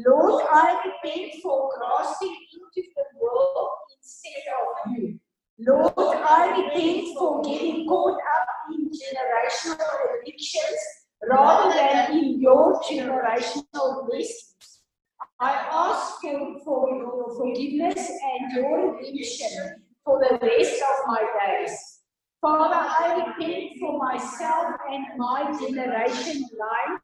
Lord, 0.07 0.45
I 0.51 0.81
repent 0.85 1.43
for 1.43 1.71
crossing 1.73 2.37
into 2.53 2.89
the 2.95 3.05
world 3.21 3.69
instead 3.99 4.43
of 4.61 4.97
you. 4.97 5.21
Lord, 5.59 5.93
I 5.97 6.71
repent 6.73 7.19
for 7.19 7.38
getting 7.51 7.87
caught 7.87 8.19
up 8.19 8.49
in 8.73 8.91
generational 8.91 10.21
addictions 10.21 10.79
rather 11.29 11.75
than 11.75 12.19
in 12.19 12.41
your 12.41 12.81
generational 12.83 14.07
blessings. 14.07 14.81
I 15.41 15.53
ask 15.71 16.21
for, 16.21 16.59
for 16.65 16.89
your 16.97 17.37
forgiveness 17.37 18.09
and 18.09 18.53
your 18.53 18.97
redemption 18.97 19.85
for 20.05 20.19
the 20.19 20.39
rest 20.45 20.83
of 20.83 21.07
my 21.07 21.23
days. 21.47 22.01
Father, 22.41 22.75
I 22.75 23.25
repent 23.27 23.73
for 23.81 23.99
myself 23.99 24.75
and 24.91 25.05
my 25.17 25.43
generation 25.61 26.43
line 26.59 26.99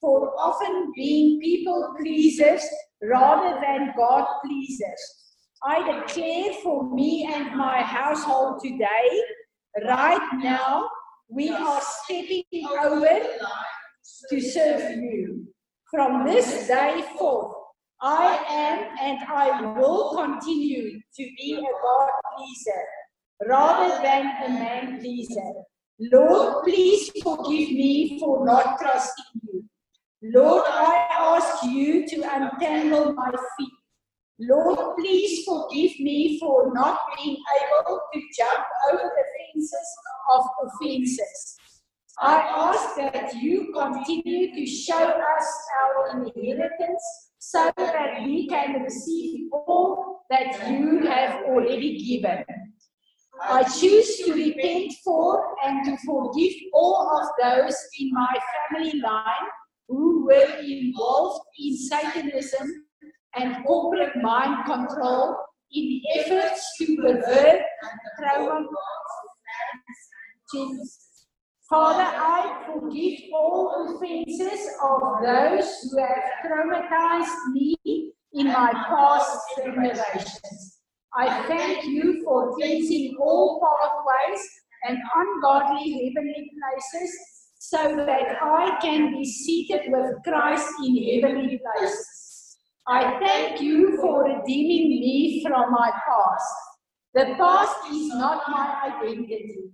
for 0.00 0.32
often 0.38 0.92
being 0.96 1.40
people 1.40 1.94
pleasers 2.00 2.62
rather 3.02 3.60
than 3.60 3.92
God 3.96 4.26
pleasers. 4.44 5.20
I 5.62 6.00
declare 6.00 6.54
for 6.62 6.94
me 6.94 7.28
and 7.30 7.54
my 7.56 7.82
household 7.82 8.62
today, 8.62 9.22
right 9.86 10.28
now, 10.34 10.88
we 11.28 11.50
are 11.50 11.80
stepping 11.80 12.44
over 12.82 13.20
to 14.30 14.40
serve 14.40 14.96
you. 14.96 15.46
From 15.90 16.24
this 16.24 16.68
day 16.68 17.04
forth, 17.18 17.54
I 18.00 18.44
am 18.48 18.96
and 19.00 19.18
I 19.28 19.72
will 19.78 20.16
continue 20.16 20.92
to 20.92 21.30
be 21.38 21.54
a 21.54 21.82
God 21.82 22.10
pleaser 22.36 22.84
rather 23.48 24.02
than 24.02 24.26
a 24.46 24.48
man 24.48 25.00
pleaser. 25.00 25.52
Lord, 26.12 26.64
please 26.64 27.10
forgive 27.22 27.70
me 27.72 28.18
for 28.18 28.46
not 28.46 28.78
trusting 28.80 29.40
you. 29.42 29.64
Lord, 30.22 30.64
I 30.66 31.06
ask 31.18 31.64
you 31.64 32.06
to 32.08 32.16
untangle 32.22 33.12
my 33.12 33.30
feet. 33.58 33.79
Lord, 34.40 34.96
please 34.96 35.44
forgive 35.44 36.00
me 36.00 36.38
for 36.40 36.72
not 36.72 36.98
being 37.16 37.36
able 37.36 38.00
to 38.12 38.20
jump 38.38 38.64
over 38.90 39.02
the 39.02 39.24
fences 39.52 39.88
of 40.30 40.44
offenses. 40.64 41.56
I 42.18 42.40
ask 42.40 42.96
that 42.96 43.34
you 43.34 43.70
continue 43.74 44.54
to 44.54 44.66
show 44.66 45.04
us 45.04 45.68
our 45.82 46.22
inheritance 46.24 47.02
so 47.38 47.70
that 47.76 48.22
we 48.24 48.48
can 48.48 48.82
receive 48.82 49.48
all 49.52 50.24
that 50.30 50.70
you 50.70 51.06
have 51.06 51.44
already 51.44 51.98
given. 52.02 52.44
I 53.42 53.62
choose 53.64 54.18
to 54.24 54.32
repent 54.32 54.94
for 55.04 55.54
and 55.64 55.84
to 55.84 55.96
forgive 56.06 56.54
all 56.72 57.20
of 57.20 57.28
those 57.42 57.76
in 57.98 58.10
my 58.12 58.34
family 58.70 59.00
line 59.00 59.48
who 59.88 60.24
were 60.24 60.56
involved 60.62 61.44
in 61.58 61.76
Satanism 61.76 62.84
and 63.36 63.64
corporate 63.64 64.16
mind 64.22 64.64
control 64.66 65.36
in 65.72 66.00
efforts 66.16 66.76
to 66.78 66.96
pervert 66.96 67.62
trauma. 68.18 68.66
Jesus. 70.52 71.26
Father, 71.68 72.02
I 72.02 72.64
forgive 72.66 73.20
all 73.32 73.94
offenses 73.94 74.68
of 74.82 75.00
those 75.22 75.68
who 75.82 75.98
have 75.98 76.24
traumatized 76.44 77.52
me 77.52 77.76
in 78.32 78.48
my 78.48 78.72
past 78.72 79.38
generations. 79.56 80.80
I 81.14 81.46
thank 81.46 81.84
you 81.84 82.22
for 82.24 82.56
cleansing 82.56 83.16
all 83.20 83.60
pathways 83.60 84.48
and 84.88 84.98
ungodly 85.14 85.92
heavenly 85.92 86.50
places 86.58 87.18
so 87.58 87.94
that 87.96 88.42
I 88.42 88.78
can 88.80 89.12
be 89.12 89.24
seated 89.24 89.82
with 89.92 90.14
Christ 90.24 90.68
in 90.84 91.22
heavenly 91.22 91.60
places. 91.60 92.19
I 92.86 93.18
thank 93.20 93.60
you 93.60 93.96
for 94.00 94.24
redeeming 94.24 95.00
me 95.00 95.44
from 95.46 95.70
my 95.70 95.90
past. 95.90 96.54
The 97.14 97.34
past 97.36 97.76
is 97.92 98.08
not 98.08 98.42
my 98.48 98.92
identity. 98.94 99.70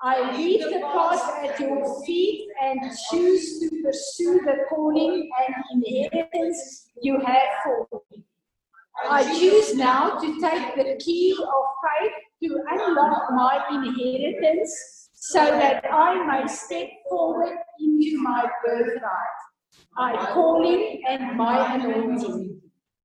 I 0.00 0.36
leave 0.36 0.60
the 0.60 0.80
past 0.92 1.24
at 1.42 1.58
your 1.58 2.04
feet 2.04 2.48
and 2.62 2.80
choose 3.10 3.58
to 3.60 3.82
pursue 3.82 4.40
the 4.44 4.64
calling 4.68 5.28
and 5.40 5.84
inheritance 5.84 6.90
you 7.02 7.18
have 7.18 7.48
for 7.64 7.88
me. 8.10 8.24
I 9.08 9.24
choose 9.38 9.74
now 9.74 10.18
to 10.18 10.40
take 10.40 10.76
the 10.76 10.96
key 11.04 11.32
of 11.32 11.64
faith 11.82 12.12
to 12.44 12.62
unlock 12.70 13.30
my 13.32 13.64
inheritance 13.70 15.08
so 15.14 15.44
that 15.44 15.84
I 15.92 16.24
may 16.24 16.46
step 16.46 16.88
forward 17.08 17.56
into 17.80 18.22
my 18.22 18.46
birthright, 18.64 19.38
my 19.98 20.14
calling 20.32 21.02
and 21.08 21.36
my 21.36 21.74
anointing. 21.74 22.60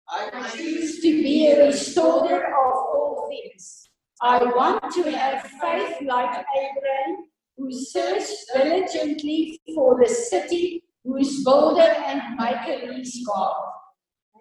I 0.08 0.52
choose 0.56 1.02
to 1.02 1.24
be 1.24 1.48
a 1.48 1.66
restorer 1.66 2.46
of 2.46 2.74
all 2.94 3.28
things. 3.30 3.90
I 4.22 4.44
want 4.44 4.94
to 4.94 5.10
have 5.10 5.42
faith 5.60 5.98
like 6.06 6.46
Abraham, 6.56 7.26
who 7.58 7.72
searched 7.72 8.36
diligently 8.54 9.60
for 9.74 10.00
the 10.00 10.08
city 10.08 10.84
whose 11.04 11.44
builder 11.44 11.82
and 11.82 12.22
maker 12.38 12.94
is 12.94 13.24
God. 13.26 13.56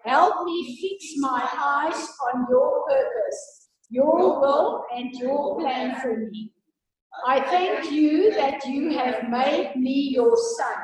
Help 0.05 0.45
me 0.45 0.77
fix 0.79 1.13
my 1.17 1.41
eyes 1.41 2.07
on 2.33 2.45
your 2.51 2.85
purpose, 2.87 3.69
your 3.89 4.39
will, 4.39 4.83
and 4.95 5.11
your 5.15 5.59
plan 5.59 5.99
for 5.99 6.17
me. 6.17 6.51
I 7.25 7.41
thank 7.41 7.91
you 7.91 8.31
that 8.35 8.63
you 8.67 8.95
have 8.95 9.27
made 9.29 9.75
me 9.75 10.11
your 10.13 10.37
son. 10.57 10.82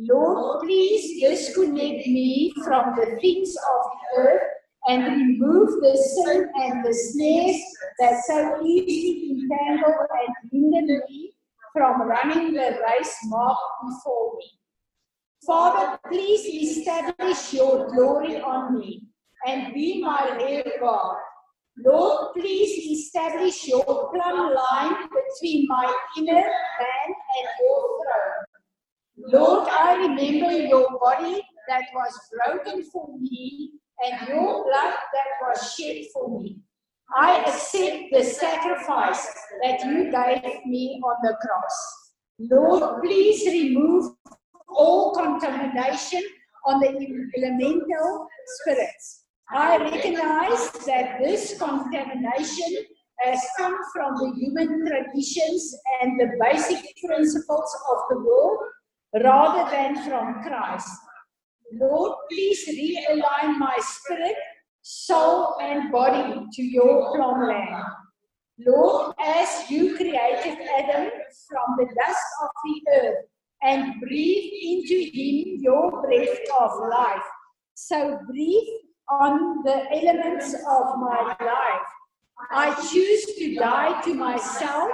Lord, 0.00 0.60
please 0.62 1.20
disconnect 1.20 2.06
me 2.06 2.52
from 2.64 2.94
the 2.94 3.18
things 3.20 3.52
of 3.56 3.90
the 3.90 4.22
earth 4.22 4.42
and 4.86 5.04
remove 5.04 5.70
the 5.80 5.96
sin 5.96 6.48
and 6.54 6.84
the 6.84 6.94
snares 6.94 7.60
that 7.98 8.22
so 8.24 8.62
easily 8.64 9.40
entangle 9.42 9.94
and 9.98 10.52
hinder 10.52 11.02
me 11.08 11.32
from 11.72 12.02
running 12.02 12.52
the 12.52 12.78
race 12.86 13.16
marked 13.24 13.58
before 13.88 14.36
me. 14.38 14.44
Father, 15.44 15.98
please 16.06 16.46
establish 16.46 17.52
your 17.54 17.88
glory 17.88 18.40
on 18.40 18.78
me 18.78 19.02
and 19.48 19.74
be 19.74 20.00
my 20.00 20.36
rear 20.36 20.62
guard. 20.78 21.18
Lord, 21.84 22.34
please 22.34 23.00
establish 23.00 23.66
your 23.66 24.12
plumb 24.12 24.54
line 24.54 25.08
between 25.08 25.66
my 25.68 25.92
inner 26.16 26.34
man 26.34 27.06
and 27.06 27.48
your. 27.60 27.97
Lord, 29.26 29.68
I 29.68 29.96
remember 29.96 30.52
your 30.52 30.86
body 31.00 31.42
that 31.68 31.82
was 31.92 32.18
broken 32.32 32.82
for 32.84 33.18
me 33.18 33.70
and 34.04 34.28
your 34.28 34.64
blood 34.64 34.94
that 34.94 35.28
was 35.42 35.74
shed 35.74 36.04
for 36.12 36.40
me. 36.40 36.58
I 37.16 37.40
accept 37.40 38.12
the 38.12 38.22
sacrifice 38.22 39.26
that 39.62 39.80
you 39.84 40.04
gave 40.04 40.66
me 40.66 41.00
on 41.04 41.16
the 41.22 41.36
cross. 41.40 42.12
Lord, 42.38 43.02
please 43.02 43.44
remove 43.46 44.14
all 44.68 45.14
contamination 45.14 46.22
on 46.66 46.80
the 46.80 46.88
elemental 47.36 48.28
spirits. 48.60 49.24
I 49.50 49.78
recognize 49.78 50.70
that 50.86 51.18
this 51.20 51.58
contamination 51.58 52.84
has 53.20 53.42
come 53.56 53.76
from 53.92 54.14
the 54.14 54.32
human 54.36 54.86
traditions 54.86 55.74
and 56.02 56.20
the 56.20 56.30
basic 56.40 56.84
principles 57.04 57.76
of 57.90 57.98
the 58.10 58.18
world 58.18 58.58
rather 59.14 59.70
than 59.70 60.08
from 60.08 60.42
Christ. 60.42 60.88
Lord, 61.72 62.12
please 62.30 62.66
realign 62.68 63.58
my 63.58 63.76
spirit, 63.80 64.36
soul, 64.82 65.56
and 65.60 65.92
body 65.92 66.46
to 66.52 66.62
your 66.62 67.14
plan. 67.14 67.82
Lord, 68.66 69.14
as 69.20 69.70
you 69.70 69.96
created 69.96 70.58
Adam 70.78 71.10
from 71.48 71.76
the 71.78 71.86
dust 71.94 72.26
of 72.42 72.50
the 72.64 72.82
earth 73.00 73.24
and 73.62 74.00
breathed 74.00 74.54
into 74.62 75.10
him 75.10 75.60
your 75.60 76.02
breath 76.02 76.38
of 76.60 76.70
life, 76.90 77.22
so 77.74 78.18
breathe 78.26 78.68
on 79.10 79.62
the 79.64 79.84
elements 79.92 80.54
of 80.54 80.98
my 80.98 81.36
life. 81.40 81.88
I 82.50 82.74
choose 82.90 83.26
to 83.36 83.54
die 83.56 84.00
to 84.02 84.14
myself 84.14 84.90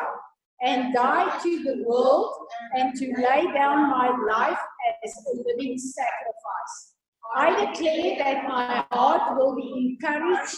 and 0.65 0.95
die 0.95 1.39
to 1.43 1.63
the 1.63 1.85
world 1.87 2.33
and 2.75 2.95
to 2.97 3.07
lay 3.19 3.45
down 3.53 3.91
my 3.91 4.09
life 4.27 4.59
as 5.05 5.13
a 5.13 5.37
living 5.47 5.79
sacrifice. 5.79 6.95
I 7.37 7.67
declare 7.67 8.17
that 8.19 8.49
my 8.49 8.85
heart 8.91 9.37
will 9.37 9.55
be 9.55 9.99
encouraged 10.01 10.57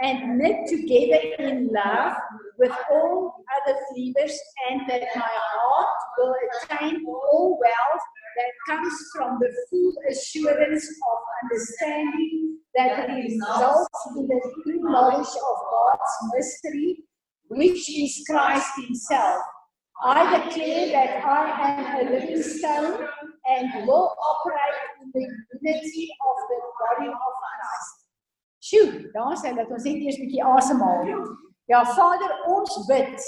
and 0.00 0.38
knit 0.38 0.68
together 0.68 1.20
in 1.38 1.70
love 1.72 2.12
with 2.58 2.72
all 2.90 3.34
other 3.56 3.78
believers, 3.90 4.38
and 4.70 4.82
that 4.88 5.02
my 5.14 5.22
heart 5.22 5.88
will 6.18 6.34
attain 6.62 7.04
all 7.06 7.58
wealth 7.60 8.02
that 8.36 8.74
comes 8.74 8.92
from 9.14 9.38
the 9.40 9.50
full 9.70 9.92
assurance 10.08 10.86
of 10.86 11.18
understanding 11.42 12.58
that 12.76 13.08
results 13.08 13.88
in 14.16 14.26
the 14.28 14.40
true 14.62 14.80
knowledge 14.82 15.26
of 15.26 15.56
God's 15.70 16.34
mystery, 16.36 17.04
which 17.48 17.88
is 17.90 18.24
Christ 18.28 18.70
Himself. 18.86 19.42
I 20.02 20.38
declare 20.38 20.92
that 20.92 21.24
I 21.24 21.70
am 21.70 22.06
a 22.06 22.10
living 22.10 22.42
stone 22.42 23.06
and 23.48 23.86
will 23.86 24.14
operate 24.30 24.78
in 25.02 25.10
the 25.12 25.26
unity 25.60 26.08
of 26.28 26.36
the 26.48 26.58
body 26.80 27.08
of 27.08 27.32
Christ. 27.40 27.94
Sjoe, 28.68 29.10
daar 29.12 29.36
sê 29.40 29.54
dat 29.56 29.70
ons 29.70 29.84
net 29.84 30.02
eers 30.04 30.18
'n 30.18 30.26
bietjie 30.26 30.44
asemhaal. 30.44 31.06
Ja, 31.66 31.84
Vader, 31.84 32.32
ons 32.46 32.86
bid 32.86 33.20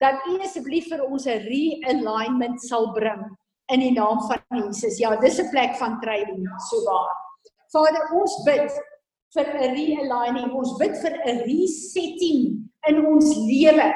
dat 0.00 0.26
U 0.30 0.38
asseblief 0.40 0.88
vir 0.88 1.02
ons 1.04 1.26
'n 1.26 1.42
realignment 1.44 2.60
sal 2.62 2.92
bring 2.92 3.36
in 3.68 3.80
die 3.80 3.92
naam 3.92 4.20
van 4.28 4.42
Jesus. 4.50 4.98
Ja, 4.98 5.16
dis 5.16 5.38
'n 5.38 5.50
plek 5.50 5.76
van 5.76 6.00
training, 6.00 6.48
so 6.70 6.76
waar. 6.84 7.14
Vader, 7.72 8.08
ons 8.14 8.42
bid 8.44 8.70
vir 9.34 9.46
'n 9.46 9.74
realigning. 9.74 10.52
Ons 10.52 10.76
bid 10.78 10.96
vir 11.02 11.14
'n 11.26 11.38
resetting 11.44 12.65
in 12.90 13.02
ons 13.06 13.34
lewe 13.36 13.86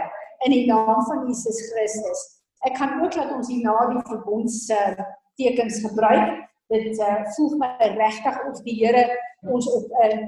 in 0.46 0.54
die 0.54 0.66
naam 0.66 1.00
van 1.08 1.26
Jesus 1.28 1.58
Christus. 1.70 2.20
Ek 2.66 2.76
kan 2.76 3.00
ook 3.00 3.16
laat 3.16 3.32
ons 3.36 3.48
hier 3.48 3.64
na 3.64 3.76
die 3.92 4.04
verbonds 4.08 4.62
uh, 4.74 4.96
tekens 5.40 5.80
gebruik. 5.84 6.40
Dit 6.72 6.98
uh, 7.00 7.22
voeg 7.36 7.56
my 7.60 7.70
regtig 7.96 8.40
of 8.48 8.60
die 8.66 8.76
Here 8.80 9.06
ons 9.48 9.68
op 9.72 9.92
'n 10.04 10.26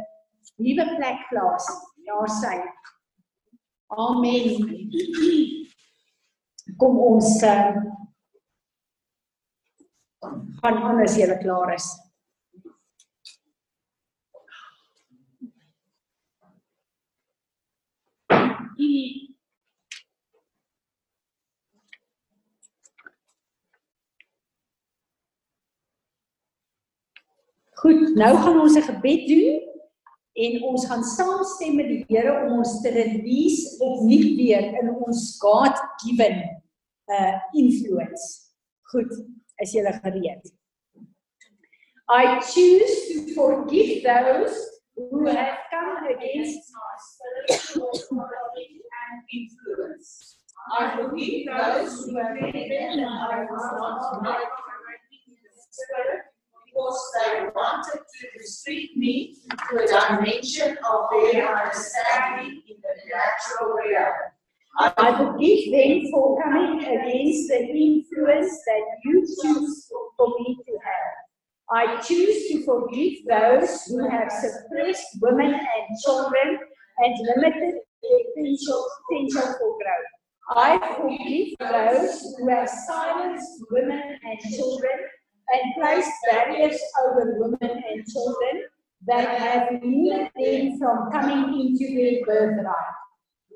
nuwe 0.57 0.87
plek 0.97 1.27
plaas. 1.31 1.67
Daar 2.07 2.31
sê. 2.41 2.55
Amen. 3.93 4.65
Kom 6.81 6.99
ons 6.99 7.43
uh, 7.43 7.77
gaan 10.63 10.83
aan 10.83 11.03
as 11.05 11.17
jy 11.17 11.29
klaar 11.43 11.75
is. 11.75 11.91
Goed, 27.83 28.14
nou 28.14 28.37
gaan 28.39 28.61
ons 28.61 28.76
'n 28.78 28.83
gebed 28.83 29.26
doen 29.26 29.62
en 30.33 30.62
ons 30.62 30.87
gaan 30.87 31.05
saamstem 31.05 31.74
met 31.76 31.89
die 31.89 32.05
Here 32.09 32.45
om 32.45 32.59
ons 32.59 32.80
te 32.80 32.91
release 32.95 33.74
opnuut 33.78 34.37
weer 34.37 34.64
in 34.80 34.91
ons 34.95 35.37
God 35.43 35.74
given 36.05 36.62
uh 37.07 37.35
influence. 37.53 38.55
Goed, 38.83 39.11
is 39.57 39.72
jy 39.72 39.83
gereed? 39.99 40.53
I 42.09 42.39
choose 42.41 42.97
to 43.09 43.35
forgive 43.35 44.03
those 44.03 44.72
who 44.97 45.26
have 45.26 45.59
come 45.70 46.05
against 46.07 46.72
authority 47.49 48.80
and 49.03 49.22
influence. 49.32 50.36
I 50.78 50.97
forgive 50.97 51.47
those 51.47 52.05
who 52.05 52.18
have 52.18 52.34
been 52.34 52.72
and 52.72 53.05
I 53.05 53.43
in 53.43 54.26
the 55.43 55.53
spirit 55.70 56.22
because 56.66 57.01
they 57.14 57.45
wanted 57.55 58.01
to 58.01 58.38
restrict 58.38 58.97
me 58.97 59.36
to 59.70 59.76
a 59.76 59.86
dimension 59.86 60.76
of 60.88 61.01
their 61.11 61.57
understanding 61.57 62.62
in 62.68 62.76
the 62.80 62.95
natural 63.11 63.76
realm. 63.78 64.14
I 64.78 65.18
forgive 65.18 65.72
them 65.72 66.11
for 66.11 66.43
coming 66.43 66.80
against 66.80 67.49
the 67.49 67.61
influence 67.61 68.62
that 68.66 68.84
you 69.05 69.20
choose 69.20 69.88
for 70.16 70.28
me 70.38 70.57
to 70.66 70.72
have. 70.72 71.22
I 71.75 72.01
choose 72.03 72.49
to 72.49 72.64
forgive 72.64 73.25
those 73.27 73.85
who 73.85 74.07
have 74.07 74.31
suppressed 74.31 75.07
women 75.23 75.55
and 75.55 75.99
children 76.05 76.59
and 76.99 77.14
limited 77.35 77.81
their 78.03 78.18
potential, 78.35 78.87
potential 79.09 79.55
for 79.59 79.79
growth. 79.79 80.11
I 80.55 80.97
forgive 80.97 81.57
those 81.59 82.37
who 82.37 82.49
have 82.51 82.68
silenced 82.68 83.64
women 83.70 84.03
and 84.23 84.55
children 84.55 84.93
and 85.55 85.75
placed 85.81 86.11
barriers 86.31 86.79
over 87.07 87.39
women 87.39 87.83
and 87.89 88.07
children 88.07 88.64
that 89.07 89.39
have 89.39 89.68
hindered 89.81 90.29
them 90.37 90.79
from 90.79 91.11
coming 91.11 91.59
into 91.59 91.95
their 91.95 92.25
birthright. 92.27 92.75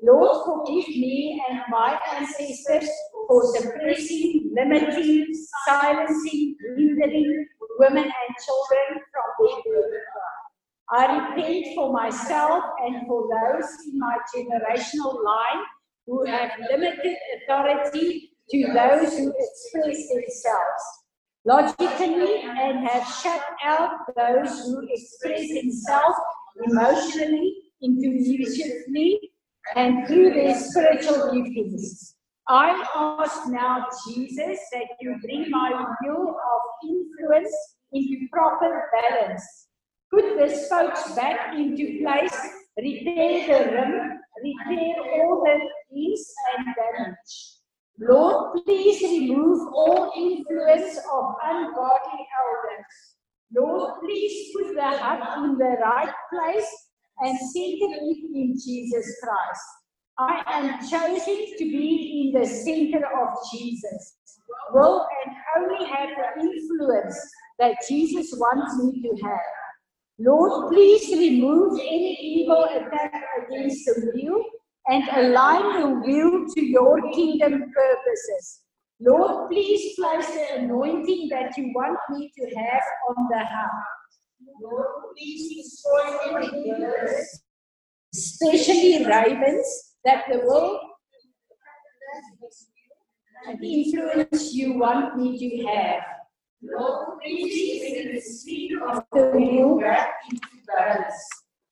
Lord, 0.03 0.45
forgive 0.45 0.87
me 0.89 1.41
and 1.49 1.61
my 1.69 1.99
ancestors 2.15 2.89
for 3.27 3.43
suppressing, 3.55 4.51
limiting, 4.55 5.27
silencing, 5.67 6.55
hindering 6.77 7.46
women 7.79 8.03
and 8.03 8.35
children 8.45 9.01
from 9.11 9.47
their 9.47 9.73
birthright. 9.73 10.37
I 10.89 11.35
repent 11.35 11.75
for 11.75 11.91
myself 11.91 12.63
and 12.85 13.07
for 13.07 13.27
those 13.27 13.69
in 13.87 13.99
my 13.99 14.17
generational 14.35 15.23
line 15.23 15.63
who 16.05 16.25
have 16.25 16.51
limited 16.71 17.17
authority 17.35 18.31
to 18.49 18.67
those 18.73 19.17
who 19.17 19.33
express 19.37 20.07
themselves 20.07 20.83
logically 21.47 22.41
and 22.41 22.87
have 22.87 23.07
shut 23.07 23.41
out 23.63 23.91
those 24.15 24.59
who 24.61 24.85
express 24.89 25.47
themselves 25.49 26.17
emotionally, 26.65 27.55
intuitively, 27.81 29.19
and 29.75 30.07
through 30.07 30.33
their 30.33 30.55
spiritual 30.55 31.31
giftings. 31.31 32.13
I 32.49 32.81
ask 32.95 33.49
now, 33.49 33.87
Jesus, 34.07 34.59
that 34.71 34.87
you 35.01 35.17
bring 35.21 35.49
my 35.49 35.69
wheel 36.01 36.29
of 36.29 36.89
influence 36.89 37.53
into 37.91 38.27
proper 38.31 38.89
balance. 38.93 39.67
Put 40.13 40.37
the 40.39 40.55
spokes 40.55 41.13
back 41.13 41.53
into 41.53 41.99
place, 42.01 42.39
repair 42.77 43.47
the 43.47 43.71
rim, 43.71 44.19
repair 44.41 44.95
all 45.15 45.43
the 45.43 45.59
leaks 45.91 46.33
and 46.55 46.67
damage. 46.75 47.57
Lord, 47.99 48.63
please 48.63 49.01
remove 49.01 49.73
all 49.73 50.13
influence 50.15 50.97
of 51.11 51.35
ungodly 51.43 52.27
elders. 52.39 53.15
Lord, 53.53 53.99
please 53.99 54.53
put 54.55 54.73
the 54.73 54.81
heart 54.81 55.43
in 55.43 55.57
the 55.57 55.75
right 55.83 56.13
place 56.31 56.69
and 57.19 57.37
center 57.37 57.91
it 57.91 58.17
in 58.35 58.53
Jesus 58.53 59.19
Christ. 59.21 59.67
I 60.19 60.43
am 60.47 60.79
chosen 60.89 61.45
to 61.57 61.63
be 61.63 62.33
in 62.33 62.41
the 62.41 62.47
center 62.47 63.05
of 63.05 63.29
Jesus. 63.51 64.17
Will 64.73 65.05
and 65.25 65.35
only 65.57 65.85
have 65.85 66.09
the 66.09 66.41
influence 66.41 67.17
that 67.59 67.75
Jesus 67.87 68.33
wants 68.37 68.83
me 68.83 69.01
to 69.01 69.25
have. 69.25 69.39
Lord, 70.19 70.71
please 70.71 71.09
remove 71.11 71.79
any 71.79 72.17
evil 72.19 72.63
attack 72.65 73.23
against 73.39 73.85
the 73.85 74.11
will 74.15 74.43
and 74.87 75.03
align 75.09 75.81
the 75.81 75.87
will 75.87 76.45
to 76.55 76.65
your 76.65 76.99
kingdom 77.13 77.71
purposes. 77.73 78.61
Lord, 78.99 79.51
please 79.51 79.93
place 79.95 80.25
the 80.27 80.55
anointing 80.57 81.27
that 81.29 81.55
you 81.55 81.71
want 81.75 81.99
me 82.09 82.31
to 82.35 82.55
have 82.55 82.81
on 83.09 83.27
the 83.29 83.45
heart. 83.45 83.71
Lord, 84.59 84.87
please 85.15 85.55
destroy 85.55 86.37
any 86.37 87.23
especially 88.13 89.05
ravens, 89.05 89.86
that 90.07 90.23
the 90.31 90.39
world 90.39 90.79
and 93.45 93.59
the 93.59 93.73
influence 93.81 94.53
you 94.53 94.73
want 94.79 95.17
me 95.17 95.37
to 95.37 95.67
have. 95.67 96.01
Lord, 96.61 97.19
please 97.21 98.43
bring 98.45 98.79
the 99.11 99.31
wheel 99.35 99.79
back 99.79 100.07
into 100.31 100.47
balance. 100.65 101.21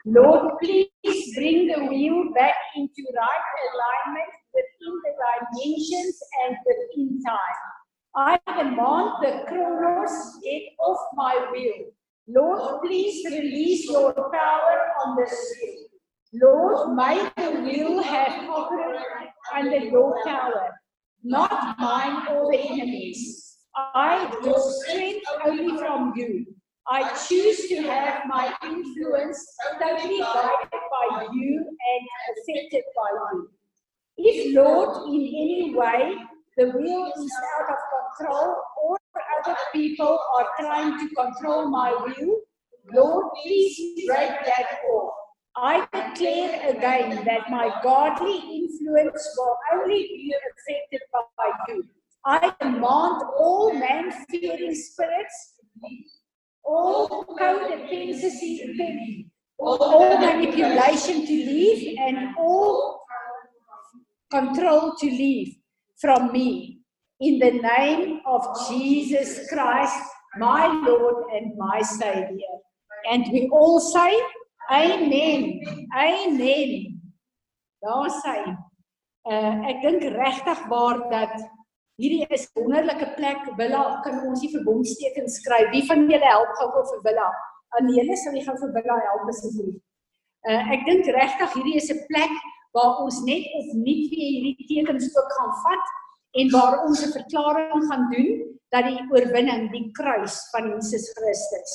Lord, 0.05 0.51
please 0.61 1.35
bring 1.35 1.67
the 1.67 1.85
wheel 1.85 2.33
back 2.35 2.55
into 2.75 3.03
right 3.15 3.47
alignment 3.69 4.31
within 4.53 4.93
the 5.05 5.13
dimensions 5.23 6.19
and 6.45 6.57
within 6.67 7.23
time. 7.23 7.61
I 8.17 8.37
demand 8.47 9.11
the 9.23 9.45
chronos 9.47 10.39
get 10.43 10.61
off 10.79 10.99
my 11.15 11.47
wheel. 11.53 11.85
Lord, 12.27 12.81
please 12.83 13.25
release 13.31 13.89
your 13.89 14.13
power 14.13 14.77
on 15.05 15.15
the 15.15 15.23
wheel. 15.23 15.84
Lord, 16.41 16.97
the 17.37 17.61
wheel 17.61 18.03
have 18.03 18.47
power 18.47 18.97
under 19.55 19.77
your 19.77 20.17
power, 20.25 20.69
not 21.23 21.79
mine 21.79 22.27
or 22.27 22.51
the 22.51 22.59
enemies. 22.59 23.57
I 23.75 24.29
draw 24.41 24.57
strength 24.57 25.25
only 25.45 25.77
from 25.77 26.13
you. 26.15 26.45
I 26.87 27.15
choose 27.27 27.67
to 27.69 27.81
have 27.83 28.23
my 28.27 28.53
influence 28.63 29.55
totally 29.79 30.19
guided 30.19 30.69
by 30.71 31.27
you 31.33 31.65
and 31.65 32.07
affected 32.31 32.83
by 32.95 33.09
you. 33.33 33.49
If, 34.17 34.55
Lord, 34.55 35.07
in 35.07 35.21
any 35.21 35.73
way 35.75 36.15
the 36.57 36.65
will 36.65 37.11
is 37.17 37.31
out 37.59 37.69
of 37.69 37.77
control 38.17 38.55
or 38.83 38.97
other 39.39 39.57
people 39.73 40.19
are 40.37 40.47
trying 40.59 40.99
to 40.99 41.15
control 41.15 41.69
my 41.69 41.91
will, 41.91 42.39
Lord, 42.93 43.25
please 43.43 44.05
break 44.07 44.29
that 44.29 44.79
off. 44.91 45.24
I 45.57 45.87
declare 45.93 46.69
again 46.69 47.23
that 47.25 47.49
my 47.49 47.79
godly 47.81 48.37
influence 48.37 49.35
will 49.37 49.57
only 49.73 50.03
be 50.03 50.35
affected 50.51 51.01
by 51.13 51.51
you. 51.69 51.83
I 52.25 52.53
command 52.59 53.23
all 53.37 53.73
man 53.73 54.11
fearing 54.29 54.75
spirits 54.75 55.55
all 56.65 57.25
codependency, 57.39 59.29
all 59.59 60.17
manipulation 60.19 61.25
to 61.25 61.31
leave, 61.31 61.97
and 61.99 62.35
all 62.37 63.01
control 64.31 64.95
to 64.99 65.05
leave 65.05 65.55
from 65.97 66.31
me. 66.31 66.79
In 67.21 67.39
the 67.39 67.51
name 67.51 68.21
of 68.25 68.45
Jesus 68.67 69.47
Christ, 69.49 69.95
my 70.37 70.67
Lord 70.67 71.25
and 71.33 71.55
my 71.57 71.81
Savior. 71.81 72.55
And 73.09 73.25
we 73.31 73.47
all 73.53 73.79
say, 73.79 74.19
Amen. 74.69 75.41
Amen. 75.93 76.71
Daar 77.85 78.09
sê 78.09 78.37
uh, 79.29 79.55
ek 79.69 79.83
dink 79.85 80.01
regtig 80.15 80.65
waar 80.71 81.03
dat 81.09 81.35
Hierdie 81.95 82.25
is 82.35 82.49
wonderlike 82.59 83.07
plek. 83.15 83.43
Willa, 83.55 84.01
kan 84.03 84.17
ons 84.27 84.41
nie 84.43 84.51
verbondstekens 84.51 85.37
skryf? 85.39 85.69
Wie 85.71 85.85
van 85.87 86.01
julle 86.09 86.27
help 86.27 86.51
gou 86.59 86.81
vir 86.91 87.03
Willa? 87.05 87.27
Anele 87.79 88.17
sal 88.19 88.35
jy 88.35 88.41
gou 88.43 88.55
vir 88.59 88.73
Willa 88.75 88.97
help 89.05 89.29
asseblief. 89.31 89.77
Uh 90.45 90.73
ek 90.75 90.83
dink 90.89 91.07
regtig 91.15 91.55
hierdie 91.55 91.77
is 91.79 91.87
'n 91.93 92.01
plek 92.09 92.33
waar 92.75 92.99
ons 93.03 93.21
net 93.29 93.47
opnuut 93.61 94.11
weer 94.11 94.31
hierdie 94.33 94.67
tekens 94.71 95.07
ook 95.15 95.31
gaan 95.37 95.53
vat 95.63 95.93
en 96.41 96.51
waar 96.51 96.75
ons 96.83 97.05
'n 97.05 97.15
verklaring 97.15 97.87
gaan 97.87 98.05
doen 98.11 98.43
dat 98.75 98.91
die 98.91 98.99
oorwinning, 99.15 99.71
die 99.71 99.87
kruis 99.95 100.35
van 100.51 100.67
Jesus 100.75 101.07
Christus 101.15 101.71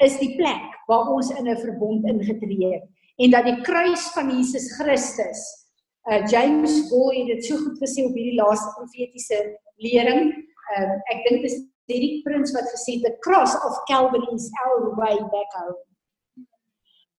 is 0.00 0.16
die 0.18 0.32
plek 0.40 0.73
waar 0.86 1.12
ons 1.12 1.30
in 1.30 1.48
'n 1.48 1.60
verbond 1.60 2.04
ingetree 2.04 2.72
het 2.72 2.88
en 3.16 3.30
dat 3.30 3.44
die 3.44 3.60
kruis 3.60 4.08
van 4.14 4.30
Jesus 4.30 4.72
Christus 4.76 5.64
uh, 6.10 6.26
James 6.26 6.88
Boy 6.88 7.16
het 7.18 7.26
dit 7.26 7.44
so 7.44 7.56
goed 7.56 7.78
gesê 7.78 8.04
op 8.04 8.16
hierdie 8.16 8.36
laaste 8.36 8.72
profetiese 8.76 9.40
lering. 9.82 10.32
Um, 10.76 10.92
ek 11.12 11.24
dink 11.28 11.44
dis 11.46 11.56
Derek 11.90 12.22
Prince 12.24 12.54
wat 12.56 12.68
gesê 12.72 12.98
het 12.98 13.06
the 13.08 13.16
cross 13.24 13.56
of 13.66 13.76
Calvary 13.88 14.28
is 14.32 14.50
our 14.64 14.94
way 14.96 15.16
back 15.32 15.50
home. 15.56 15.80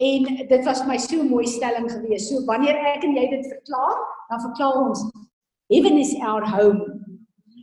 En 0.04 0.48
dit 0.50 0.66
was 0.66 0.84
my 0.86 0.98
so 1.00 1.24
mooi 1.24 1.48
stelling 1.48 1.88
gewees. 1.92 2.28
So 2.30 2.44
wanneer 2.50 2.78
ek 2.94 3.06
en 3.08 3.16
jy 3.16 3.30
dit 3.32 3.48
verklaar, 3.48 4.02
dan 4.30 4.44
verklaar 4.50 4.82
ons 4.90 5.06
heaven 5.72 5.98
is 6.02 6.14
our 6.22 6.44
home. 6.46 7.00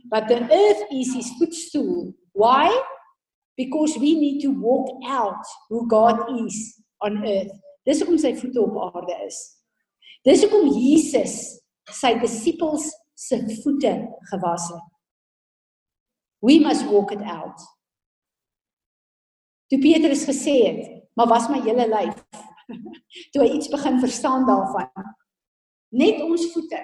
But 0.09 0.27
the 0.27 0.41
earth 0.41 0.83
is 0.91 1.13
his 1.13 1.29
footstool. 1.37 2.13
Why? 2.33 2.69
Because 3.55 3.97
we 3.99 4.15
need 4.17 4.41
to 4.41 4.49
walk 4.49 4.89
out 5.05 5.45
who 5.69 5.87
God 5.87 6.45
is 6.45 6.81
on 7.05 7.21
earth. 7.25 7.51
Dis 7.85 7.99
hoekom 8.01 8.17
sy 8.17 8.33
voete 8.39 8.61
op 8.63 8.79
aarde 8.87 9.15
is. 9.27 9.37
Dis 10.23 10.41
hoekom 10.45 10.71
Jesus 10.71 11.35
sy 11.91 12.13
disippels 12.21 12.87
se 13.13 13.39
voete 13.61 13.91
gewas 14.31 14.69
het. 14.71 14.89
We 16.43 16.59
must 16.63 16.87
walk 16.91 17.13
it 17.15 17.21
out. 17.21 17.59
Toe 19.71 19.79
Petrus 19.79 20.25
gesê 20.27 20.55
het, 20.67 21.09
"Maar 21.15 21.27
was 21.27 21.49
my 21.49 21.61
hele 21.61 21.87
lyf." 21.87 22.25
Toe 23.31 23.43
hy 23.43 23.49
iets 23.55 23.69
begin 23.69 23.99
verstaan 23.99 24.45
daarvan. 24.45 25.15
Net 25.89 26.21
ons 26.21 26.51
voete 26.51 26.79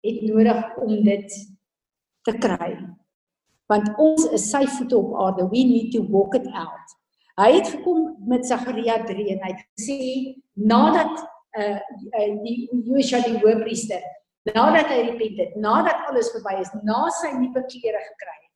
het 0.00 0.22
nodig 0.22 0.76
om 0.76 1.04
dit 1.04 1.32
te 2.22 2.32
kry. 2.38 2.76
Want 3.72 3.88
ons 3.98 4.26
is 4.36 4.48
sy 4.50 4.64
voete 4.76 4.96
op 4.98 5.14
aarde. 5.20 5.48
We 5.50 5.64
need 5.64 5.92
to 5.94 6.02
walk 6.12 6.34
it 6.34 6.46
out. 6.52 6.98
Hy 7.40 7.50
het 7.56 7.70
gekom 7.72 8.12
met 8.28 8.46
Sagaria 8.46 9.00
3 9.06 9.30
en 9.34 9.40
hy 9.42 9.52
het 9.54 9.62
gesê 9.74 9.98
nadat 10.54 11.14
uh, 11.58 11.80
uh 11.80 12.28
die 12.44 12.68
Joshua 12.84 13.24
die 13.24 13.40
hoofpriester 13.42 14.04
nadat 14.52 14.90
hy 14.92 15.00
repent 15.08 15.38
het, 15.40 15.52
nadat 15.56 16.08
alles 16.10 16.28
verby 16.34 16.58
is, 16.60 16.72
na 16.84 17.06
sy 17.20 17.32
nuwe 17.38 17.62
klere 17.70 18.00
gekry 18.10 18.34
het, 18.36 18.50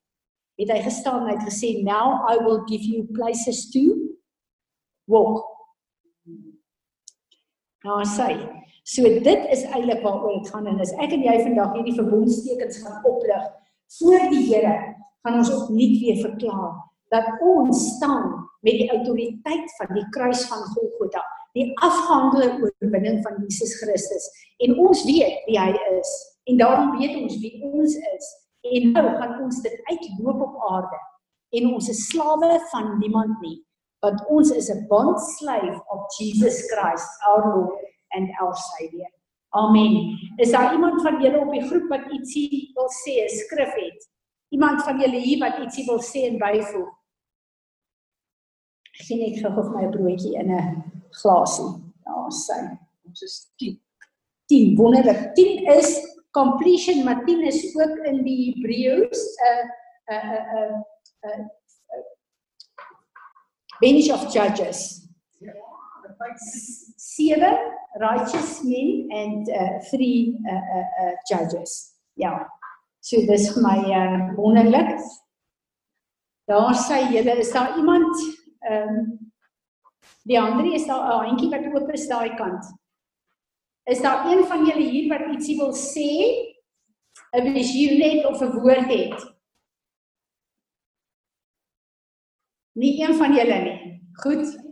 het 0.63 0.73
hy 0.75 0.81
gestaan 0.85 1.23
en 1.23 1.31
hy 1.31 1.37
het 1.39 1.47
gesê, 1.49 1.71
"Now 1.85 2.27
I 2.29 2.37
will 2.45 2.61
give 2.69 2.85
you 2.85 3.07
places 3.17 3.71
to 3.73 3.97
walk." 5.07 5.47
Nou 7.85 8.03
sê, 8.05 8.37
so 8.85 9.03
dit 9.03 9.47
is 9.55 9.65
eintlik 9.65 10.03
waaroor 10.03 10.43
dit 10.43 10.51
gaan 10.51 10.67
en 10.67 10.81
as 10.81 10.93
ek 10.93 11.13
en 11.13 11.23
jy 11.23 11.37
vandag 11.47 11.73
hierdie 11.73 11.97
verbondstekens 11.97 12.83
gaan 12.83 13.05
oplig 13.05 13.45
voor 13.99 14.29
die 14.33 14.45
Here, 14.49 14.77
gaan 15.23 15.39
ons 15.41 15.53
opnuut 15.55 15.99
weer 16.03 16.21
verklaar 16.23 16.77
dat 17.09 17.41
ons 17.41 17.87
staan 17.97 18.35
met 18.61 18.77
die 18.81 18.89
autoriteit 18.93 19.77
van 19.79 19.95
die 19.97 20.05
kruis 20.13 20.43
van 20.51 20.65
Golgotha, 20.75 21.23
die 21.57 21.71
afgehandelde 21.81 22.51
oorwinning 22.61 23.23
van 23.25 23.39
Jesus 23.43 23.79
Christus. 23.81 24.29
En 24.65 24.77
ons 24.79 25.05
weet 25.09 25.45
wie 25.47 25.59
hy 25.59 25.73
is 25.97 26.11
en 26.49 26.61
daarom 26.61 26.93
weet 26.99 27.17
ons 27.17 27.39
wie 27.41 27.55
ons 27.65 27.97
is. 27.97 28.29
En 28.69 28.93
nou 28.93 29.07
gaan 29.17 29.39
ons 29.47 29.63
dit 29.65 29.81
uitloop 29.89 30.45
op 30.49 30.69
aarde. 30.71 31.01
En 31.57 31.73
ons 31.73 31.89
is 31.89 32.05
slawe 32.11 32.59
van 32.73 32.99
niemand 32.99 33.41
nie 33.41 33.57
want 34.05 34.27
ons 34.31 34.51
is 34.51 34.69
'n 34.71 34.87
bond 34.87 35.21
slave 35.21 35.83
of 35.95 36.01
Jesus 36.19 36.57
Christ 36.71 37.09
our 37.29 37.43
Lord 37.55 37.79
and 38.11 38.31
our 38.41 38.55
Savior. 38.55 39.11
Amen. 39.51 40.19
Is 40.37 40.51
daar 40.51 40.73
iemand 40.73 41.03
van 41.03 41.23
julle 41.23 41.39
op 41.41 41.53
die 41.53 41.65
groep 41.69 41.89
wat 41.89 42.13
ietsie 42.13 42.71
wil 42.75 42.91
sê, 42.93 43.25
skrif 43.33 43.73
het? 43.75 44.09
Iemand 44.53 44.83
van 44.85 45.01
julle 45.01 45.21
hier 45.21 45.41
wat 45.41 45.59
ietsie 45.63 45.87
wil 45.89 46.01
sê 46.05 46.27
en 46.29 46.39
byvoeg? 46.41 46.91
Sien 48.99 49.23
ek 49.25 49.39
gou 49.41 49.53
vir 49.55 49.71
my 49.73 49.89
broodjie 49.95 50.35
in 50.37 50.53
'n 50.53 50.85
glasie. 51.23 51.71
Daar 52.05 52.33
sy. 52.33 52.61
Ons 53.07 53.23
is 53.23 53.37
10. 53.57 53.81
10 54.49 54.77
wonderlik. 54.77 55.35
10 55.35 55.65
is 55.79 55.97
completion, 56.31 57.05
maar 57.05 57.25
10 57.25 57.43
is 57.43 57.77
ook 57.77 57.97
in 58.05 58.25
die 58.25 58.53
Hebreëus 58.53 59.23
'n 59.49 59.71
'n 60.13 60.39
'n 60.61 60.85
'n 61.25 61.51
bench 63.81 64.11
of 64.13 64.33
judges. 64.33 65.08
Seven 66.97 67.57
righteous 68.01 68.65
men 68.65 69.09
and 69.11 69.49
uh, 69.49 69.79
three 69.91 70.39
uh, 70.49 70.79
uh, 70.79 71.07
uh, 71.07 71.13
judges. 71.31 71.95
Ja. 72.17 72.47
So 73.01 73.23
dis 73.27 73.49
vir 73.55 73.63
my 73.63 73.79
uh, 73.79 74.35
wonderlik. 74.37 74.99
Daar 76.49 76.75
sê 76.75 77.05
julle 77.13 77.39
is 77.39 77.53
daar 77.53 77.77
iemand 77.79 78.15
ehm 78.69 78.89
um, 78.89 79.09
die 80.29 80.41
ander 80.41 80.67
is 80.75 80.87
daar 80.87 81.05
'n 81.09 81.29
handjie 81.29 81.51
wat 81.51 81.67
oop 81.75 81.91
is 81.93 82.09
daai 82.09 82.35
kant. 82.37 82.65
Is 83.85 84.03
daar 84.03 84.27
een 84.27 84.45
van 84.45 84.67
julle 84.67 84.91
hier 84.91 85.09
wat 85.09 85.29
ietsie 85.33 85.57
wil 85.57 85.73
sê? 85.73 86.09
'n 87.33 87.53
visioen 87.55 87.99
net 87.99 88.27
of 88.27 88.41
'n 88.43 88.53
woord 88.61 88.89
het? 88.89 89.37
Nie 92.73 93.03
een 93.03 93.15
van 93.15 93.35
julle 93.35 93.59
nie. 93.67 94.03
Goed. 94.13 94.68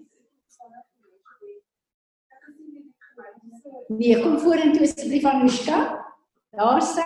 Nee, 3.89 4.17
kom 4.23 4.39
vorentoe 4.43 4.87
asseblief 4.87 5.25
Anushka. 5.25 5.79
Daar 6.57 6.83
sê, 6.83 7.05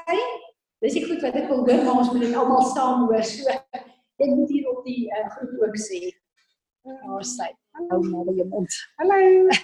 dis 0.81 0.97
ek 1.01 1.09
goed 1.11 1.25
wat 1.25 1.39
ek 1.41 1.49
wil 1.51 1.65
hoor, 1.67 1.83
maar 1.85 2.01
ons 2.03 2.11
moet 2.13 2.25
dit 2.25 2.37
almal 2.37 2.67
saam 2.73 3.07
hoor. 3.09 3.25
So 3.27 3.51
ek 3.51 4.31
moet 4.37 4.53
hier 4.53 4.69
op 4.71 4.85
die 4.87 5.09
uh, 5.09 5.27
groep 5.37 5.65
ook 5.67 5.79
sê. 5.81 6.01
Daar 6.87 7.27
sê, 7.27 7.51
hou 7.91 8.01
maar 8.07 8.31
jou 8.37 8.49
mond. 8.53 8.79
Hallo. 9.01 9.21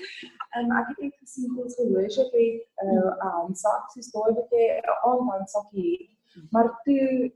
En 0.57 0.70
ek 0.72 0.87
het 0.89 1.01
net 1.05 1.16
gesien 1.20 1.51
ons 1.61 1.74
worship 1.91 2.30
het 2.32 2.62
'n 2.80 2.95
uh, 2.97 3.11
handsak, 3.20 3.91
soos 3.93 4.07
daai 4.14 4.30
wat 4.39 4.55
jy 4.57 4.68
'n 4.80 5.26
handsak 5.28 5.66
het. 5.76 6.07
Maar 6.51 6.70
toe 6.87 7.32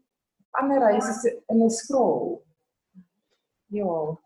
ander 0.57 0.81
huise 0.89 1.11
is 1.11 1.25
in 1.53 1.61
'n 1.65 1.71
scroll. 1.71 2.41
Ja. 3.69 4.17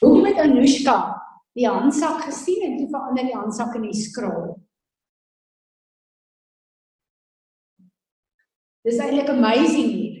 Hoe 0.00 0.20
met 0.20 0.36
Anushka 0.38 0.98
die 1.54 1.68
handsak 1.70 2.24
gesien 2.26 2.64
en 2.66 2.78
toe 2.78 2.88
verander 2.90 3.28
die 3.28 3.36
handsak 3.36 3.76
in 3.78 3.86
die 3.86 3.96
scroll. 3.96 4.54
Dis 8.84 8.98
eintlik 9.00 9.30
amazing 9.32 9.92
hier. 9.92 10.18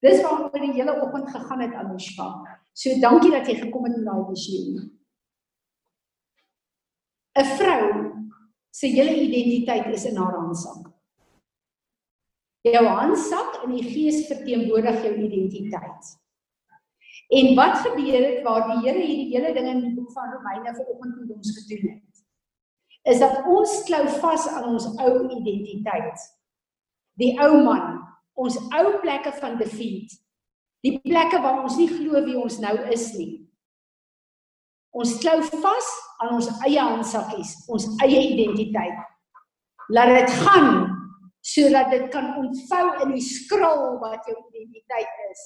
Dis 0.00 0.22
waaroor 0.24 0.62
die 0.62 0.72
hele 0.78 0.94
oggend 1.02 1.28
gegaan 1.28 1.60
het 1.60 1.74
Anushka. 1.76 2.30
So 2.72 2.94
dankie 3.02 3.32
dat 3.34 3.48
jy 3.50 3.58
gekom 3.60 3.84
het 3.88 3.98
in 3.98 4.06
daai 4.06 4.22
visioen. 4.30 4.86
'n 7.40 7.50
Vrou 7.56 7.84
se 8.70 8.86
hele 8.86 9.14
identiteit 9.26 9.86
is 9.94 10.04
in 10.04 10.16
haar 10.16 10.38
handsak. 10.38 10.88
Jou 12.62 12.86
handsak 12.86 13.62
in 13.64 13.76
die 13.76 13.84
gees 13.84 14.26
verteenwoordig 14.28 15.04
jou 15.04 15.14
identiteit. 15.16 16.16
En 17.30 17.54
wat 17.54 17.76
gebeur 17.84 18.24
het 18.26 18.42
waar 18.42 18.66
die 18.68 18.80
Here 18.88 19.04
hierdie 19.06 19.36
hele 19.36 19.52
ding 19.54 19.68
in 19.68 19.99
boek 20.10 20.12
van 20.12 20.32
Romeine 20.32 20.74
vanoggend 20.74 21.20
met 21.20 21.36
ons 21.36 21.58
gedoen 21.58 21.90
het? 21.90 22.24
Is 23.02 23.18
dat 23.18 23.46
ons 23.46 23.82
klou 23.84 24.08
vas 24.08 24.48
aan 24.48 24.64
ons 24.64 24.86
ou 24.96 25.28
identiteit. 25.38 26.18
Die 27.12 27.40
ou 27.40 27.62
man, 27.64 28.00
ons 28.34 28.56
ou 28.56 29.00
plekke 29.00 29.32
van 29.32 29.56
defeat. 29.58 30.12
Die 30.80 31.00
plekke 31.00 31.40
waar 31.40 31.62
ons 31.62 31.76
nie 31.76 31.88
glo 31.88 32.24
wie 32.24 32.38
ons 32.38 32.58
nou 32.58 32.76
is 32.92 33.12
nie. 33.16 33.48
Ons 34.90 35.18
klou 35.18 35.38
vas 35.42 35.88
aan 36.20 36.34
ons 36.34 36.48
eie 36.66 36.80
handsakkies, 36.80 37.54
ons 37.68 37.86
eie 38.04 38.20
identiteit. 38.34 39.06
Laat 39.88 40.16
dit 40.18 40.30
gaan 40.44 40.96
sodat 41.40 41.88
dit 41.90 42.10
kan 42.12 42.34
ontvou 42.36 42.86
in 43.02 43.14
die 43.14 43.24
skrul 43.24 43.96
wat 44.02 44.26
jou 44.28 44.36
identiteit 44.36 45.22
is. 45.30 45.44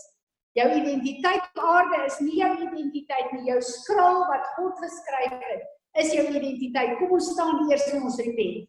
Jou 0.54 0.68
identiteit 0.70 1.48
op 1.50 1.64
aarde 1.66 2.04
is 2.06 2.20
nie 2.22 2.36
jou 2.38 2.52
identiteit 2.62 3.32
nie, 3.34 3.48
jou 3.50 3.58
skrul 3.66 4.20
wat 4.28 4.52
God 4.54 4.78
geskryf 4.78 5.34
het, 5.40 5.64
is 5.98 6.12
jou 6.14 6.28
identiteit. 6.30 6.94
Kom 7.00 7.16
ons 7.16 7.32
staan 7.34 7.64
eers 7.66 7.88
en 7.90 8.04
ons 8.06 8.20
repent. 8.22 8.68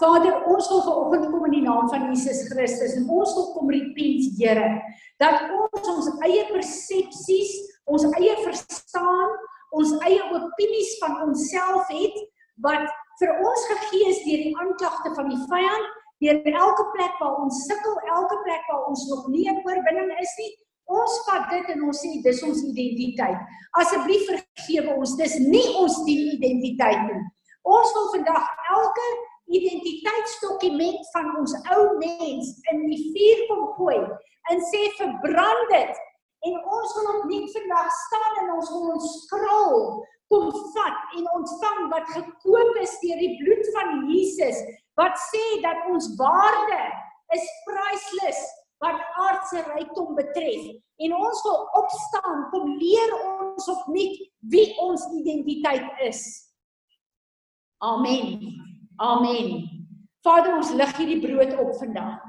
Vader, 0.00 0.40
ons 0.50 0.68
wil 0.72 0.80
vanoggend 0.82 1.28
kom 1.30 1.44
in 1.46 1.52
die 1.54 1.66
naam 1.66 1.86
van 1.92 2.08
Jesus 2.08 2.40
Christus 2.48 2.96
en 2.98 3.04
ons 3.14 3.34
wil 3.36 3.50
kom 3.54 3.68
repent, 3.70 4.32
Here, 4.40 4.70
dat 5.22 5.44
ons 5.54 5.90
ons 5.92 6.08
eie 6.26 6.48
persepsies, 6.48 7.52
ons 7.86 8.08
eie 8.16 8.34
verstaan, 8.42 9.36
ons 9.76 9.92
eie 10.08 10.22
opinies 10.34 10.96
van 11.02 11.20
onsself 11.28 11.92
het 11.92 12.16
wat 12.64 12.88
vir 13.20 13.36
ons 13.44 13.68
gegee 13.70 14.10
is 14.10 14.24
deur 14.24 14.42
die 14.48 14.56
aanklagte 14.64 15.12
van 15.14 15.30
die 15.30 15.40
vyand 15.52 15.92
deur 16.22 16.38
elke 16.44 16.84
plek 16.94 17.18
waar 17.20 17.40
ons 17.42 17.64
sukkel, 17.68 17.96
elke 18.18 18.38
plek 18.44 18.62
waar 18.70 18.86
ons 18.90 19.08
nog 19.10 19.26
nie 19.28 19.48
'n 19.50 19.62
oorwinning 19.64 20.12
is 20.20 20.34
nie, 20.38 20.52
ons 20.86 21.14
vat 21.26 21.50
dit 21.50 21.68
en 21.74 21.84
ons 21.88 22.00
sê 22.00 22.22
dis 22.22 22.42
ons 22.42 22.64
identiteit. 22.70 23.38
Asseblief 23.80 24.26
vergewe 24.28 24.96
ons, 24.96 25.16
dis 25.16 25.38
nie 25.38 25.68
ons 25.80 26.04
die 26.04 26.18
identiteit 26.36 27.00
nie. 27.08 27.22
Ons 27.64 27.92
wil 27.96 28.10
vandag 28.12 28.44
elke 28.76 29.06
identiteitsdokument 29.52 31.00
van 31.12 31.36
ons 31.40 31.54
ou 31.76 31.82
mens 32.00 32.50
in 32.72 32.86
die 32.88 33.00
vuur 33.12 33.46
kom 33.48 33.64
gooi 33.78 34.00
en 34.52 34.64
sê 34.70 34.82
verbrand 34.98 35.70
dit 35.72 36.02
en 36.48 36.56
ons 36.76 36.96
wil 36.96 37.10
opnuut 37.18 37.52
vandag 37.56 37.92
staan 38.00 38.40
en 38.42 38.52
ons 38.56 38.72
wil 38.72 38.90
ons 38.94 39.10
skrol 39.22 39.78
kom 40.34 40.50
vat 40.74 41.14
en 41.18 41.26
ontvang 41.38 41.80
wat 41.92 42.10
gekoop 42.10 42.78
is 42.82 42.94
deur 43.02 43.20
die 43.22 43.34
bloed 43.38 43.68
van 43.76 43.92
Jesus 44.10 44.58
wat 44.98 45.14
sê 45.30 45.42
dat 45.62 45.86
ons 45.92 46.10
waarde 46.18 46.80
is 47.34 47.46
priceless 47.68 48.40
wat 48.82 48.98
aardse 49.26 49.62
rykdom 49.70 50.14
betref 50.18 50.72
en 51.06 51.14
ons 51.18 51.42
wil 51.46 51.60
opstaan 51.82 52.48
kom 52.50 52.74
leer 52.82 53.14
ons 53.20 53.68
opnuut 53.70 54.18
wie 54.52 54.66
ons 54.82 55.06
identiteit 55.18 56.02
is. 56.06 56.20
Amen. 57.82 58.38
Amen. 59.02 59.64
Vader 60.24 60.54
ons 60.56 60.72
lig 60.76 60.92
hierdie 60.98 61.20
brood 61.22 61.52
op 61.60 61.74
vandag. 61.80 62.20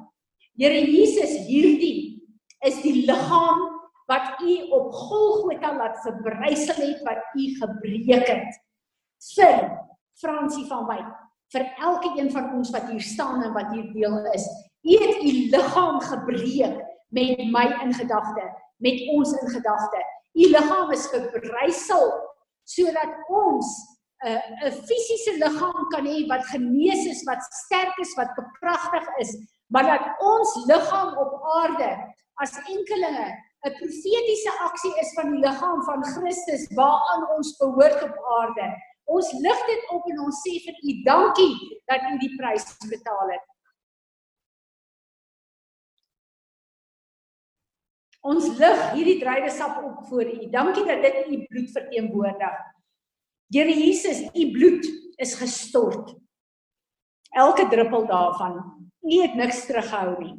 Here 0.59 0.81
Jesus, 0.81 1.45
hierdie 1.47 2.21
is 2.65 2.79
die 2.83 3.05
liggaam 3.05 3.74
wat 4.05 4.41
u 4.41 4.53
op 4.69 4.93
Golgotha 4.93 5.75
laat 5.75 6.01
verbrysel 6.01 6.87
het 6.87 7.01
wat 7.03 7.21
u 7.33 7.45
gebreek 7.59 8.27
het. 8.27 8.61
Vir 9.35 9.61
Fransie 10.21 10.65
van 10.69 10.85
Wyk 10.87 11.13
vir 11.53 11.65
elke 11.79 12.11
een 12.19 12.31
van 12.31 12.51
ons 12.57 12.71
wat 12.73 12.89
hier 12.89 13.01
staan 13.01 13.43
en 13.43 13.53
wat 13.53 13.71
hier 13.71 13.91
deel 13.93 14.17
is. 14.33 14.45
U 14.81 14.97
het 15.01 15.23
u 15.23 15.31
liggaam 15.53 15.99
gebreek 16.01 16.77
met 17.15 17.43
my 17.53 17.65
in 17.83 17.93
gedagte, 17.93 18.45
met 18.77 19.01
ons 19.13 19.33
in 19.39 19.49
gedagte. 19.49 20.01
U 20.33 20.49
liggaam 20.51 20.91
is 20.91 21.09
verbrysel 21.13 22.07
sodat 22.65 23.11
ons 23.29 23.67
'n 24.25 24.27
uh, 24.27 24.69
'n 24.69 24.71
fisiese 24.87 25.33
liggaam 25.37 25.87
kan 25.93 26.05
hê 26.05 26.25
wat 26.27 26.45
genees 26.49 27.05
is, 27.05 27.23
wat 27.23 27.41
sterk 27.43 27.97
is, 27.97 28.15
wat 28.15 28.33
bekragtig 28.35 29.05
is, 29.17 29.31
maar 29.67 29.85
dat 29.85 30.05
ons 30.19 30.65
liggaam 30.65 31.17
op 31.17 31.33
aarde 31.61 31.89
as 32.41 32.57
enkelinge 32.57 33.27
'n 33.65 33.77
profetiese 33.79 34.51
aksie 34.67 34.93
is 35.01 35.13
van 35.17 35.31
die 35.31 35.41
liggaam 35.45 35.81
van 35.83 36.03
Christus 36.15 36.67
waaraan 36.77 37.23
ons 37.37 37.57
behoort 37.57 38.03
op 38.03 38.15
aarde 38.39 38.67
Ons 39.05 39.31
lig 39.37 39.65
dit 39.69 39.89
op 39.93 40.05
en 40.09 40.21
ons 40.25 40.37
sê 40.41 40.55
vir 40.65 40.77
U 40.81 40.93
dankie 41.05 41.51
dat 41.89 42.07
U 42.09 42.15
die 42.21 42.31
prys 42.37 42.65
betaal 42.89 43.33
het. 43.35 43.43
Ons 48.25 48.47
lig 48.57 48.79
hierdie 48.95 49.19
druiwesap 49.21 49.83
op 49.85 50.07
voor 50.09 50.25
U. 50.25 50.47
Dankie 50.49 50.85
dat 50.87 51.03
dit 51.05 51.19
U 51.29 51.41
bloed 51.51 51.69
verteenwoordig. 51.75 52.55
Here 53.53 53.75
Jesus, 53.77 54.23
U 54.33 54.45
bloed 54.55 54.89
is 55.21 55.35
gestort. 55.37 56.15
Elke 57.29 57.67
druppel 57.69 58.07
daarvan. 58.09 58.57
U 59.05 59.21
het 59.21 59.37
niks 59.37 59.67
teruggehou 59.69 60.15
nie. 60.17 60.33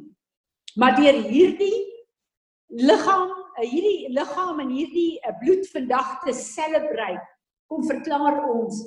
Maar 0.75 0.99
deur 0.99 1.23
hierdie 1.31 1.77
liggaam, 2.67 3.31
hierdie 3.61 4.11
liggaam 4.13 4.59
en 4.63 4.71
hierdie 4.75 5.19
eh, 5.23 5.33
bloed 5.41 5.67
vandag 5.71 6.17
te 6.25 6.33
celebrate, 6.35 7.23
kom 7.67 7.83
verklaar 7.87 8.41
ons 8.47 8.83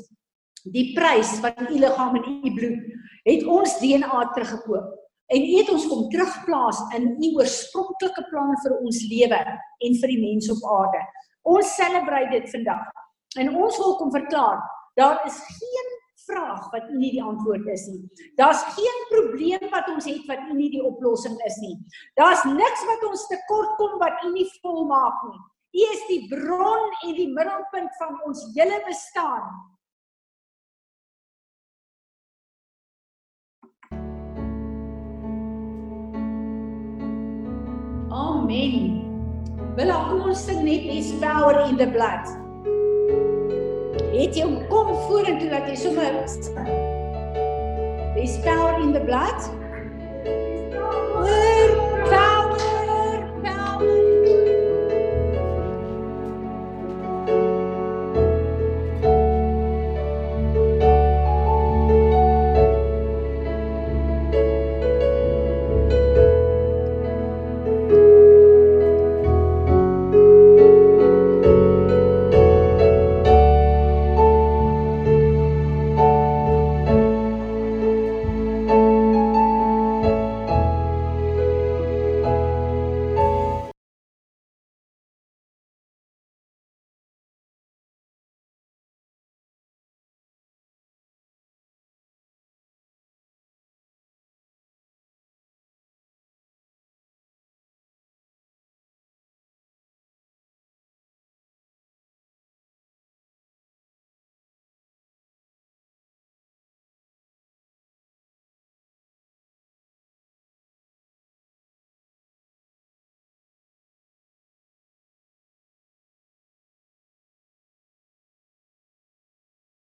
die 0.71 0.91
prys 0.97 1.39
van 1.41 1.69
u 1.71 1.79
liggaam 1.81 2.19
en 2.21 2.27
u 2.29 2.53
bloed 2.57 2.99
het 3.25 3.47
ons 3.49 3.79
DNA 3.81 4.21
teruggekoop 4.35 4.97
en 5.31 5.45
u 5.47 5.57
het 5.57 5.71
ons 5.73 5.87
kom 5.89 6.09
terugplaas 6.13 6.81
in 6.97 7.13
u 7.17 7.33
oorspronklike 7.39 8.25
plan 8.31 8.53
vir 8.65 8.77
ons 8.81 9.03
lewe 9.13 9.41
en 9.41 9.99
vir 10.03 10.13
die 10.13 10.21
mense 10.21 10.53
op 10.53 10.65
aarde. 10.77 11.03
Ons 11.47 11.75
celebrate 11.77 12.33
dit 12.35 12.51
vandag. 12.51 12.89
En 13.39 13.53
ons 13.55 13.79
wil 13.79 13.95
kom 14.01 14.11
verklaar, 14.11 14.59
daar 14.99 15.21
is 15.29 15.39
geen 15.47 15.93
vraag 16.31 16.71
wat 16.73 16.89
u 16.91 16.97
nie 16.97 17.11
die 17.17 17.23
antwoord 17.23 17.67
is 17.67 17.87
nie. 17.91 18.03
Daar's 18.39 18.63
geen 18.77 19.01
probleem 19.11 19.71
wat 19.71 19.89
ons 19.93 20.07
het 20.09 20.27
wat 20.31 20.47
u 20.51 20.55
nie 20.57 20.71
die 20.71 20.85
oplossing 20.85 21.39
is 21.47 21.57
nie. 21.63 21.77
Daar's 22.21 22.45
niks 22.45 22.85
wat 22.89 23.09
ons 23.11 23.27
tekort 23.31 23.77
kom 23.81 23.99
wat 23.99 24.25
u 24.25 24.33
nie 24.33 24.47
volmaak 24.63 25.25
nie. 25.29 25.41
U 25.71 25.83
is 25.95 26.07
die 26.09 26.23
bron 26.31 26.95
en 27.07 27.15
die 27.15 27.29
middelpunt 27.31 27.93
van 27.99 28.17
ons 28.27 28.47
hele 28.55 28.81
bestaan. 28.87 29.47
Amen. 38.11 38.99
Wil 39.79 39.93
ons 39.95 40.45
sing 40.45 40.65
net 40.67 40.91
is 40.91 41.13
power 41.23 41.63
in 41.69 41.79
the 41.79 41.87
blood 41.87 42.50
het 44.13 44.37
jy 44.37 44.47
hom 44.47 44.59
kom 44.73 44.91
vorentoe 45.07 45.51
dat 45.53 45.69
jy 45.71 45.77
sommer 45.79 46.13
power 48.43 48.81
in 48.83 48.93
the 48.93 49.01
blood. 49.01 49.51